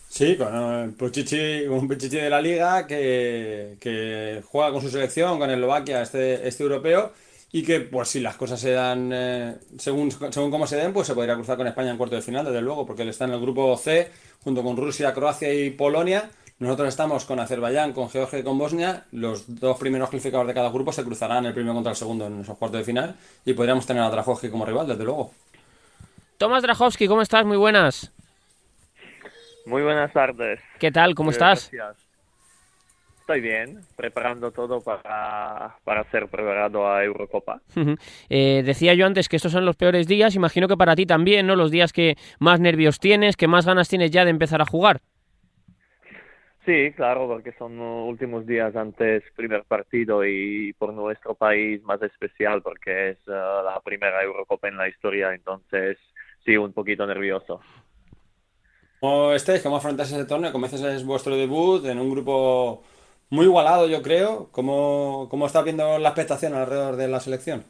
Sí, 0.09 0.37
con 0.37 0.55
un 0.55 0.95
Pichichi, 0.95 1.67
un 1.69 1.87
Pichichi 1.87 2.17
de 2.17 2.31
la 2.31 2.41
liga 2.41 2.87
que, 2.87 3.77
que, 3.79 4.43
juega 4.47 4.73
con 4.73 4.81
su 4.81 4.89
selección, 4.89 5.39
con 5.39 5.51
Eslovaquia, 5.51 6.03
este, 6.03 6.49
este 6.49 6.63
europeo 6.63 7.13
y 7.51 7.63
que 7.63 7.81
pues 7.81 8.09
si 8.09 8.21
las 8.21 8.37
cosas 8.37 8.61
se 8.61 8.73
dan 8.73 9.11
eh, 9.13 9.55
según, 9.79 10.11
según 10.11 10.51
cómo 10.51 10.67
se 10.67 10.77
den, 10.77 10.93
pues 10.93 11.07
se 11.07 11.15
podría 11.15 11.35
cruzar 11.35 11.57
con 11.57 11.67
España 11.67 11.91
en 11.91 11.97
cuarto 11.97 12.17
de 12.17 12.23
final, 12.23 12.45
desde 12.45 12.61
luego, 12.61 12.87
porque 12.87 13.03
él 13.03 13.09
está 13.09 13.25
en 13.25 13.33
el 13.33 13.41
grupo 13.41 13.77
C 13.77 14.11
junto 14.45 14.63
con 14.63 14.77
Rusia, 14.77 15.15
Croacia 15.15 15.53
y 15.53 15.71
Polonia. 15.71 16.29
Nosotros 16.59 16.89
estamos 16.89 17.25
con 17.25 17.39
Azerbaiyán, 17.39 17.93
con 17.93 18.11
Georgia 18.11 18.41
y 18.41 18.43
con 18.43 18.59
Bosnia. 18.59 19.05
Los 19.13 19.61
dos 19.61 19.79
primeros 19.79 20.11
clasificados 20.11 20.47
de 20.47 20.55
cada 20.55 20.71
grupo 20.71 20.93
se 20.93 21.05
cruzarán 21.05 21.47
el 21.47 21.55
primero 21.55 21.75
contra 21.75 21.91
el 21.91 21.97
segundo 21.97 22.27
en 22.27 22.41
esos 22.41 22.59
cuartos 22.59 22.81
de 22.81 22.85
final 22.85 23.15
y 23.45 23.53
podríamos 23.53 23.87
tener 23.87 24.03
a 24.03 24.11
Drajowski 24.11 24.51
como 24.51 24.67
rival, 24.67 24.89
desde 24.89 25.05
luego. 25.05 25.33
Tomás 26.37 26.63
Drajowski, 26.63 27.07
¿cómo 27.07 27.23
estás? 27.23 27.45
Muy 27.45 27.57
buenas. 27.57 28.13
Muy 29.67 29.83
buenas 29.83 30.13
tardes. 30.13 30.61
¿Qué 30.79 30.91
tal? 30.91 31.15
¿Cómo 31.15 31.31
estás? 31.31 31.71
Estoy 33.29 33.43
bien, 33.43 33.81
preparando 33.95 34.53
todo 34.53 34.81
para, 34.81 35.77
para 35.85 36.11
ser 36.11 36.29
preparado 36.29 36.91
a 36.91 37.05
Eurocopa. 37.05 37.61
eh, 38.31 38.63
decía 38.65 38.95
yo 38.95 39.05
antes 39.05 39.29
que 39.29 39.37
estos 39.37 39.53
son 39.53 39.67
los 39.67 39.77
peores 39.77 40.09
días, 40.09 40.35
imagino 40.35 40.67
que 40.67 40.79
para 40.79 40.97
ti 40.97 41.05
también, 41.05 41.47
¿no? 41.47 41.55
Los 41.55 41.71
días 41.71 41.93
que 41.93 42.17
más 42.39 42.59
nervios 42.59 42.99
tienes, 42.99 43.37
que 43.37 43.47
más 43.47 43.67
ganas 43.67 43.91
tienes 43.91 44.13
ya 44.13 44.25
de 44.25 44.31
empezar 44.31 44.63
a 44.63 44.65
jugar. 44.65 45.03
Sí, 46.65 46.91
claro, 46.97 47.29
porque 47.29 47.53
son 47.59 47.79
últimos 47.79 48.47
días 48.47 48.75
antes 48.75 49.23
primer 49.37 49.65
partido 49.65 50.25
y 50.25 50.73
por 50.79 50.95
nuestro 50.95 51.35
país 51.35 51.83
más 51.83 52.01
especial 52.01 52.63
porque 52.63 53.11
es 53.11 53.19
uh, 53.27 53.63
la 53.63 53.79
primera 53.85 54.23
Eurocopa 54.23 54.69
en 54.69 54.79
la 54.79 54.89
historia, 54.89 55.35
entonces 55.35 55.99
sí, 56.47 56.57
un 56.57 56.73
poquito 56.73 57.07
nervioso. 57.07 57.61
¿Cómo 59.01 59.35
estáis? 59.35 59.63
¿Cómo 59.63 59.77
afrontáis 59.77 60.13
ese 60.13 60.25
torneo? 60.25 60.51
Como 60.51 60.65
es 60.65 61.05
vuestro 61.05 61.37
debut 61.37 61.85
en 61.85 61.99
un 61.99 62.11
grupo 62.11 62.85
muy 63.31 63.47
igualado, 63.47 63.89
yo 63.89 64.03
creo. 64.03 64.49
¿Cómo, 64.53 65.29
cómo 65.31 65.47
estás 65.47 65.65
viendo 65.65 65.99
la 65.99 66.09
expectación 66.11 66.55
alrededor 66.55 66.97
de 66.97 67.09
la 67.09 67.21
selección? 67.21 67.65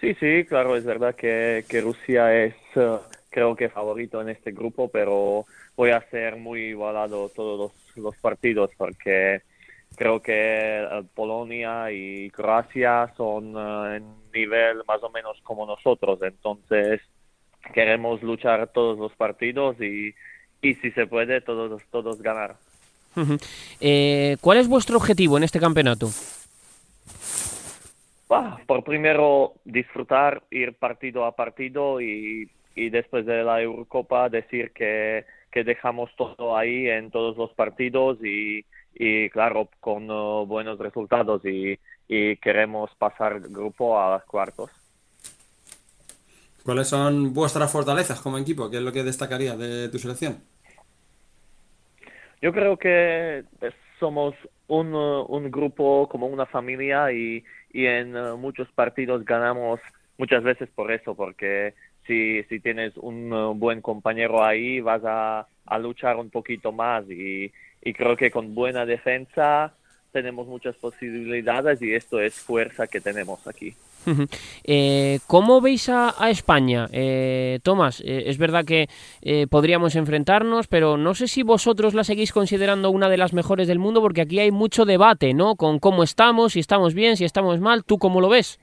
Sí, 0.00 0.14
sí, 0.20 0.44
claro, 0.44 0.76
es 0.76 0.84
verdad 0.84 1.14
que, 1.14 1.64
Rusia 1.82 2.44
es, 2.44 2.54
uh, 2.76 2.98
creo 3.30 3.56
que 3.56 3.70
favorito 3.70 4.20
en 4.20 4.28
este 4.28 4.52
grupo, 4.52 4.88
pero 4.88 5.46
voy 5.74 5.90
a 5.90 6.02
ser 6.10 6.36
muy 6.36 6.66
igualado 6.66 7.30
todos 7.30 7.72
los, 7.96 8.16
partidos 8.18 8.70
porque 8.76 9.40
creo 9.96 10.20
que 10.20 10.86
uh, 10.86 11.02
Polonia 11.14 11.90
y 11.90 12.28
Croacia 12.30 13.10
son 13.16 13.56
uh, 13.56 13.94
en 13.94 14.04
nivel 14.34 14.82
más 14.86 15.02
o 15.02 15.08
menos 15.10 15.40
como 15.42 15.64
nosotros, 15.64 16.18
entonces 16.22 17.00
queremos 17.72 18.22
luchar 18.22 18.68
todos 18.68 18.98
los 18.98 19.12
partidos 19.16 19.80
y, 19.80 20.14
y 20.60 20.74
si 20.74 20.90
se 20.90 21.06
puede, 21.06 21.40
todos, 21.40 21.82
todos 21.90 22.20
ganar. 22.20 22.56
Eh, 23.80 24.36
¿Cuál 24.40 24.58
es 24.58 24.68
vuestro 24.68 24.96
objetivo 24.96 25.36
en 25.36 25.44
este 25.44 25.60
campeonato? 25.60 26.08
por 28.66 28.82
primero 28.84 29.54
disfrutar, 29.64 30.42
ir 30.50 30.74
partido 30.74 31.24
a 31.24 31.36
partido 31.36 32.00
y, 32.00 32.50
después 32.74 33.24
de 33.24 33.42
la 33.44 33.62
Eurocopa 33.62 34.28
decir 34.28 34.72
que, 34.72 35.24
dejamos 35.64 36.10
todo 36.18 36.54
ahí 36.54 36.86
en 36.86 37.10
todos 37.10 37.34
los 37.38 37.50
partidos 37.54 38.18
y, 38.22 38.62
claro, 39.30 39.70
con 39.80 40.10
uh, 40.10 40.44
buenos 40.44 40.78
resultados 40.78 41.42
y, 41.44 41.78
queremos 42.42 42.90
pasar 42.98 43.32
el 43.34 43.48
grupo 43.48 43.98
a 43.98 44.14
los 44.14 44.24
cuartos. 44.24 44.70
¿Cuáles 46.62 46.88
son 46.88 47.32
vuestras 47.32 47.70
fortalezas 47.70 48.20
como 48.20 48.38
equipo? 48.38 48.68
¿Qué 48.68 48.76
es 48.76 48.82
lo 48.82 48.92
que 48.92 49.04
destacaría 49.04 49.56
de 49.56 49.88
tu 49.88 49.98
selección? 49.98 50.42
Yo 52.40 52.52
creo 52.52 52.76
que 52.76 53.44
somos 53.98 54.34
un, 54.68 54.94
un 54.94 55.50
grupo 55.50 56.08
como 56.08 56.26
una 56.26 56.46
familia 56.46 57.12
y, 57.12 57.44
y 57.72 57.86
en 57.86 58.16
uh, 58.16 58.36
muchos 58.36 58.68
partidos 58.72 59.24
ganamos 59.24 59.80
muchas 60.18 60.42
veces 60.42 60.68
por 60.74 60.92
eso, 60.92 61.14
porque 61.14 61.74
si, 62.06 62.42
si 62.44 62.60
tienes 62.60 62.96
un 62.96 63.32
uh, 63.32 63.54
buen 63.54 63.80
compañero 63.80 64.44
ahí 64.44 64.80
vas 64.80 65.02
a, 65.04 65.46
a 65.66 65.78
luchar 65.78 66.16
un 66.16 66.30
poquito 66.30 66.72
más 66.72 67.08
y, 67.10 67.52
y 67.82 67.92
creo 67.92 68.16
que 68.16 68.30
con 68.30 68.54
buena 68.54 68.84
defensa 68.84 69.74
tenemos 70.12 70.46
muchas 70.46 70.76
posibilidades 70.76 71.80
y 71.82 71.94
esto 71.94 72.20
es 72.20 72.34
fuerza 72.34 72.86
que 72.86 73.00
tenemos 73.00 73.46
aquí. 73.46 73.74
Eh, 74.64 75.20
¿Cómo 75.26 75.60
veis 75.60 75.88
a, 75.88 76.14
España? 76.30 76.88
Eh, 76.92 77.60
Tomás, 77.62 78.00
eh, 78.00 78.24
es 78.26 78.38
verdad 78.38 78.64
que 78.64 78.88
eh, 79.22 79.46
podríamos 79.48 79.96
enfrentarnos, 79.96 80.66
pero 80.66 80.96
no 80.96 81.14
sé 81.14 81.28
si 81.28 81.42
vosotros 81.42 81.94
la 81.94 82.04
seguís 82.04 82.32
considerando 82.32 82.90
una 82.90 83.08
de 83.08 83.16
las 83.16 83.32
mejores 83.32 83.68
del 83.68 83.78
mundo, 83.78 84.00
porque 84.00 84.22
aquí 84.22 84.40
hay 84.40 84.50
mucho 84.50 84.84
debate, 84.84 85.34
¿no? 85.34 85.56
Con 85.56 85.78
cómo 85.78 86.02
estamos, 86.02 86.54
si 86.54 86.60
estamos 86.60 86.94
bien, 86.94 87.16
si 87.16 87.24
estamos 87.24 87.60
mal. 87.60 87.84
¿Tú 87.84 87.98
cómo 87.98 88.20
lo 88.20 88.28
ves? 88.28 88.58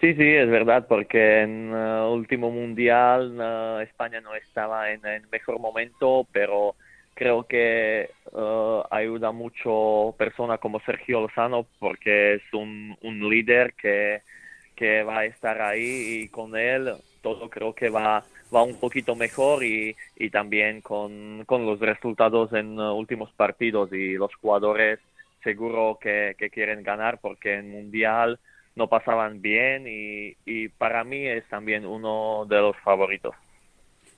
Sí, 0.00 0.14
sí, 0.14 0.26
es 0.26 0.50
verdad, 0.50 0.86
porque 0.88 1.42
en 1.42 1.72
el 1.72 2.08
último 2.10 2.50
mundial 2.50 3.80
España 3.82 4.20
no 4.20 4.34
estaba 4.34 4.90
en 4.90 5.04
el 5.06 5.22
mejor 5.28 5.60
momento, 5.60 6.26
pero 6.32 6.74
creo 7.14 7.44
que 7.44 8.10
uh, 8.32 8.82
ayuda 8.90 9.32
mucho 9.32 10.14
persona 10.16 10.58
como 10.58 10.80
Sergio 10.80 11.20
Lozano 11.20 11.66
porque 11.78 12.34
es 12.34 12.42
un, 12.52 12.96
un 13.02 13.28
líder 13.28 13.74
que, 13.74 14.22
que 14.74 15.02
va 15.02 15.20
a 15.20 15.24
estar 15.26 15.60
ahí 15.60 16.22
y 16.22 16.28
con 16.28 16.56
él 16.56 16.94
todo 17.20 17.48
creo 17.50 17.74
que 17.74 17.88
va, 17.88 18.24
va 18.54 18.62
un 18.62 18.78
poquito 18.78 19.14
mejor 19.14 19.64
y, 19.64 19.96
y 20.16 20.30
también 20.30 20.80
con, 20.80 21.44
con 21.46 21.66
los 21.66 21.78
resultados 21.80 22.52
en 22.52 22.78
últimos 22.78 23.32
partidos 23.32 23.92
y 23.92 24.14
los 24.14 24.34
jugadores 24.36 24.98
seguro 25.42 25.98
que, 26.00 26.34
que 26.38 26.50
quieren 26.50 26.82
ganar 26.82 27.18
porque 27.20 27.54
en 27.54 27.70
Mundial 27.70 28.38
no 28.74 28.88
pasaban 28.88 29.42
bien 29.42 29.86
y, 29.86 30.36
y 30.44 30.68
para 30.68 31.04
mí 31.04 31.26
es 31.26 31.46
también 31.48 31.84
uno 31.84 32.46
de 32.48 32.56
los 32.56 32.76
favoritos. 32.78 33.34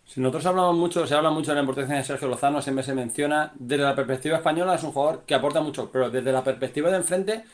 Si 0.06 0.20
nosotros 0.20 0.46
hablamos 0.46 0.76
mucho, 0.76 1.06
se 1.06 1.14
habla 1.14 1.30
mucho 1.30 1.50
de 1.50 1.56
la 1.56 1.60
importancia 1.62 1.96
de 1.96 2.04
Sergio 2.04 2.28
Lozano, 2.28 2.62
siempre 2.62 2.84
se 2.84 2.94
menciona, 2.94 3.52
desde 3.56 3.84
la 3.84 3.94
perspectiva 3.96 4.36
española 4.36 4.74
es 4.74 4.82
un 4.82 4.92
jugador 4.92 5.24
que 5.26 5.34
aporta 5.34 5.60
mucho, 5.60 5.90
pero 5.90 6.10
desde 6.10 6.32
la 6.32 6.44
perspectiva 6.44 6.90
de 6.90 6.96
enfrente, 6.98 7.44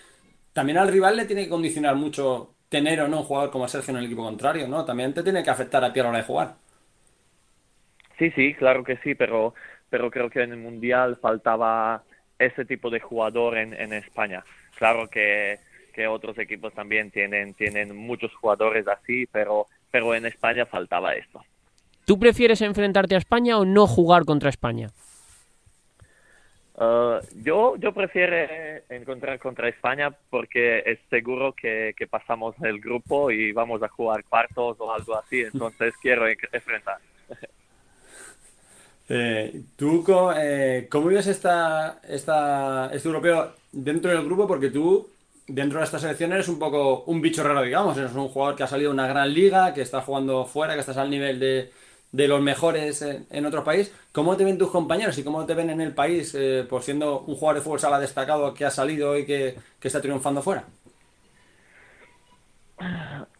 también 0.53 0.79
al 0.79 0.89
rival 0.89 1.17
le 1.17 1.27
tiene 1.27 1.45
que 1.45 1.51
condicionar 1.51 1.97
mucho 1.97 2.55
tener 2.69 3.01
o 3.03 3.09
no 3.09 3.21
un 3.21 3.25
jugador 3.27 3.51
como 3.51 3.69
Sergio 3.69 3.93
en 3.93 3.99
el 3.99 4.07
equipo 4.07 4.25
contrario, 4.25 4.69
¿no? 4.69 4.85
También 4.85 5.15
te 5.15 5.23
tiene 5.25 5.43
que 5.45 5.51
afectar 5.51 5.85
a 5.85 5.93
ti 5.93 6.01
a 6.01 6.05
la 6.05 6.09
hora 6.11 6.19
de 6.19 6.25
jugar. 6.25 6.57
Sí, 8.19 8.31
sí, 8.33 8.55
claro 8.55 8.85
que 8.85 8.99
sí, 8.99 9.15
pero, 9.15 9.55
pero 9.89 10.11
creo 10.11 10.29
que 10.31 10.43
en 10.43 10.53
el 10.53 10.59
Mundial 10.59 11.19
faltaba 11.21 12.05
ese 12.39 12.65
tipo 12.65 12.91
de 12.91 13.01
jugador 13.01 13.57
en, 13.59 13.73
en 13.75 13.93
España. 13.95 14.45
Claro 14.75 15.09
que, 15.09 15.61
que 15.95 16.07
otros 16.07 16.39
equipos 16.39 16.75
también 16.75 17.11
tienen, 17.11 17.55
tienen 17.55 17.97
muchos 17.97 18.35
jugadores 18.35 18.87
así, 18.89 19.27
pero, 19.27 19.69
pero 19.91 20.15
en 20.15 20.27
España 20.27 20.67
faltaba 20.67 21.15
esto. 21.15 21.43
¿Tú 22.11 22.19
prefieres 22.19 22.61
enfrentarte 22.61 23.15
a 23.15 23.19
España 23.19 23.57
o 23.57 23.65
no 23.65 23.87
jugar 23.87 24.25
contra 24.25 24.51
España? 24.51 24.91
Uh, 26.75 27.21
yo, 27.45 27.77
yo 27.77 27.95
prefiero 27.95 28.35
encontrar 28.89 29.39
contra 29.39 29.69
España 29.69 30.11
porque 30.29 30.83
es 30.85 30.99
seguro 31.09 31.53
que, 31.53 31.95
pasamos 32.11 32.57
el 32.65 32.81
grupo 32.81 33.31
y 33.31 33.53
vamos 33.53 33.81
a 33.85 33.89
jugar 33.89 34.25
cuartos 34.25 34.77
o 34.81 34.93
algo 34.93 35.17
así, 35.17 35.43
entonces 35.53 35.95
quiero 36.03 36.27
enfrentar. 36.27 36.99
Eh, 39.13 39.63
¿Tú 39.75 40.05
eh, 40.37 40.87
cómo 40.89 41.09
vives 41.09 41.27
esta, 41.27 42.01
esta, 42.09 42.91
este 42.93 43.09
europeo 43.09 43.55
dentro 43.73 44.13
del 44.13 44.25
grupo? 44.25 44.47
Porque 44.47 44.71
tú, 44.71 45.11
dentro 45.49 45.81
de 45.81 45.85
esta 45.85 45.99
selección, 45.99 46.33
eres 46.33 46.47
un 46.47 46.61
poco 46.61 47.03
un 47.07 47.21
bicho 47.21 47.43
raro, 47.43 47.63
digamos. 47.63 47.99
Eres 47.99 48.13
un 48.13 48.29
jugador 48.29 48.55
que 48.55 48.63
ha 48.63 48.69
salido 48.69 48.91
de 48.91 48.95
una 48.95 49.09
gran 49.09 49.35
liga, 49.35 49.75
que 49.75 49.83
está 49.83 50.01
jugando 50.01 50.47
fuera, 50.47 50.75
que 50.75 50.81
estás 50.81 50.97
al 50.97 51.11
nivel 51.11 51.41
de, 51.41 51.73
de 52.13 52.29
los 52.29 52.41
mejores 52.41 53.03
en, 53.03 53.27
en 53.31 53.47
otros 53.47 53.65
países. 53.65 53.95
¿Cómo 54.13 54.37
te 54.37 54.45
ven 54.45 54.59
tus 54.59 54.71
compañeros 54.71 55.17
y 55.19 55.25
cómo 55.25 55.47
te 55.47 55.55
ven 55.55 55.71
en 55.71 55.81
el 55.81 55.95
país 55.95 56.35
eh, 56.35 56.67
por 56.69 56.83
siendo 56.83 57.21
un 57.21 57.37
jugador 57.37 57.57
de 57.57 57.63
fútbol 57.63 57.79
sala 57.79 58.01
destacado 58.01 58.53
que 58.53 58.65
ha 58.65 58.71
salido 58.71 59.17
y 59.17 59.25
que, 59.25 59.55
está 59.81 60.01
triunfando 60.01 60.43
fuera? 60.43 60.65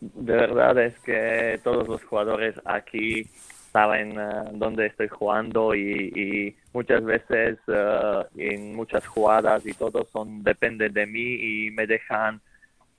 De 0.01 0.33
verdad 0.35 0.79
es 0.79 0.99
que 1.01 1.61
todos 1.65 1.89
los 1.89 2.05
jugadores 2.05 2.55
aquí 2.65 3.27
saben 3.73 4.19
uh, 4.19 4.51
dónde 4.53 4.87
estoy 4.87 5.09
jugando 5.09 5.75
y, 5.75 6.57
muchas 6.73 7.03
veces 7.03 7.59
uh, 7.67 8.23
en 8.37 8.77
muchas 8.77 9.05
jugadas 9.07 9.67
y 9.67 9.73
todo 9.75 10.07
son 10.13 10.45
depende 10.45 10.89
de 10.89 11.05
mí 11.05 11.67
y 11.67 11.71
me 11.73 11.87
dejan 11.87 12.41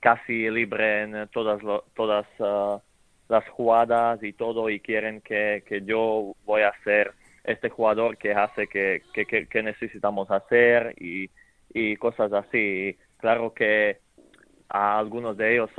casi 0.00 0.50
libre 0.50 1.04
en 1.04 1.28
todas 1.28 1.62
todas 1.94 2.26
uh, 2.38 2.78
las 3.32 3.48
jugadas 3.48 4.22
y 4.22 4.32
todo 4.34 4.70
y 4.70 4.78
quieren 4.78 5.20
que, 5.22 5.64
que 5.66 5.82
yo 5.82 6.34
voy 6.44 6.62
a 6.62 6.72
ser 6.84 7.12
este 7.44 7.70
jugador 7.70 8.16
que 8.18 8.32
hace 8.32 8.68
que, 8.68 9.02
que, 9.12 9.62
necesitamos 9.62 10.30
hacer 10.30 10.94
y, 11.00 11.30
y, 11.72 11.96
cosas 11.96 12.32
así. 12.32 12.96
Claro 13.16 13.52
que 13.52 13.98
a 14.68 14.98
algunos 14.98 15.36
de 15.36 15.54
ellos 15.54 15.70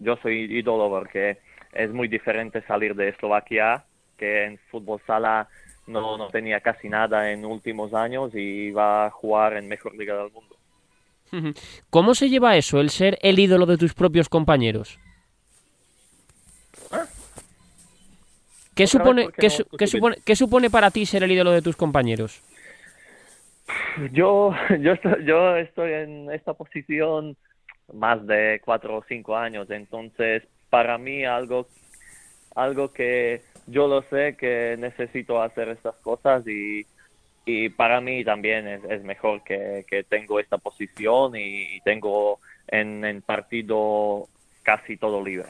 yo 0.00 0.16
soy 0.16 0.44
ídolo 0.50 0.90
porque 0.90 1.38
es 1.72 1.90
muy 1.92 2.08
diferente 2.08 2.60
salir 2.66 2.94
de 2.94 3.08
Eslovaquia, 3.10 3.84
que 4.18 4.44
en 4.44 4.58
fútbol 4.70 5.00
sala 5.06 5.48
no, 5.86 6.18
no 6.18 6.28
tenía 6.28 6.60
casi 6.60 6.88
nada 6.88 7.30
en 7.30 7.44
últimos 7.44 7.94
años 7.94 8.34
y 8.34 8.72
va 8.72 9.06
a 9.06 9.10
jugar 9.10 9.56
en 9.56 9.68
mejor 9.68 9.96
liga 9.96 10.16
del 10.16 10.32
mundo. 10.32 10.56
¿Cómo 11.90 12.14
se 12.14 12.28
lleva 12.28 12.56
eso, 12.56 12.80
el 12.80 12.90
ser 12.90 13.18
el 13.22 13.38
ídolo 13.38 13.64
de 13.64 13.78
tus 13.78 13.94
propios 13.94 14.28
compañeros? 14.28 14.98
¿Qué 18.76 18.86
supone, 18.86 19.30
qué, 19.36 19.48
supone, 19.86 20.16
¿Qué 20.22 20.36
supone 20.36 20.68
para 20.68 20.90
ti 20.90 21.06
ser 21.06 21.22
el 21.22 21.32
ídolo 21.32 21.50
de 21.50 21.62
tus 21.62 21.76
compañeros? 21.76 22.42
Yo, 24.12 24.52
yo, 24.80 24.92
estoy, 24.92 25.24
yo 25.24 25.56
estoy 25.56 25.92
en 25.92 26.30
esta 26.30 26.52
posición 26.52 27.36
más 27.94 28.26
de 28.26 28.60
cuatro 28.62 28.98
o 28.98 29.04
cinco 29.08 29.34
años, 29.34 29.70
entonces 29.70 30.42
para 30.68 30.98
mí 30.98 31.24
algo, 31.24 31.66
algo 32.54 32.92
que 32.92 33.40
yo 33.66 33.88
lo 33.88 34.02
sé 34.02 34.36
que 34.36 34.76
necesito 34.78 35.40
hacer 35.40 35.70
estas 35.70 35.94
cosas 35.96 36.46
y, 36.46 36.84
y 37.46 37.70
para 37.70 38.02
mí 38.02 38.24
también 38.24 38.68
es, 38.68 38.84
es 38.84 39.02
mejor 39.02 39.42
que, 39.42 39.86
que, 39.88 40.04
tengo 40.04 40.38
esta 40.38 40.58
posición 40.58 41.32
y, 41.34 41.80
tengo 41.80 42.40
en, 42.68 43.04
en 43.06 43.22
partido 43.22 44.28
casi 44.62 44.98
todo 44.98 45.24
libre. 45.24 45.48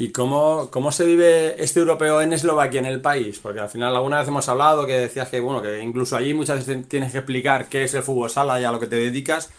¿Y 0.00 0.12
cómo, 0.12 0.70
cómo 0.70 0.92
se 0.92 1.04
vive 1.04 1.60
este 1.60 1.80
europeo 1.80 2.20
en 2.20 2.32
Eslovaquia, 2.32 2.78
en 2.78 2.86
el 2.86 3.00
país? 3.00 3.40
Porque 3.40 3.58
al 3.58 3.68
final 3.68 3.96
alguna 3.96 4.20
vez 4.20 4.28
hemos 4.28 4.48
hablado 4.48 4.86
que 4.86 4.92
decías 4.92 5.28
que, 5.28 5.40
bueno, 5.40 5.60
que 5.60 5.80
incluso 5.80 6.16
allí 6.16 6.34
muchas 6.34 6.64
veces 6.64 6.88
tienes 6.88 7.10
que 7.10 7.18
explicar 7.18 7.68
qué 7.68 7.82
es 7.82 7.94
el 7.94 8.04
fútbol 8.04 8.30
sala 8.30 8.60
y 8.60 8.64
a 8.64 8.70
lo 8.70 8.78
que 8.78 8.86
te 8.86 8.94
dedicas. 8.94 9.52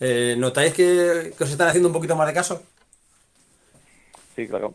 Eh, 0.00 0.34
¿Notáis 0.38 0.72
que, 0.72 1.34
os 1.38 1.50
están 1.50 1.68
haciendo 1.68 1.90
un 1.90 1.92
poquito 1.92 2.16
más 2.16 2.26
de 2.26 2.32
caso? 2.32 2.62
Sí, 4.34 4.48
claro. 4.48 4.72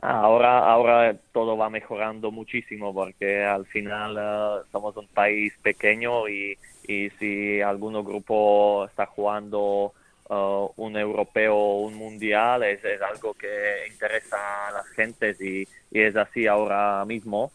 Ahora, 0.00 0.60
ahora 0.60 1.14
todo 1.34 1.58
va 1.58 1.68
mejorando 1.68 2.30
muchísimo 2.30 2.94
porque 2.94 3.44
al 3.44 3.66
final 3.66 4.16
eh, 4.18 4.62
somos 4.72 4.96
un 4.96 5.08
país 5.08 5.52
pequeño 5.60 6.26
y, 6.26 6.56
y 6.84 7.10
si 7.18 7.60
algún 7.60 8.02
grupo 8.02 8.86
está 8.86 9.04
jugando 9.04 9.92
Uh, 10.30 10.70
un 10.76 10.94
europeo 10.94 11.56
o 11.56 11.80
un 11.80 11.94
mundial 11.94 12.62
es, 12.62 12.80
algo 13.00 13.32
que 13.32 13.86
interesa 13.90 14.68
a 14.68 14.72
las 14.72 14.86
gentes 14.88 15.40
y, 15.40 15.66
es 15.90 16.16
así 16.16 16.46
ahora 16.46 17.02
mismo. 17.06 17.50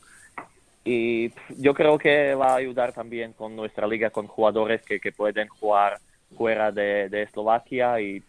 Y 0.83 1.31
yo 1.49 1.75
creo 1.75 1.99
que 1.99 2.33
va 2.33 2.53
a 2.53 2.55
ayudar 2.55 2.91
también 2.91 3.33
con 3.33 3.55
nuestra 3.55 3.85
liga, 3.85 4.09
con 4.09 4.25
jugadores 4.25 4.81
que, 4.81 4.99
que 4.99 5.11
pueden 5.11 5.47
jugar 5.49 5.99
fuera 6.35 6.71
de, 6.71 7.21
Eslovaquia 7.21 8.01
y, 8.01 8.23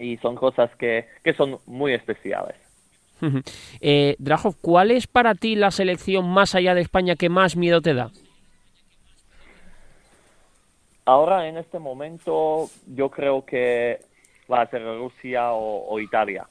y, 0.00 0.16
son 0.16 0.34
cosas 0.34 0.74
que, 0.76 1.06
que 1.22 1.32
son 1.34 1.58
muy 1.66 1.94
especiales. 1.94 2.56
eh, 3.80 4.16
¿cuál 4.60 4.90
es 4.90 5.06
para 5.06 5.36
ti 5.36 5.54
la 5.54 5.70
selección 5.70 6.28
más 6.28 6.56
allá 6.56 6.74
de 6.74 6.80
España 6.80 7.14
que 7.14 7.28
más 7.28 7.54
miedo 7.54 7.80
te 7.80 7.94
da? 7.94 8.10
Ahora 11.10 11.48
en 11.48 11.56
este 11.56 11.78
momento 11.78 12.70
yo 12.86 13.10
creo 13.10 13.44
que 13.44 14.00
va 14.50 14.62
a 14.62 14.70
ser 14.70 14.82
Rusia 14.82 15.52
o, 15.52 15.98
Italia. 15.98 16.46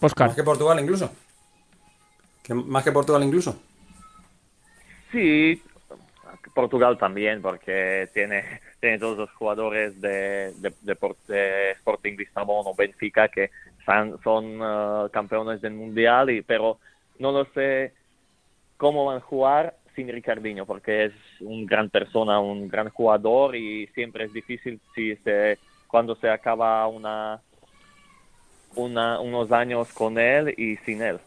Oscar. 0.00 0.28
Más 0.28 0.36
que 0.36 0.42
Portugal 0.42 0.80
incluso. 0.80 1.10
más 2.48 2.84
que 2.84 2.92
Portugal 2.92 3.22
incluso. 3.24 3.60
Sí, 5.10 5.62
Portugal 6.54 6.98
también, 6.98 7.42
porque 7.42 8.08
tiene, 8.12 8.44
tiene 8.80 8.98
todos 8.98 9.18
los 9.18 9.30
jugadores 9.32 10.00
de, 10.00 10.52
de, 10.52 11.70
Sporting 11.72 12.16
Lisbon 12.16 12.66
o 12.66 12.74
Benfica 12.74 13.28
que 13.28 13.50
son, 13.84 14.20
son 14.22 14.60
uh, 14.60 15.08
campeones 15.10 15.60
del 15.60 15.74
Mundial, 15.74 16.30
y, 16.30 16.42
pero 16.42 16.78
no 17.18 17.32
lo 17.32 17.44
sé 17.46 17.94
cómo 18.76 19.06
van 19.06 19.18
a 19.18 19.20
jugar 19.20 19.76
sin 19.96 20.08
Ricardinho, 20.08 20.66
porque 20.66 21.06
es 21.06 21.12
un 21.40 21.66
gran 21.66 21.90
persona, 21.90 22.38
un 22.38 22.68
gran 22.68 22.90
jugador 22.90 23.56
y 23.56 23.88
siempre 23.88 24.24
es 24.26 24.32
difícil 24.32 24.80
si 24.94 25.16
se, 25.16 25.58
cuando 25.88 26.14
se 26.16 26.28
acaba 26.28 26.86
una, 26.86 27.40
una 28.76 29.18
unos 29.18 29.50
años 29.50 29.92
con 29.92 30.18
él 30.18 30.54
y 30.56 30.76
sin 30.84 31.02
él. 31.02 31.18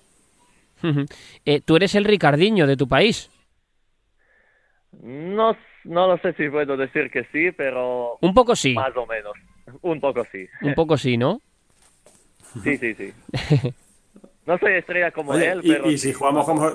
Eh, 1.43 1.59
Tú 1.59 1.75
eres 1.75 1.95
el 1.95 2.05
Ricardinho 2.05 2.65
de 2.67 2.77
tu 2.77 2.87
país. 2.87 3.29
No, 5.01 5.57
no 5.83 6.07
lo 6.07 6.17
sé 6.19 6.33
si 6.33 6.47
puedo 6.49 6.77
decir 6.77 7.11
que 7.11 7.25
sí, 7.31 7.51
pero... 7.51 8.17
Un 8.21 8.33
poco 8.33 8.55
sí. 8.55 8.73
Más 8.73 8.95
o 8.95 9.05
menos. 9.05 9.33
Un 9.81 9.99
poco 9.99 10.25
sí. 10.31 10.47
Un 10.61 10.73
poco 10.73 10.97
sí, 10.97 11.17
¿no? 11.17 11.41
Sí, 12.63 12.77
sí, 12.77 12.95
sí. 12.95 13.13
No 14.45 14.57
soy 14.57 14.73
estrella 14.73 15.11
como 15.11 15.35
él, 15.35 15.61
pero... 15.61 15.91
Y 15.91 15.97
si 15.99 16.11
jugamos 16.11 16.43
como... 16.43 16.71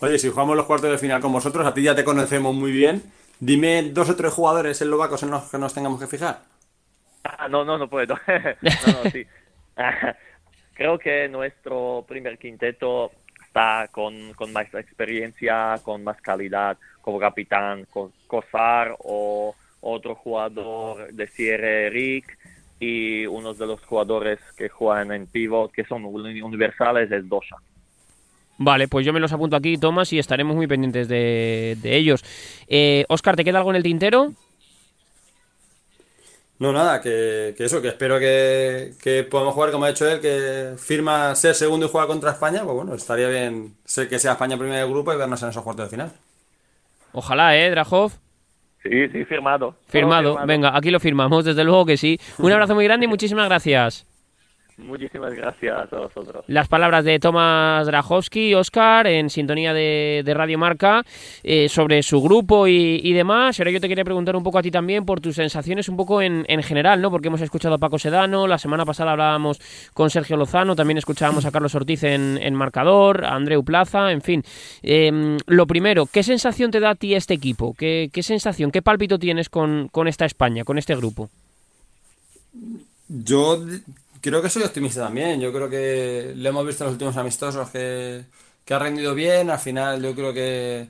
Oye, 0.00 0.18
si 0.18 0.28
jugamos 0.28 0.56
los 0.56 0.66
cuartos 0.66 0.90
de 0.90 0.98
final 0.98 1.20
con 1.20 1.32
vosotros, 1.32 1.66
a 1.66 1.72
ti 1.72 1.82
ya 1.82 1.94
te 1.94 2.04
conocemos 2.04 2.54
muy 2.54 2.72
bien. 2.72 3.02
Dime 3.40 3.90
dos 3.90 4.10
o 4.10 4.16
tres 4.16 4.32
jugadores 4.32 4.80
eslovacos 4.80 5.22
en 5.22 5.30
los 5.30 5.50
que 5.50 5.58
nos 5.58 5.74
tengamos 5.74 6.00
que 6.00 6.06
fijar. 6.06 6.40
Ah, 7.24 7.48
no, 7.48 7.64
no, 7.64 7.78
no 7.78 7.88
puedo. 7.88 8.14
no, 8.62 9.10
sí. 9.10 9.26
creo 10.74 10.98
que 10.98 11.28
nuestro 11.28 12.04
primer 12.06 12.38
quinteto 12.38 13.12
está 13.46 13.88
con, 13.88 14.34
más 14.52 14.72
experiencia, 14.74 15.78
con 15.82 16.04
más 16.04 16.20
calidad, 16.20 16.76
como 17.00 17.18
capitán, 17.18 17.86
Cosar 18.26 18.96
o 18.98 19.54
otro 19.80 20.14
jugador 20.16 21.12
de 21.12 21.26
cierre 21.28 21.90
Rick 21.90 22.38
y 22.80 23.26
uno 23.26 23.54
de 23.54 23.66
los 23.66 23.80
jugadores 23.82 24.40
que 24.56 24.68
juegan 24.68 25.12
en 25.12 25.26
pivot, 25.26 25.70
que 25.70 25.84
son 25.84 26.04
universales, 26.04 27.10
es 27.12 27.28
Dosha. 27.28 27.56
Vale, 28.58 28.88
pues 28.88 29.04
yo 29.04 29.12
me 29.12 29.20
los 29.20 29.32
apunto 29.32 29.56
aquí, 29.56 29.76
Tomás, 29.76 30.12
y 30.12 30.18
estaremos 30.18 30.54
muy 30.54 30.66
pendientes 30.66 31.08
de, 31.08 31.76
ellos. 31.82 32.24
Eh, 32.68 33.04
Oscar, 33.08 33.36
¿te 33.36 33.44
queda 33.44 33.58
algo 33.58 33.70
en 33.70 33.76
el 33.76 33.82
tintero? 33.82 34.32
No, 36.60 36.72
nada, 36.72 37.00
que, 37.00 37.54
eso, 37.58 37.82
que 37.82 37.88
espero 37.88 38.18
que, 38.20 38.92
que, 39.02 39.24
podamos 39.24 39.54
jugar 39.54 39.72
como 39.72 39.86
ha 39.86 39.90
hecho 39.90 40.08
él, 40.08 40.20
que 40.20 40.74
firma 40.78 41.34
ser 41.34 41.54
segundo 41.54 41.86
y 41.86 41.88
juega 41.88 42.06
contra 42.06 42.30
España, 42.30 42.62
pues 42.62 42.76
bueno, 42.76 42.94
estaría 42.94 43.28
bien 43.28 43.74
ser 43.84 44.08
que 44.08 44.20
sea 44.20 44.32
España 44.32 44.56
primero 44.56 44.78
del 44.78 44.88
grupo 44.88 45.12
y 45.12 45.16
vernos 45.16 45.42
en 45.42 45.48
esos 45.48 45.62
cuartos 45.64 45.86
de 45.86 45.90
final. 45.90 46.12
Ojalá, 47.12 47.56
¿eh, 47.56 47.70
Drajov? 47.70 48.12
Sí, 48.84 49.08
sí, 49.08 49.24
firmado. 49.24 49.74
Firmado, 49.88 50.38
venga, 50.46 50.76
aquí 50.76 50.90
lo 50.90 51.00
firmamos, 51.00 51.44
desde 51.44 51.64
luego 51.64 51.86
que 51.86 51.96
sí. 51.96 52.20
Un 52.38 52.52
abrazo 52.52 52.74
muy 52.74 52.84
grande 52.84 53.06
y 53.06 53.08
muchísimas 53.08 53.48
gracias. 53.48 54.06
Muchísimas 54.76 55.32
gracias 55.34 55.92
a 55.92 55.96
vosotros. 55.96 56.44
Las 56.48 56.66
palabras 56.66 57.04
de 57.04 57.20
Tomás 57.20 57.86
Drajowski, 57.86 58.54
Oscar, 58.54 59.06
en 59.06 59.30
sintonía 59.30 59.72
de, 59.72 60.24
Radio 60.34 60.58
Marca, 60.58 61.04
eh, 61.44 61.68
sobre 61.68 62.02
su 62.02 62.20
grupo 62.20 62.66
y, 62.66 63.12
demás. 63.12 63.60
Ahora 63.60 63.70
yo 63.70 63.80
te 63.80 63.88
quería 63.88 64.04
preguntar 64.04 64.34
un 64.34 64.42
poco 64.42 64.58
a 64.58 64.62
ti 64.62 64.72
también 64.72 65.04
por 65.04 65.20
tus 65.20 65.36
sensaciones 65.36 65.88
un 65.88 65.96
poco 65.96 66.20
en, 66.20 66.44
general, 66.62 67.00
¿no? 67.00 67.10
Porque 67.10 67.28
hemos 67.28 67.40
escuchado 67.40 67.76
a 67.76 67.78
Paco 67.78 68.00
Sedano, 68.00 68.48
la 68.48 68.58
semana 68.58 68.84
pasada 68.84 69.12
hablábamos 69.12 69.60
con 69.92 70.10
Sergio 70.10 70.36
Lozano, 70.36 70.74
también 70.74 70.98
escuchábamos 70.98 71.44
a 71.44 71.52
Carlos 71.52 71.74
Ortiz 71.76 72.02
en, 72.02 72.54
marcador, 72.54 73.24
a 73.24 73.34
Andreu 73.34 73.62
Plaza, 73.62 74.10
en 74.10 74.22
fin. 74.22 74.42
Em, 74.82 75.38
lo 75.46 75.66
primero, 75.68 76.06
¿qué 76.06 76.24
sensación 76.24 76.72
te 76.72 76.80
da 76.80 76.90
a 76.90 76.94
ti 76.96 77.14
este 77.14 77.34
equipo? 77.34 77.74
¿Qué, 77.74 78.10
qué 78.12 78.24
sensación, 78.24 78.72
qué 78.72 78.82
pálpito 78.82 79.20
tienes 79.20 79.48
con, 79.48 79.88
con 79.88 80.08
esta 80.08 80.24
España, 80.24 80.64
con 80.64 80.78
este 80.78 80.96
grupo? 80.96 81.30
Yo 83.08 83.60
creo 84.24 84.40
que 84.40 84.48
soy 84.48 84.62
optimista 84.62 85.02
también. 85.02 85.38
Yo 85.38 85.52
creo 85.52 85.68
que 85.68 86.32
le 86.34 86.48
hemos 86.48 86.66
visto 86.66 86.82
en 86.84 86.86
los 86.86 86.94
últimos 86.94 87.16
amistosos 87.18 87.68
que, 87.70 88.24
ha 88.70 88.78
rendido 88.78 89.14
bien. 89.14 89.50
Al 89.50 89.58
final, 89.58 90.02
yo 90.02 90.14
creo 90.14 90.32
que 90.32 90.88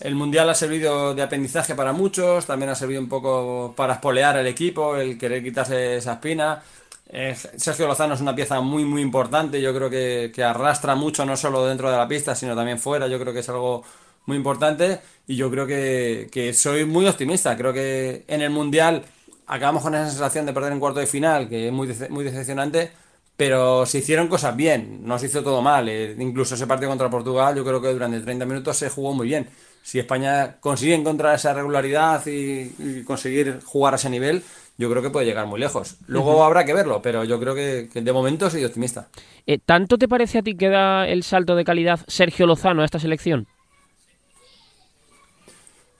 el 0.00 0.14
mundial 0.14 0.48
ha 0.48 0.54
servido 0.54 1.14
de 1.14 1.22
aprendizaje 1.22 1.74
para 1.74 1.92
muchos. 1.92 2.46
También 2.46 2.70
ha 2.70 2.74
servido 2.74 3.00
un 3.02 3.08
poco 3.08 3.74
para 3.76 3.94
espolear 3.94 4.38
al 4.38 4.46
equipo, 4.46 4.96
el 4.96 5.18
querer 5.18 5.42
quitarse 5.42 5.98
esa 5.98 6.14
espina. 6.14 6.62
Eh, 7.10 7.36
Sergio 7.56 7.86
Lozano 7.86 8.14
es 8.14 8.20
una 8.22 8.34
pieza 8.34 8.60
muy, 8.62 8.84
muy 8.86 9.02
importante. 9.02 9.60
Yo 9.60 9.74
creo 9.74 9.90
que, 9.90 10.32
arrastra 10.42 10.94
mucho, 10.94 11.26
no 11.26 11.36
solo 11.36 11.66
dentro 11.66 11.90
de 11.90 11.98
la 11.98 12.08
pista, 12.08 12.34
sino 12.34 12.56
también 12.56 12.78
fuera. 12.78 13.08
Yo 13.08 13.20
creo 13.20 13.34
que 13.34 13.40
es 13.40 13.48
algo 13.50 13.84
muy 14.24 14.38
importante. 14.38 15.00
Y 15.26 15.36
yo 15.36 15.50
creo 15.50 15.66
que 15.66 16.52
soy 16.54 16.86
muy 16.86 17.06
optimista. 17.06 17.56
Creo 17.58 17.74
que 17.74 18.24
en 18.26 18.40
el 18.40 18.50
mundial 18.50 19.04
acabamos 19.50 19.82
con 19.82 19.94
esa 19.94 20.08
sensación 20.08 20.46
de 20.46 20.52
perder 20.52 20.72
en 20.72 20.80
cuarto 20.80 21.00
de 21.00 21.06
final, 21.06 21.48
que 21.48 21.66
es 21.66 21.72
muy, 21.72 21.92
muy 22.08 22.24
decepcionante, 22.24 22.92
pero 23.36 23.84
se 23.84 23.98
hicieron 23.98 24.28
cosas 24.28 24.54
bien, 24.54 25.00
no 25.02 25.18
se 25.18 25.26
hizo 25.26 25.42
todo 25.42 25.60
mal. 25.60 25.88
Eh, 25.88 26.14
incluso 26.18 26.54
ese 26.54 26.68
partido 26.68 26.88
contra 26.88 27.10
Portugal, 27.10 27.56
yo 27.56 27.64
creo 27.64 27.82
que 27.82 27.92
durante 27.92 28.20
30 28.20 28.46
minutos 28.46 28.76
se 28.76 28.88
jugó 28.90 29.12
muy 29.12 29.26
bien. 29.26 29.48
Si 29.82 29.98
España 29.98 30.58
consigue 30.60 30.94
encontrar 30.94 31.34
esa 31.34 31.52
regularidad 31.52 32.24
y, 32.26 33.02
conseguir 33.04 33.60
jugar 33.64 33.94
a 33.94 33.96
ese 33.96 34.08
nivel, 34.08 34.44
yo 34.78 34.88
creo 34.88 35.02
que 35.02 35.10
puede 35.10 35.26
llegar 35.26 35.46
muy 35.46 35.58
lejos. 35.58 35.96
Luego 36.06 36.44
habrá 36.44 36.64
que 36.64 36.72
verlo, 36.72 37.02
pero 37.02 37.24
yo 37.24 37.40
creo 37.40 37.54
que, 37.54 37.88
de 37.92 38.12
momento 38.12 38.48
soy 38.50 38.64
optimista. 38.64 39.08
Eh, 39.46 39.58
¿Tanto 39.58 39.98
te 39.98 40.06
parece 40.06 40.38
a 40.38 40.42
ti 40.42 40.54
que 40.54 40.68
da 40.68 41.08
el 41.08 41.24
salto 41.24 41.56
de 41.56 41.64
calidad 41.64 42.00
Sergio 42.06 42.46
Lozano 42.46 42.82
a 42.82 42.84
esta 42.84 43.00
selección? 43.00 43.48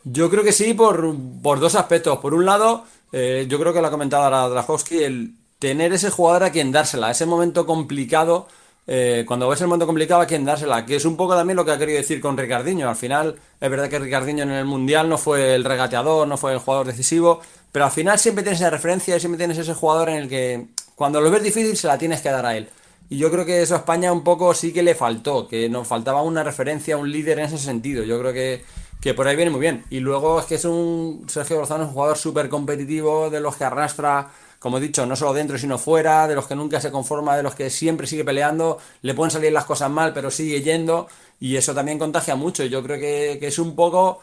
Yo 0.05 0.31
creo 0.31 0.45
que 0.45 0.53
sí, 0.53 0.73
por, 0.73 1.17
por 1.43 1.59
dos 1.59 1.75
aspectos. 1.75 2.19
Por 2.19 2.33
un 2.33 2.47
lado, 2.47 2.85
eh, 3.13 3.47
yo 3.49 3.59
creo 3.59 3.73
que 3.73 3.81
lo 3.81 3.89
ha 3.89 3.91
comentado 3.91 4.25
ahora 4.25 4.49
Drajowski, 4.49 5.03
el 5.03 5.35
tener 5.59 5.93
ese 5.93 6.11
jugador 6.11 6.45
a 6.45 6.51
quien 6.51 6.73
dársela, 6.73 7.11
ese 7.11 7.27
momento 7.27 7.67
complicado, 7.67 8.49
eh, 8.87 9.25
cuando 9.27 9.49
ves 9.49 9.61
el 9.61 9.69
momento 9.69 9.87
complicado 9.87 10.21
a 10.21 10.27
quien 10.27 10.45
dársela, 10.45 10.87
que 10.87 10.97
es 10.97 11.05
un 11.05 11.17
poco 11.17 11.35
también 11.35 11.57
lo 11.57 11.65
que 11.65 11.71
ha 11.71 11.79
querido 11.79 11.99
decir 11.99 12.21
con 12.21 12.37
Ricardiño. 12.37 12.89
Al 12.89 12.97
final, 12.97 13.37
es 13.61 13.71
verdad 13.71 13.89
que 13.89 13.99
Ricardiño 13.99 14.43
en 14.43 14.51
el 14.51 14.65
Mundial 14.65 15.09
no 15.09 15.19
fue 15.19 15.55
el 15.55 15.65
regateador, 15.65 16.27
no 16.27 16.37
fue 16.37 16.53
el 16.53 16.59
jugador 16.59 16.87
decisivo, 16.87 17.41
pero 17.73 17.85
al 17.85 17.91
final 17.91 18.19
siempre 18.19 18.43
tienes 18.43 18.61
esa 18.61 18.71
referencia 18.71 19.17
y 19.17 19.21
siempre 19.21 19.39
tienes 19.39 19.59
ese 19.59 19.75
jugador 19.75 20.09
en 20.09 20.17
el 20.17 20.29
que 20.29 20.67
cuando 20.95 21.21
lo 21.21 21.31
ves 21.31 21.43
difícil 21.43 21.77
se 21.77 21.87
la 21.87 21.99
tienes 21.99 22.21
que 22.21 22.31
dar 22.31 22.47
a 22.47 22.57
él. 22.57 22.69
Y 23.09 23.19
yo 23.19 23.31
creo 23.31 23.45
que 23.45 23.61
eso 23.61 23.75
a 23.75 23.79
España 23.79 24.13
un 24.13 24.23
poco 24.23 24.55
sí 24.55 24.73
que 24.73 24.83
le 24.83 24.95
faltó, 24.95 25.49
que 25.49 25.69
nos 25.69 25.87
faltaba 25.87 26.23
una 26.23 26.45
referencia, 26.45 26.97
un 26.97 27.11
líder 27.11 27.41
en 27.41 27.47
ese 27.47 27.59
sentido. 27.59 28.05
Yo 28.05 28.19
creo 28.21 28.33
que 28.33 28.63
que 29.01 29.15
por 29.15 29.27
ahí 29.27 29.37
viene 29.37 29.51
muy 29.51 29.61
bien. 29.61 29.85
Y 29.91 30.01
luego 30.01 30.41
es 30.41 30.47
que 30.47 30.57
es 30.57 30.65
un 30.65 31.25
Sergio 31.29 31.59
Lozano, 31.59 31.85
es 31.85 31.89
un 31.89 31.95
jugador 31.95 32.19
súper 32.19 32.49
competitivo, 32.49 33.31
de 33.31 33.41
los 33.41 33.57
que 33.57 33.65
arrastra, 33.65 34.31
como 34.59 34.79
he 34.79 34.81
dicho, 34.81 35.07
no 35.07 35.17
solo 35.17 35.33
dentro, 35.33 35.59
sino 35.59 35.79
fuera, 35.79 36.29
de 36.29 36.35
los 36.35 36.47
que 36.47 36.55
nunca 36.55 36.81
se 36.81 36.91
conforma, 36.91 37.37
de 37.37 37.43
los 37.43 37.55
que 37.55 37.71
siempre 37.71 38.07
sigue 38.07 38.25
peleando, 38.25 38.79
le 39.03 39.15
pueden 39.15 39.31
salir 39.31 39.53
las 39.53 39.65
cosas 39.65 39.91
mal, 39.91 40.13
pero 40.13 40.31
sigue 40.31 40.63
yendo, 40.63 41.09
y 41.41 41.57
eso 41.57 41.75
también 41.75 41.99
contagia 41.99 42.37
mucho. 42.37 42.65
Yo 42.65 42.83
creo 42.83 42.99
que, 43.01 43.39
que 43.41 43.47
es 43.47 43.59
un 43.59 43.75
poco, 43.75 44.21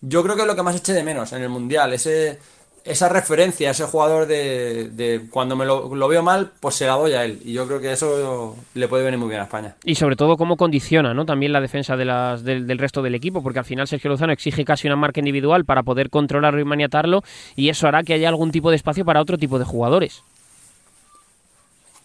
yo 0.00 0.22
creo 0.22 0.36
que 0.36 0.42
es 0.42 0.48
lo 0.48 0.56
que 0.56 0.62
más 0.62 0.76
eché 0.76 0.94
de 0.94 1.04
menos 1.04 1.32
en 1.32 1.42
el 1.42 1.50
Mundial, 1.50 1.92
ese 1.92 2.38
esa 2.84 3.08
referencia, 3.08 3.70
ese 3.70 3.84
jugador 3.84 4.26
de, 4.26 5.26
cuando 5.30 5.56
me 5.56 5.64
lo, 5.64 6.08
veo 6.08 6.22
mal, 6.22 6.52
pues 6.60 6.74
se 6.74 6.86
la 6.86 6.92
doy 6.92 7.14
a 7.14 7.24
él. 7.24 7.40
Y 7.42 7.54
yo 7.54 7.66
creo 7.66 7.80
que 7.80 7.92
eso 7.92 8.56
le 8.74 8.88
puede 8.88 9.04
venir 9.04 9.18
muy 9.18 9.28
bien 9.28 9.40
a 9.40 9.44
España. 9.44 9.74
Y 9.84 9.94
sobre 9.94 10.16
todo 10.16 10.36
cómo 10.36 10.56
condiciona 10.58 11.14
¿no? 11.14 11.24
también 11.24 11.52
la 11.52 11.62
defensa 11.62 11.96
de 11.96 12.04
las, 12.04 12.44
del, 12.44 12.78
resto 12.78 13.02
del 13.02 13.14
equipo, 13.14 13.42
porque 13.42 13.58
al 13.58 13.64
final 13.64 13.88
Sergio 13.88 14.10
Lozano 14.10 14.32
exige 14.32 14.66
casi 14.66 14.86
una 14.86 14.96
marca 14.96 15.20
individual 15.20 15.64
para 15.64 15.82
poder 15.82 16.10
controlarlo 16.10 16.60
y 16.60 16.64
maniatarlo, 16.64 17.22
y 17.56 17.70
eso 17.70 17.88
hará 17.88 18.02
que 18.02 18.12
haya 18.12 18.28
algún 18.28 18.52
tipo 18.52 18.68
de 18.68 18.76
espacio 18.76 19.04
para 19.04 19.22
otro 19.22 19.38
tipo 19.38 19.58
de 19.58 19.64
jugadores. 19.64 20.22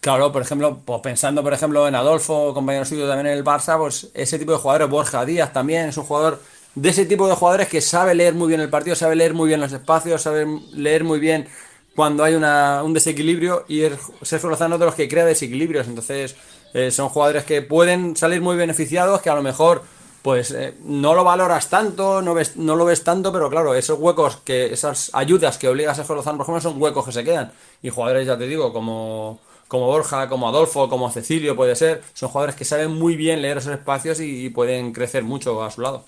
Claro, 0.00 0.32
por 0.32 0.40
ejemplo, 0.40 0.78
pues 0.82 1.00
pensando 1.02 1.42
por 1.42 1.52
ejemplo 1.52 1.86
en 1.86 1.94
Adolfo, 1.94 2.54
compañero 2.54 2.86
suyo 2.86 3.06
también 3.06 3.26
en 3.26 3.36
el 3.36 3.44
Barça, 3.44 3.76
pues 3.76 4.10
ese 4.14 4.38
tipo 4.38 4.52
de 4.52 4.58
jugadores, 4.58 4.88
Borja 4.88 5.26
Díaz 5.26 5.52
también 5.52 5.90
es 5.90 5.96
un 5.98 6.04
jugador 6.04 6.40
de 6.74 6.88
ese 6.88 7.06
tipo 7.06 7.28
de 7.28 7.34
jugadores 7.34 7.68
que 7.68 7.80
sabe 7.80 8.14
leer 8.14 8.34
muy 8.34 8.48
bien 8.48 8.60
el 8.60 8.70
partido, 8.70 8.96
sabe 8.96 9.16
leer 9.16 9.34
muy 9.34 9.48
bien 9.48 9.60
los 9.60 9.72
espacios, 9.72 10.22
sabe 10.22 10.46
leer 10.72 11.04
muy 11.04 11.18
bien 11.18 11.48
cuando 11.94 12.24
hay 12.24 12.34
un 12.34 12.94
desequilibrio 12.94 13.64
y 13.68 13.82
es 13.82 13.92
Sergio 14.22 14.48
Lozano 14.48 14.78
de 14.78 14.86
los 14.86 14.94
que 14.94 15.08
crea 15.08 15.24
desequilibrios. 15.24 15.88
Entonces, 15.88 16.36
eh, 16.72 16.90
son 16.90 17.08
jugadores 17.08 17.44
que 17.44 17.62
pueden 17.62 18.16
salir 18.16 18.40
muy 18.40 18.56
beneficiados, 18.56 19.20
que 19.20 19.30
a 19.30 19.34
lo 19.34 19.42
mejor 19.42 19.82
pues 20.22 20.50
eh, 20.50 20.74
no 20.84 21.14
lo 21.14 21.24
valoras 21.24 21.70
tanto, 21.70 22.20
no, 22.20 22.34
ves, 22.34 22.56
no 22.56 22.76
lo 22.76 22.84
ves 22.84 23.02
tanto, 23.02 23.32
pero 23.32 23.48
claro, 23.48 23.74
esos 23.74 23.98
huecos, 23.98 24.36
que 24.44 24.66
esas 24.72 25.10
ayudas 25.14 25.56
que 25.56 25.68
obliga 25.68 25.92
a 25.92 25.94
Sergio 25.94 26.14
Lozano, 26.14 26.36
por 26.36 26.44
ejemplo, 26.44 26.60
son 26.60 26.80
huecos 26.80 27.06
que 27.06 27.12
se 27.12 27.24
quedan. 27.24 27.52
Y 27.82 27.88
jugadores, 27.88 28.26
ya 28.26 28.36
te 28.36 28.46
digo, 28.46 28.72
como, 28.72 29.40
como 29.70 29.86
Borja, 29.86 30.28
como 30.28 30.48
Adolfo, 30.48 30.88
como 30.88 31.12
Cecilio 31.12 31.54
puede 31.54 31.76
ser, 31.76 32.02
son 32.12 32.28
jugadores 32.28 32.56
que 32.56 32.64
saben 32.64 32.90
muy 32.90 33.14
bien 33.14 33.40
leer 33.40 33.58
esos 33.58 33.72
espacios 33.72 34.18
y, 34.18 34.50
pueden 34.50 34.92
crecer 34.92 35.22
mucho 35.22 35.62
a 35.62 35.70
su 35.70 35.80
lado. 35.80 36.04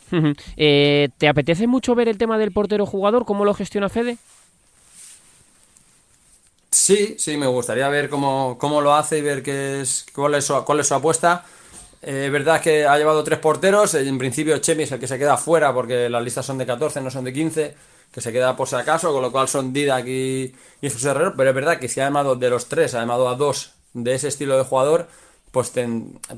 Eh, 0.56 1.10
¿Te 1.16 1.28
apetece 1.28 1.68
mucho 1.68 1.94
ver 1.94 2.08
el 2.08 2.18
tema 2.18 2.38
del 2.38 2.50
portero 2.50 2.86
jugador? 2.86 3.24
¿Cómo 3.24 3.44
lo 3.44 3.54
gestiona 3.54 3.88
Fede? 3.88 4.18
Sí, 6.72 7.14
sí, 7.18 7.36
me 7.36 7.46
gustaría 7.46 7.88
ver 7.88 8.08
cómo, 8.08 8.58
cómo 8.58 8.80
lo 8.80 8.96
hace 8.96 9.18
y 9.18 9.20
ver 9.20 9.44
qué 9.44 9.82
es, 9.82 10.06
cuál, 10.12 10.34
es 10.34 10.44
su, 10.44 10.64
cuál 10.64 10.80
es 10.80 10.88
su 10.88 10.94
apuesta. 10.94 11.44
Eh, 12.02 12.24
es 12.26 12.32
verdad 12.32 12.60
que 12.60 12.84
ha 12.84 12.98
llevado 12.98 13.22
tres 13.22 13.38
porteros. 13.38 13.94
En 13.94 14.18
principio, 14.18 14.58
Chemi 14.58 14.82
es 14.82 14.90
el 14.90 14.98
que 14.98 15.06
se 15.06 15.20
queda 15.20 15.36
fuera 15.36 15.72
porque 15.72 16.08
las 16.08 16.24
listas 16.24 16.44
son 16.44 16.58
de 16.58 16.66
14, 16.66 17.00
no 17.00 17.12
son 17.12 17.22
de 17.22 17.32
15. 17.32 17.74
Que 18.12 18.20
se 18.20 18.30
queda 18.30 18.54
por 18.56 18.68
si 18.68 18.76
acaso, 18.76 19.12
con 19.12 19.22
lo 19.22 19.32
cual 19.32 19.48
son 19.48 19.72
Didac 19.72 20.06
y, 20.06 20.54
y 20.80 20.90
Jesús 20.90 21.04
Herrero. 21.04 21.34
Pero 21.36 21.50
es 21.50 21.54
verdad 21.54 21.78
que 21.78 21.88
si 21.88 22.00
ha 22.00 22.04
llamado 22.04 22.36
de 22.36 22.50
los 22.50 22.66
tres, 22.66 22.94
ha 22.94 23.00
llamado 23.00 23.28
a 23.28 23.34
dos 23.34 23.72
de 23.94 24.14
ese 24.14 24.28
estilo 24.28 24.56
de 24.56 24.64
jugador, 24.64 25.08
pues 25.50 25.72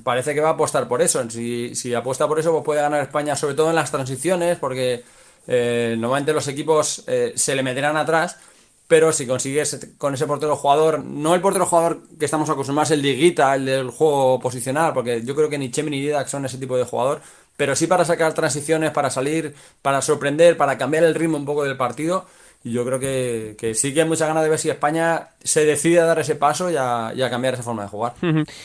parece 0.03 0.35
que 0.35 0.41
va 0.41 0.51
a 0.51 0.53
apostar 0.53 0.89
por 0.89 1.03
eso. 1.03 1.29
Si, 1.29 1.75
si 1.75 1.95
apuesta 1.95 2.29
por 2.29 2.39
eso, 2.39 2.53
pues 2.53 2.65
puede 2.65 2.81
ganar 2.81 3.03
España, 3.03 3.37
sobre 3.37 3.55
todo 3.55 3.71
en 3.71 3.77
las 3.77 3.91
transiciones, 3.91 4.59
porque 4.59 5.05
eh, 5.49 5.97
normalmente 5.99 6.33
los 6.33 6.47
equipos 6.49 7.05
eh, 7.07 7.33
se 7.37 7.55
le 7.55 7.63
meterán 7.63 7.97
atrás 7.97 8.39
pero 8.87 9.13
si 9.13 9.27
consigues 9.27 9.95
con 9.97 10.15
ese 10.15 10.27
portero 10.27 10.57
jugador, 10.57 11.03
no 11.05 11.35
el 11.35 11.41
portero 11.41 11.67
jugador 11.67 12.03
que 12.19 12.27
estamos 12.27 12.51
acostumbrados, 12.51 12.91
el 12.91 13.03
de 13.03 13.15
Guita, 13.15 13.55
el 13.55 13.65
del 13.65 13.91
juego 13.91 14.39
posicional, 14.39 14.93
porque 14.93 15.23
yo 15.25 15.35
creo 15.35 15.49
que 15.49 15.59
ni 15.59 15.71
Chemi 15.71 15.91
ni 15.91 16.01
Didac 16.01 16.29
son 16.29 16.45
ese 16.45 16.59
tipo 16.59 16.77
de 16.77 16.85
jugador, 16.85 17.23
pero 17.57 17.77
sí 17.77 17.87
para 17.87 18.05
sacar 18.05 18.35
transiciones, 18.35 18.91
para 18.91 19.11
salir, 19.11 19.55
para 19.83 20.03
sorprender, 20.03 20.57
para 20.57 20.79
cambiar 20.79 21.05
el 21.05 21.15
ritmo 21.15 21.37
un 21.37 21.45
poco 21.45 21.65
del 21.65 21.77
partido. 21.77 22.27
Y 22.67 22.73
yo 22.73 22.83
creo 22.87 22.99
que, 22.99 23.75
sí 23.75 23.93
que 23.93 24.01
hay 24.01 24.09
mucha 24.09 24.27
ganas 24.27 24.43
de 24.43 24.49
ver 24.49 24.59
si 24.59 24.71
España 24.71 25.29
se 25.43 25.67
decide 25.67 26.01
a 26.01 26.07
dar 26.07 26.19
ese 26.19 26.35
paso 26.35 26.71
y 26.71 26.77
a, 26.79 27.13
cambiar 27.29 27.53
esa 27.53 27.63
forma 27.63 27.83
de 27.83 27.89
jugar. 27.91 28.15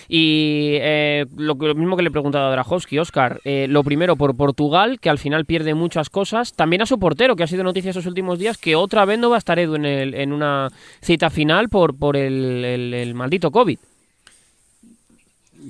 Y 0.07 0.77
eh, 0.79 1.25
lo, 1.35 1.55
mismo 1.55 1.97
que 1.97 2.03
le 2.03 2.07
he 2.07 2.11
preguntado 2.11 2.47
a 2.47 2.51
Drajowski, 2.51 2.97
Oscar, 2.97 3.41
eh, 3.43 3.67
lo 3.67 3.83
primero 3.83 4.15
por 4.15 4.37
Portugal, 4.37 5.01
que 5.01 5.09
al 5.09 5.17
final 5.17 5.43
pierde 5.45 5.73
muchas 5.73 6.09
cosas, 6.09 6.53
también 6.53 6.81
a 6.81 6.85
su 6.85 6.97
portero, 6.97 7.35
que 7.35 7.43
ha 7.43 7.47
sido 7.47 7.65
noticia 7.65 7.89
estos 7.89 8.05
últimos 8.05 8.39
días, 8.39 8.57
que 8.57 8.77
otra 8.77 9.03
vez 9.03 9.19
no 9.19 9.31
va 9.31 9.35
a 9.35 9.39
estar 9.39 9.59
Edu 9.59 9.75
en, 9.75 9.85
el, 9.85 10.13
en 10.13 10.31
una 10.31 10.69
cita 11.01 11.29
final 11.29 11.67
por, 11.67 11.93
por 11.97 12.15
el, 12.15 13.11
maldito 13.15 13.51
COVID. 13.51 13.79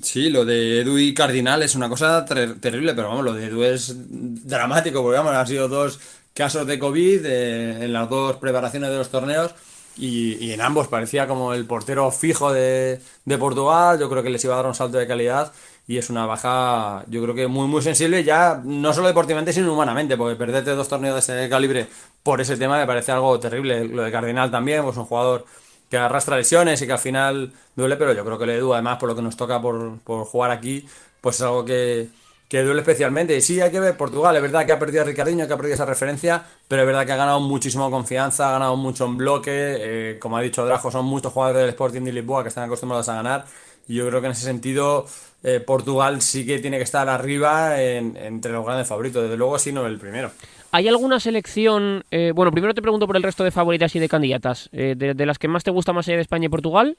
Sí, 0.02 0.30
lo 0.30 0.46
de 0.46 0.82
Edu 0.82 0.98
y 0.98 1.14
Cardinal 1.14 1.64
es 1.64 1.76
una 1.76 1.90
cosa 1.90 2.26
terrible, 2.26 2.94
pero 2.94 3.10
vamos, 3.10 3.26
lo 3.26 3.34
de 3.34 3.48
Edu 3.48 3.64
es 3.64 3.94
dramático, 3.98 5.02
porque 5.02 5.18
vamos, 5.18 5.34
han 5.34 5.48
sido 5.48 5.68
dos 5.68 6.00
casos 6.34 6.66
de 6.68 6.80
COVID 6.80 7.26
eh, 7.26 7.86
en 7.86 7.94
las 7.94 8.10
dos 8.10 8.38
preparaciones 8.38 8.90
de 8.90 8.98
los 8.98 9.10
torneos 9.10 9.54
y, 9.98 10.52
en 10.52 10.62
ambos 10.62 10.88
parecía 10.88 11.28
como 11.28 11.54
el 11.54 11.66
portero 11.66 12.10
fijo 12.12 12.54
de, 12.54 13.02
Portugal. 13.40 14.00
Yo 14.00 14.10
creo 14.10 14.24
que 14.24 14.30
les 14.30 14.44
iba 14.46 14.54
a 14.54 14.58
dar 14.58 14.68
un 14.68 14.76
salto 14.76 14.98
de 14.98 15.08
calidad 15.08 15.52
y 15.88 15.98
es 15.98 16.10
una 16.10 16.26
baja, 16.26 17.04
yo 17.08 17.22
creo 17.24 17.36
que 17.36 17.48
muy, 17.48 17.68
muy 17.68 17.82
sensible, 17.82 18.24
ya 18.24 18.62
no 18.64 18.94
solo 18.94 19.08
deportivamente, 19.08 19.52
sino 19.54 19.74
humanamente, 19.74 20.16
porque 20.18 20.36
perderte 20.36 20.72
dos 20.72 20.88
torneos 20.88 21.16
de 21.16 21.20
ese 21.20 21.50
calibre 21.50 21.88
por 22.24 22.40
ese 22.42 22.58
tema 22.58 22.78
me 22.78 22.86
parece 22.88 23.12
algo 23.12 23.40
terrible. 23.40 23.86
Lo 23.86 24.04
de 24.04 24.12
Cardinal 24.12 24.52
también, 24.52 24.84
pues 24.84 24.98
un 24.98 25.06
jugador 25.06 25.46
que 25.90 25.98
arrastra 25.98 26.38
lesiones 26.38 26.82
y 26.82 26.86
que 26.86 26.94
al 26.94 27.00
final 27.00 27.52
duele, 27.76 27.96
pero 27.98 28.14
yo 28.14 28.24
creo 28.24 28.38
que 28.38 28.46
le 28.46 28.58
Edu, 28.58 28.74
además, 28.74 28.98
por 28.98 29.10
lo 29.10 29.16
que 29.16 29.22
nos 29.22 29.36
toca 29.36 29.62
por, 29.62 30.00
por 30.00 30.26
jugar 30.26 30.52
aquí, 30.52 30.86
pues 31.22 31.38
es 31.38 31.42
algo 31.42 31.66
que, 31.66 32.10
que 32.48 32.64
duele 32.64 32.82
especialmente. 32.82 33.36
Y 33.36 33.42
sí, 33.42 33.62
hay 33.62 33.72
que 33.72 33.80
ver 33.80 33.96
Portugal, 33.98 34.36
es 34.36 34.42
verdad 34.42 34.66
que 34.66 34.72
ha 34.72 34.80
perdido 34.80 35.04
a 35.04 35.06
Ricardinho, 35.06 35.48
que 35.48 35.54
ha 35.54 35.58
perdido 35.58 35.76
esa 35.76 35.86
referencia, 35.86 36.44
pero 36.68 36.82
es 36.82 36.86
verdad 36.88 37.06
que 37.06 37.12
ha 37.14 37.16
ganado 37.16 37.40
muchísima 37.40 37.90
confianza, 37.90 38.50
ha 38.50 38.52
ganado 38.54 38.76
mucho 38.76 39.06
en 39.06 39.18
bloque, 39.18 39.52
eh, 39.52 40.20
como 40.20 40.38
ha 40.38 40.42
dicho 40.42 40.66
Drajo, 40.66 40.92
son 40.92 41.06
muchos 41.06 41.32
jugadores 41.32 41.62
del 41.62 41.70
Sporting 41.70 42.02
de 42.02 42.14
Lisboa 42.14 42.44
que 42.44 42.50
están 42.50 42.66
acostumbrados 42.66 43.08
a 43.10 43.16
ganar, 43.16 43.46
y 43.88 43.96
yo 43.96 44.08
creo 44.08 44.22
que 44.22 44.28
en 44.28 44.34
ese 44.34 44.46
sentido 44.46 45.06
eh, 45.44 45.60
Portugal 45.60 46.22
sí 46.22 46.46
que 46.46 46.60
tiene 46.60 46.78
que 46.78 46.84
estar 46.84 47.08
arriba 47.10 47.82
entre 47.82 48.52
los 48.52 48.66
grandes 48.66 48.88
favoritos, 48.88 49.24
desde 49.24 49.38
luego 49.38 49.58
si 49.60 49.72
no 49.72 49.86
el 49.86 49.98
primero. 49.98 50.32
¿Hay 50.72 50.88
alguna 50.88 51.20
selección, 51.20 52.04
eh, 52.12 52.32
bueno, 52.34 52.52
primero 52.52 52.74
te 52.74 52.82
pregunto 52.82 53.08
por 53.08 53.18
el 53.18 53.24
resto 53.24 53.44
de 53.44 53.52
favoritas 53.52 53.96
y 53.96 54.00
de 54.00 54.10
candidatas, 54.10 54.70
de, 54.72 54.96
de, 54.96 55.26
las 55.26 55.40
que 55.40 55.48
más 55.48 55.64
te 55.64 55.72
gusta 55.72 55.94
más 55.94 56.08
allá 56.08 56.18
de 56.18 56.22
España 56.22 56.46
y 56.46 56.50
Portugal? 56.50 56.98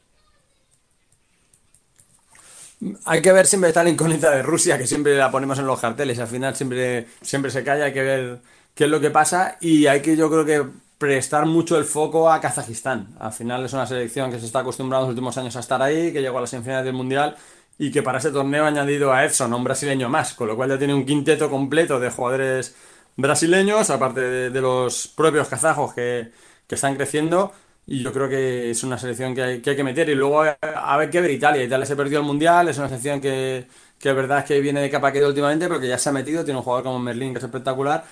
Hay 3.05 3.21
que 3.23 3.33
ver 3.33 3.47
siempre 3.47 3.69
esta 3.69 3.89
incógnita 3.89 4.31
de 4.31 4.43
Rusia, 4.43 4.79
que 4.79 4.87
siempre 4.87 5.17
la 5.17 5.31
ponemos 5.31 5.59
en 5.59 5.67
los 5.67 5.79
carteles. 5.79 6.19
Al 6.19 6.29
final 6.29 6.57
siempre, 6.57 7.07
siempre 7.21 7.51
se 7.51 7.63
calla, 7.63 7.85
hay 7.85 7.93
que 7.93 8.03
ver 8.03 8.39
qué 8.75 8.85
es 8.85 8.91
lo 8.91 9.01
que 9.01 9.11
pasa. 9.11 9.59
Y 9.61 9.87
hay 9.87 10.01
que, 10.01 10.17
yo 10.17 10.31
creo 10.31 10.45
que, 10.47 10.65
prestar 11.01 11.47
mucho 11.47 11.79
el 11.79 11.87
foco 11.87 12.31
a 12.31 12.43
Kazajistán. 12.43 13.09
Al 13.19 13.33
final 13.33 13.65
es 13.65 13.73
una 13.73 13.87
selección 13.87 14.31
que 14.31 14.39
se 14.39 14.45
está 14.45 14.59
acostumbrada 14.59 15.01
en 15.01 15.07
los 15.07 15.13
últimos 15.13 15.39
años 15.39 15.57
a 15.57 15.61
estar 15.61 15.81
ahí, 15.81 16.13
que 16.13 16.21
llegó 16.21 16.37
a 16.37 16.43
las 16.43 16.51
semifinales 16.51 16.85
del 16.85 16.93
Mundial 16.93 17.37
y 17.81 17.91
que 17.91 18.03
para 18.03 18.19
ese 18.19 18.31
torneo 18.31 18.65
ha 18.65 18.69
añadido 18.69 19.13
a 19.13 19.25
Edson, 19.25 19.55
un 19.55 19.65
brasileño 19.65 20.11
más, 20.11 20.35
con 20.35 20.49
lo 20.49 20.55
cual 20.57 20.69
ya 20.69 20.79
tiene 20.79 20.93
un 20.93 21.07
quinteto 21.07 21.49
completo 21.49 21.99
de 21.99 22.11
jugadores 22.11 22.77
brasileños, 23.17 23.89
aparte 23.89 24.21
de, 24.51 24.61
los 24.61 25.09
propios 25.09 25.49
kazajos 25.49 25.95
que, 25.95 26.31
que 26.67 26.75
están 26.75 26.95
creciendo 26.97 27.53
y 27.87 28.03
yo 28.03 28.13
creo 28.13 28.29
que 28.29 28.71
es 28.71 28.85
una 28.85 28.99
selección 28.99 29.35
que 29.35 29.43
hay 29.43 29.61
que, 29.63 29.83
meter. 29.83 30.11
Y 30.11 30.15
luego 30.15 30.43
a, 30.43 30.97
ver 30.99 31.11
qué 31.11 31.21
ver 31.23 31.31
Italia. 31.31 31.65
Italia 31.65 31.87
se 31.87 31.97
perdió 31.97 32.21
el 32.21 32.25
Mundial, 32.25 32.69
es 32.69 32.79
una 32.79 32.89
selección 32.89 33.21
que, 33.21 33.67
que 33.99 34.11
es 34.11 34.15
verdad 34.15 34.41
es 34.41 34.45
que 34.45 34.61
viene 34.61 34.81
de 34.81 34.91
capa 34.91 35.11
queda 35.11 35.27
últimamente, 35.29 35.67
pero 35.67 35.83
ya 35.83 35.99
se 35.99 36.11
ha 36.11 36.13
metido. 36.13 36.45
Tiene 36.45 36.59
un 36.59 36.65
jugador 36.65 36.85
como 36.85 36.99
Merlín 36.99 37.33
que 37.33 37.39
es 37.39 37.45
espectacular, 37.45 38.05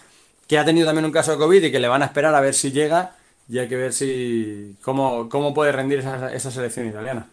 que 0.49 0.59
ha 0.59 0.65
tenido 0.65 0.87
también 0.87 1.05
un 1.05 1.13
caso 1.13 1.33
de 1.33 1.39
COVID 1.39 1.63
y 1.65 1.71
que 1.71 1.79
le 1.79 1.89
van 1.89 2.03
a 2.03 2.07
esperar 2.07 2.35
a 2.35 2.41
ver 2.41 2.55
si 2.55 2.73
llega. 2.73 3.17
Y 3.49 3.59
hay 3.59 3.69
que 3.69 3.77
ver 3.77 3.93
si 3.93 4.77
cómo, 4.83 5.29
cómo 5.29 5.55
puede 5.55 5.73
rendir 5.73 6.01
esa, 6.01 6.33
esa 6.33 6.51
selección 6.51 6.89
italiana. 6.89 7.29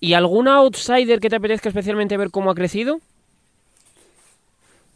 ¿Y 0.00 0.14
algún 0.14 0.48
outsider 0.48 1.20
que 1.20 1.28
te 1.28 1.36
apetezca 1.36 1.68
especialmente 1.68 2.16
ver 2.16 2.30
cómo 2.30 2.50
ha 2.50 2.54
crecido? 2.54 3.00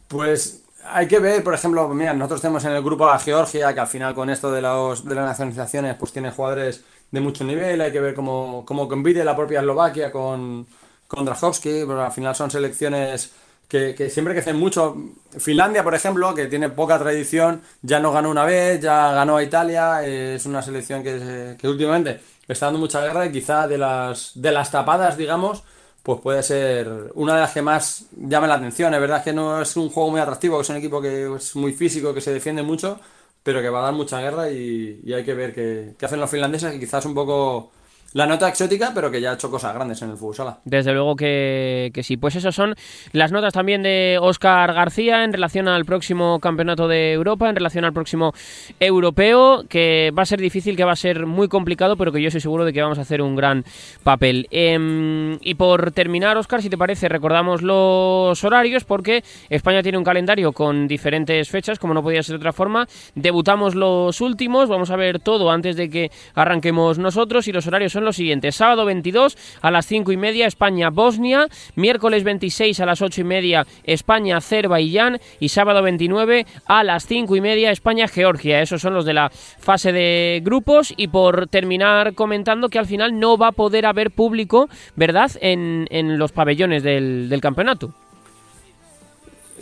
Pues 0.07 0.63
hay 0.85 1.07
que 1.07 1.19
ver, 1.19 1.43
por 1.43 1.53
ejemplo, 1.53 1.87
mira, 1.89 2.13
nosotros 2.13 2.41
tenemos 2.41 2.63
en 2.65 2.71
el 2.71 2.83
grupo 2.83 3.07
a 3.07 3.19
Georgia, 3.19 3.73
que 3.73 3.79
al 3.79 3.87
final 3.87 4.13
con 4.13 4.29
esto 4.29 4.51
de, 4.51 4.61
los, 4.61 5.05
de 5.05 5.15
las 5.15 5.25
nacionalizaciones, 5.25 5.95
pues 5.95 6.11
tiene 6.11 6.31
jugadores 6.31 6.83
de 7.11 7.21
mucho 7.21 7.43
nivel, 7.43 7.81
hay 7.81 7.91
que 7.91 7.99
ver 7.99 8.13
cómo, 8.13 8.63
cómo 8.65 8.87
compite 8.87 9.23
la 9.23 9.35
propia 9.35 9.59
Eslovaquia 9.59 10.11
con, 10.11 10.65
con 11.07 11.25
Drajowski, 11.25 11.83
pero 11.87 12.03
al 12.03 12.11
final 12.11 12.35
son 12.35 12.51
selecciones 12.51 13.31
que, 13.67 13.95
que, 13.95 14.09
siempre 14.09 14.33
crecen 14.33 14.57
mucho. 14.57 14.95
Finlandia, 15.37 15.83
por 15.83 15.95
ejemplo, 15.95 16.33
que 16.35 16.47
tiene 16.47 16.69
poca 16.69 16.99
tradición, 16.99 17.61
ya 17.81 17.99
no 17.99 18.11
ganó 18.11 18.29
una 18.29 18.45
vez, 18.45 18.81
ya 18.81 19.13
ganó 19.13 19.37
a 19.37 19.43
Italia, 19.43 20.05
es 20.05 20.45
una 20.45 20.61
selección 20.61 21.03
que, 21.03 21.55
que 21.57 21.67
últimamente 21.67 22.19
está 22.47 22.67
dando 22.67 22.79
mucha 22.79 23.01
guerra 23.01 23.25
y 23.25 23.31
quizá 23.31 23.67
de 23.67 23.77
las, 23.77 24.31
de 24.35 24.51
las 24.51 24.71
tapadas, 24.71 25.17
digamos, 25.17 25.63
pues 26.03 26.19
puede 26.21 26.43
ser 26.43 27.11
una 27.15 27.35
de 27.35 27.41
las 27.41 27.53
que 27.53 27.61
más 27.61 28.07
llame 28.17 28.47
la 28.47 28.55
atención. 28.55 28.93
Es 28.93 28.99
verdad 28.99 29.23
que 29.23 29.33
no 29.33 29.61
es 29.61 29.75
un 29.77 29.89
juego 29.89 30.11
muy 30.11 30.19
atractivo, 30.19 30.57
que 30.57 30.63
es 30.63 30.69
un 30.69 30.75
equipo 30.77 31.01
que 31.01 31.35
es 31.35 31.55
muy 31.55 31.73
físico, 31.73 32.13
que 32.13 32.21
se 32.21 32.33
defiende 32.33 32.63
mucho, 32.63 32.99
pero 33.43 33.61
que 33.61 33.69
va 33.69 33.79
a 33.79 33.83
dar 33.83 33.93
mucha 33.93 34.19
guerra 34.19 34.49
y, 34.49 35.01
hay 35.13 35.23
que 35.23 35.33
ver 35.33 35.53
qué, 35.53 35.95
qué 35.97 36.05
hacen 36.05 36.19
los 36.19 36.29
finlandeses, 36.29 36.71
que 36.73 36.79
quizás 36.79 37.05
un 37.05 37.13
poco 37.13 37.71
la 38.13 38.25
nota 38.25 38.47
exótica, 38.47 38.91
pero 38.93 39.11
que 39.11 39.21
ya 39.21 39.31
ha 39.31 39.33
hecho 39.33 39.49
cosas 39.49 39.73
grandes 39.73 40.01
en 40.01 40.11
el 40.11 40.17
fútbol 40.17 40.35
sala. 40.35 40.57
Desde 40.65 40.93
luego 40.93 41.15
que, 41.15 41.91
que 41.93 42.03
sí. 42.03 42.17
Pues 42.17 42.35
esas 42.35 42.55
son 42.55 42.75
las 43.11 43.31
notas 43.31 43.53
también 43.53 43.83
de 43.83 44.17
Óscar 44.21 44.73
García 44.73 45.23
en 45.23 45.33
relación 45.33 45.67
al 45.67 45.85
próximo 45.85 46.39
campeonato 46.39 46.87
de 46.87 47.13
Europa, 47.13 47.49
en 47.49 47.55
relación 47.55 47.85
al 47.85 47.93
próximo 47.93 48.33
europeo, 48.79 49.65
que 49.67 50.11
va 50.17 50.23
a 50.23 50.25
ser 50.25 50.39
difícil, 50.39 50.75
que 50.75 50.83
va 50.83 50.93
a 50.93 50.95
ser 50.95 51.25
muy 51.25 51.47
complicado, 51.47 51.97
pero 51.97 52.11
que 52.11 52.21
yo 52.21 52.27
estoy 52.27 52.41
seguro 52.41 52.65
de 52.65 52.73
que 52.73 52.81
vamos 52.81 52.99
a 52.99 53.01
hacer 53.01 53.21
un 53.21 53.35
gran 53.35 53.63
papel. 54.03 54.47
Em, 54.51 55.37
y 55.41 55.55
por 55.55 55.91
terminar, 55.91 56.37
Óscar, 56.37 56.61
si 56.61 56.69
te 56.69 56.77
parece, 56.77 57.09
recordamos 57.09 57.61
los 57.61 58.43
horarios, 58.43 58.83
porque 58.83 59.23
España 59.49 59.81
tiene 59.81 59.97
un 59.97 60.03
calendario 60.03 60.51
con 60.51 60.87
diferentes 60.87 61.49
fechas, 61.49 61.79
como 61.79 61.93
no 61.93 62.03
podía 62.03 62.23
ser 62.23 62.33
de 62.33 62.37
otra 62.37 62.53
forma. 62.53 62.87
Debutamos 63.15 63.75
los 63.75 64.21
últimos, 64.21 64.69
vamos 64.69 64.91
a 64.91 64.95
ver 64.95 65.19
todo 65.19 65.51
antes 65.51 65.75
de 65.75 65.89
que 65.89 66.11
arranquemos 66.35 66.99
nosotros, 66.99 67.47
y 67.47 67.51
los 67.51 67.67
horarios 67.67 67.91
son 67.91 68.02
los 68.05 68.15
siguientes. 68.15 68.55
Sábado 68.55 68.85
22 68.85 69.37
a 69.61 69.71
las 69.71 69.85
5 69.85 70.11
y 70.11 70.17
media 70.17 70.47
España-Bosnia, 70.47 71.47
miércoles 71.75 72.23
26 72.23 72.79
a 72.79 72.85
las 72.85 73.01
8 73.01 73.21
y 73.21 73.23
media 73.23 73.67
España-Azerbaiyán 73.83 75.19
y 75.39 75.49
sábado 75.49 75.81
29 75.81 76.45
a 76.65 76.83
las 76.83 77.05
5 77.05 77.35
y 77.35 77.41
media 77.41 77.71
España-Georgia. 77.71 78.61
Esos 78.61 78.81
son 78.81 78.93
los 78.93 79.05
de 79.05 79.13
la 79.13 79.29
fase 79.29 79.91
de 79.91 80.41
grupos 80.43 80.93
y 80.95 81.07
por 81.07 81.47
terminar 81.47 82.13
comentando 82.13 82.69
que 82.69 82.79
al 82.79 82.85
final 82.85 83.19
no 83.19 83.37
va 83.37 83.47
a 83.47 83.51
poder 83.51 83.85
haber 83.85 84.11
público, 84.11 84.69
¿verdad?, 84.95 85.31
en, 85.41 86.17
los 86.17 86.31
pabellones 86.31 86.83
del, 86.83 87.39
campeonato. 87.41 87.93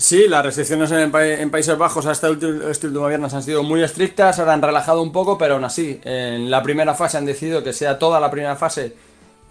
Sí, 0.02 0.28
las 0.28 0.43
restricciones 0.43 0.89
en, 0.91 1.52
Países 1.52 1.78
Bajos 1.78 2.08
hasta 2.08 2.28
este 2.28 2.88
último 2.88 3.08
viernes 3.08 3.36
han 3.36 3.43
sido 3.43 3.62
muy 3.62 3.84
estrictas, 3.84 4.39
ahora 4.39 4.54
han 4.54 4.62
relajado 4.64 5.04
un 5.04 5.12
poco, 5.12 5.38
pero 5.38 5.54
aún 5.54 5.64
así, 5.64 6.02
en 6.04 6.49
la 6.49 6.64
primera 6.64 6.95
fase 6.95 7.20
han 7.20 7.26
decidido 7.26 7.64
que 7.64 7.72
sea 7.72 7.99
toda 7.99 8.20
la 8.20 8.32
primera 8.32 8.56
fase 8.56 8.95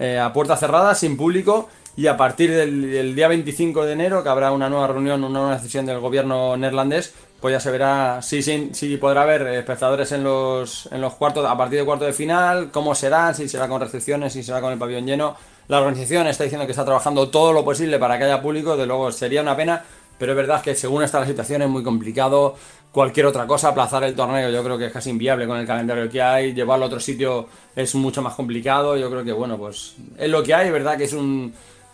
eh, 0.01 0.19
a 0.19 0.33
puerta 0.33 0.57
cerrada, 0.57 0.97
sin 0.97 1.17
público, 1.17 1.69
y 1.97 2.09
a 2.09 2.17
partir 2.17 2.51
del, 2.51 3.15
día 3.15 3.29
25 3.29 3.85
de 3.85 3.93
enero, 3.93 4.25
que 4.25 4.29
habrá 4.29 4.51
una 4.51 4.69
nueva 4.69 4.89
reunión, 4.89 5.23
una 5.23 5.39
nueva 5.39 5.55
decisión 5.55 5.87
del 5.87 6.01
gobierno 6.01 6.57
neerlandés, 6.57 7.15
pues 7.41 7.53
ya 7.53 7.61
se 7.61 7.71
verá 7.71 8.21
si, 8.21 8.43
si, 8.43 8.71
si 8.73 8.97
podrá 8.97 9.23
haber 9.23 9.43
espectadores 9.43 10.11
en 10.11 10.25
los, 10.25 10.89
en 10.91 11.01
los 11.01 11.15
cuartos, 11.15 11.47
a 11.49 11.57
partir 11.57 11.79
de 11.79 11.85
cuarto 11.85 12.07
de 12.07 12.13
final, 12.13 12.73
cómo 12.73 12.97
será, 12.97 13.33
si 13.35 13.49
será 13.49 13.69
con 13.69 13.81
restricciones, 13.81 14.33
si 14.33 14.43
será 14.43 14.61
con 14.61 14.73
el 14.73 14.81
pabellón 14.81 15.07
lleno. 15.07 15.37
La 15.69 15.79
organización 15.79 16.27
está 16.27 16.43
diciendo 16.43 16.67
que 16.67 16.73
está 16.73 16.85
trabajando 16.85 17.29
todo 17.29 17.53
lo 17.53 17.65
posible 17.65 18.01
para 18.01 18.19
que 18.19 18.25
haya 18.25 18.43
público, 18.43 18.77
de 18.77 18.87
luego 18.87 19.13
sería 19.13 19.41
una 19.41 19.57
pena, 19.57 19.85
pero 20.21 20.33
es 20.33 20.37
verdad 20.37 20.63
que 20.63 20.77
según 20.77 21.03
está 21.03 21.19
la 21.19 21.27
situación 21.27 21.63
es 21.63 21.69
muy 21.69 21.83
complicado. 21.83 22.55
Cualquier 22.93 23.27
otra 23.27 23.47
cosa, 23.47 23.69
aplazar 23.69 24.05
el 24.05 24.15
torneo, 24.15 24.51
yo 24.51 24.63
creo 24.63 24.79
que 24.79 24.87
es 24.87 24.93
casi 24.93 25.11
inviable 25.11 25.47
con 25.47 25.57
el 25.57 25.67
calendario 25.67 26.09
que 26.09 26.23
hay. 26.23 26.53
Llevarlo 26.53 26.85
a 26.85 26.89
otro 26.89 27.01
sitio 27.01 27.49
es 27.75 27.95
mucho 27.95 28.21
más 28.21 28.35
complicado. 28.35 28.97
Yo 28.97 29.11
creo 29.11 29.25
que, 29.25 29.33
bueno, 29.33 29.57
pues 29.57 29.97
es 30.19 30.29
lo 30.29 30.43
que 30.43 30.55
hay, 30.55 30.67
es 30.67 30.73
verdad 30.73 30.97
que 30.97 31.05
es 31.05 31.13
un 31.13 31.53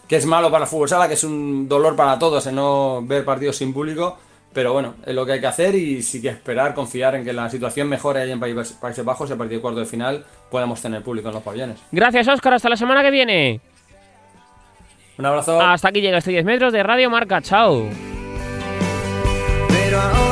que 0.09 0.17
es 0.17 0.27
malo 0.27 0.51
para 0.51 0.65
el 0.65 0.71
fútbol 0.71 0.89
sala, 0.89 1.09
que 1.09 1.15
es 1.15 1.25
un 1.25 1.69
dolor 1.69 1.97
para 1.97 2.19
todos 2.19 2.47
el 2.47 2.55
no 2.55 3.03
ver 3.03 3.25
partidos 3.25 3.57
sin 3.57 3.73
público 3.73 4.19
pero 4.57 4.73
bueno, 4.73 4.95
es 5.05 5.15
lo 5.15 5.27
que 5.27 5.33
hay 5.33 5.41
que 5.41 5.49
hacer 5.49 5.75
y 5.75 6.01
sí 6.03 6.23
que 6.23 6.31
esperar, 6.31 6.73
confiar 6.73 7.15
en 7.15 7.25
que 7.27 7.35
la 7.35 7.51
situación 7.51 7.91
mejore 7.91 8.23
ahí 8.23 8.31
en 8.31 8.41
Países 8.41 9.05
Bajos 9.05 9.29
y 9.29 9.35
a 9.35 9.37
partir 9.37 9.57
del 9.57 9.61
cuarto 9.61 9.81
de 9.81 9.85
final 9.85 10.25
podamos 10.51 10.81
tener 10.81 11.03
público 11.03 11.29
en 11.29 11.35
los 11.35 11.43
pabellones. 11.43 11.79
Gracias, 11.93 12.27
Óscar. 12.27 12.55
Hasta 12.55 12.71
la 12.71 12.77
semana 12.79 13.03
que 13.03 13.11
viene. 13.11 13.61
Un 15.19 15.27
abrazo. 15.27 15.61
Hasta 15.61 15.89
aquí 15.89 16.01
llega 16.01 16.17
este 16.17 16.31
10 16.31 16.47
metros 16.47 16.73
de 16.73 16.83
Radio 16.83 17.11
Marca. 17.11 17.43
Chao. 17.43 18.16
Oh. 19.99 20.26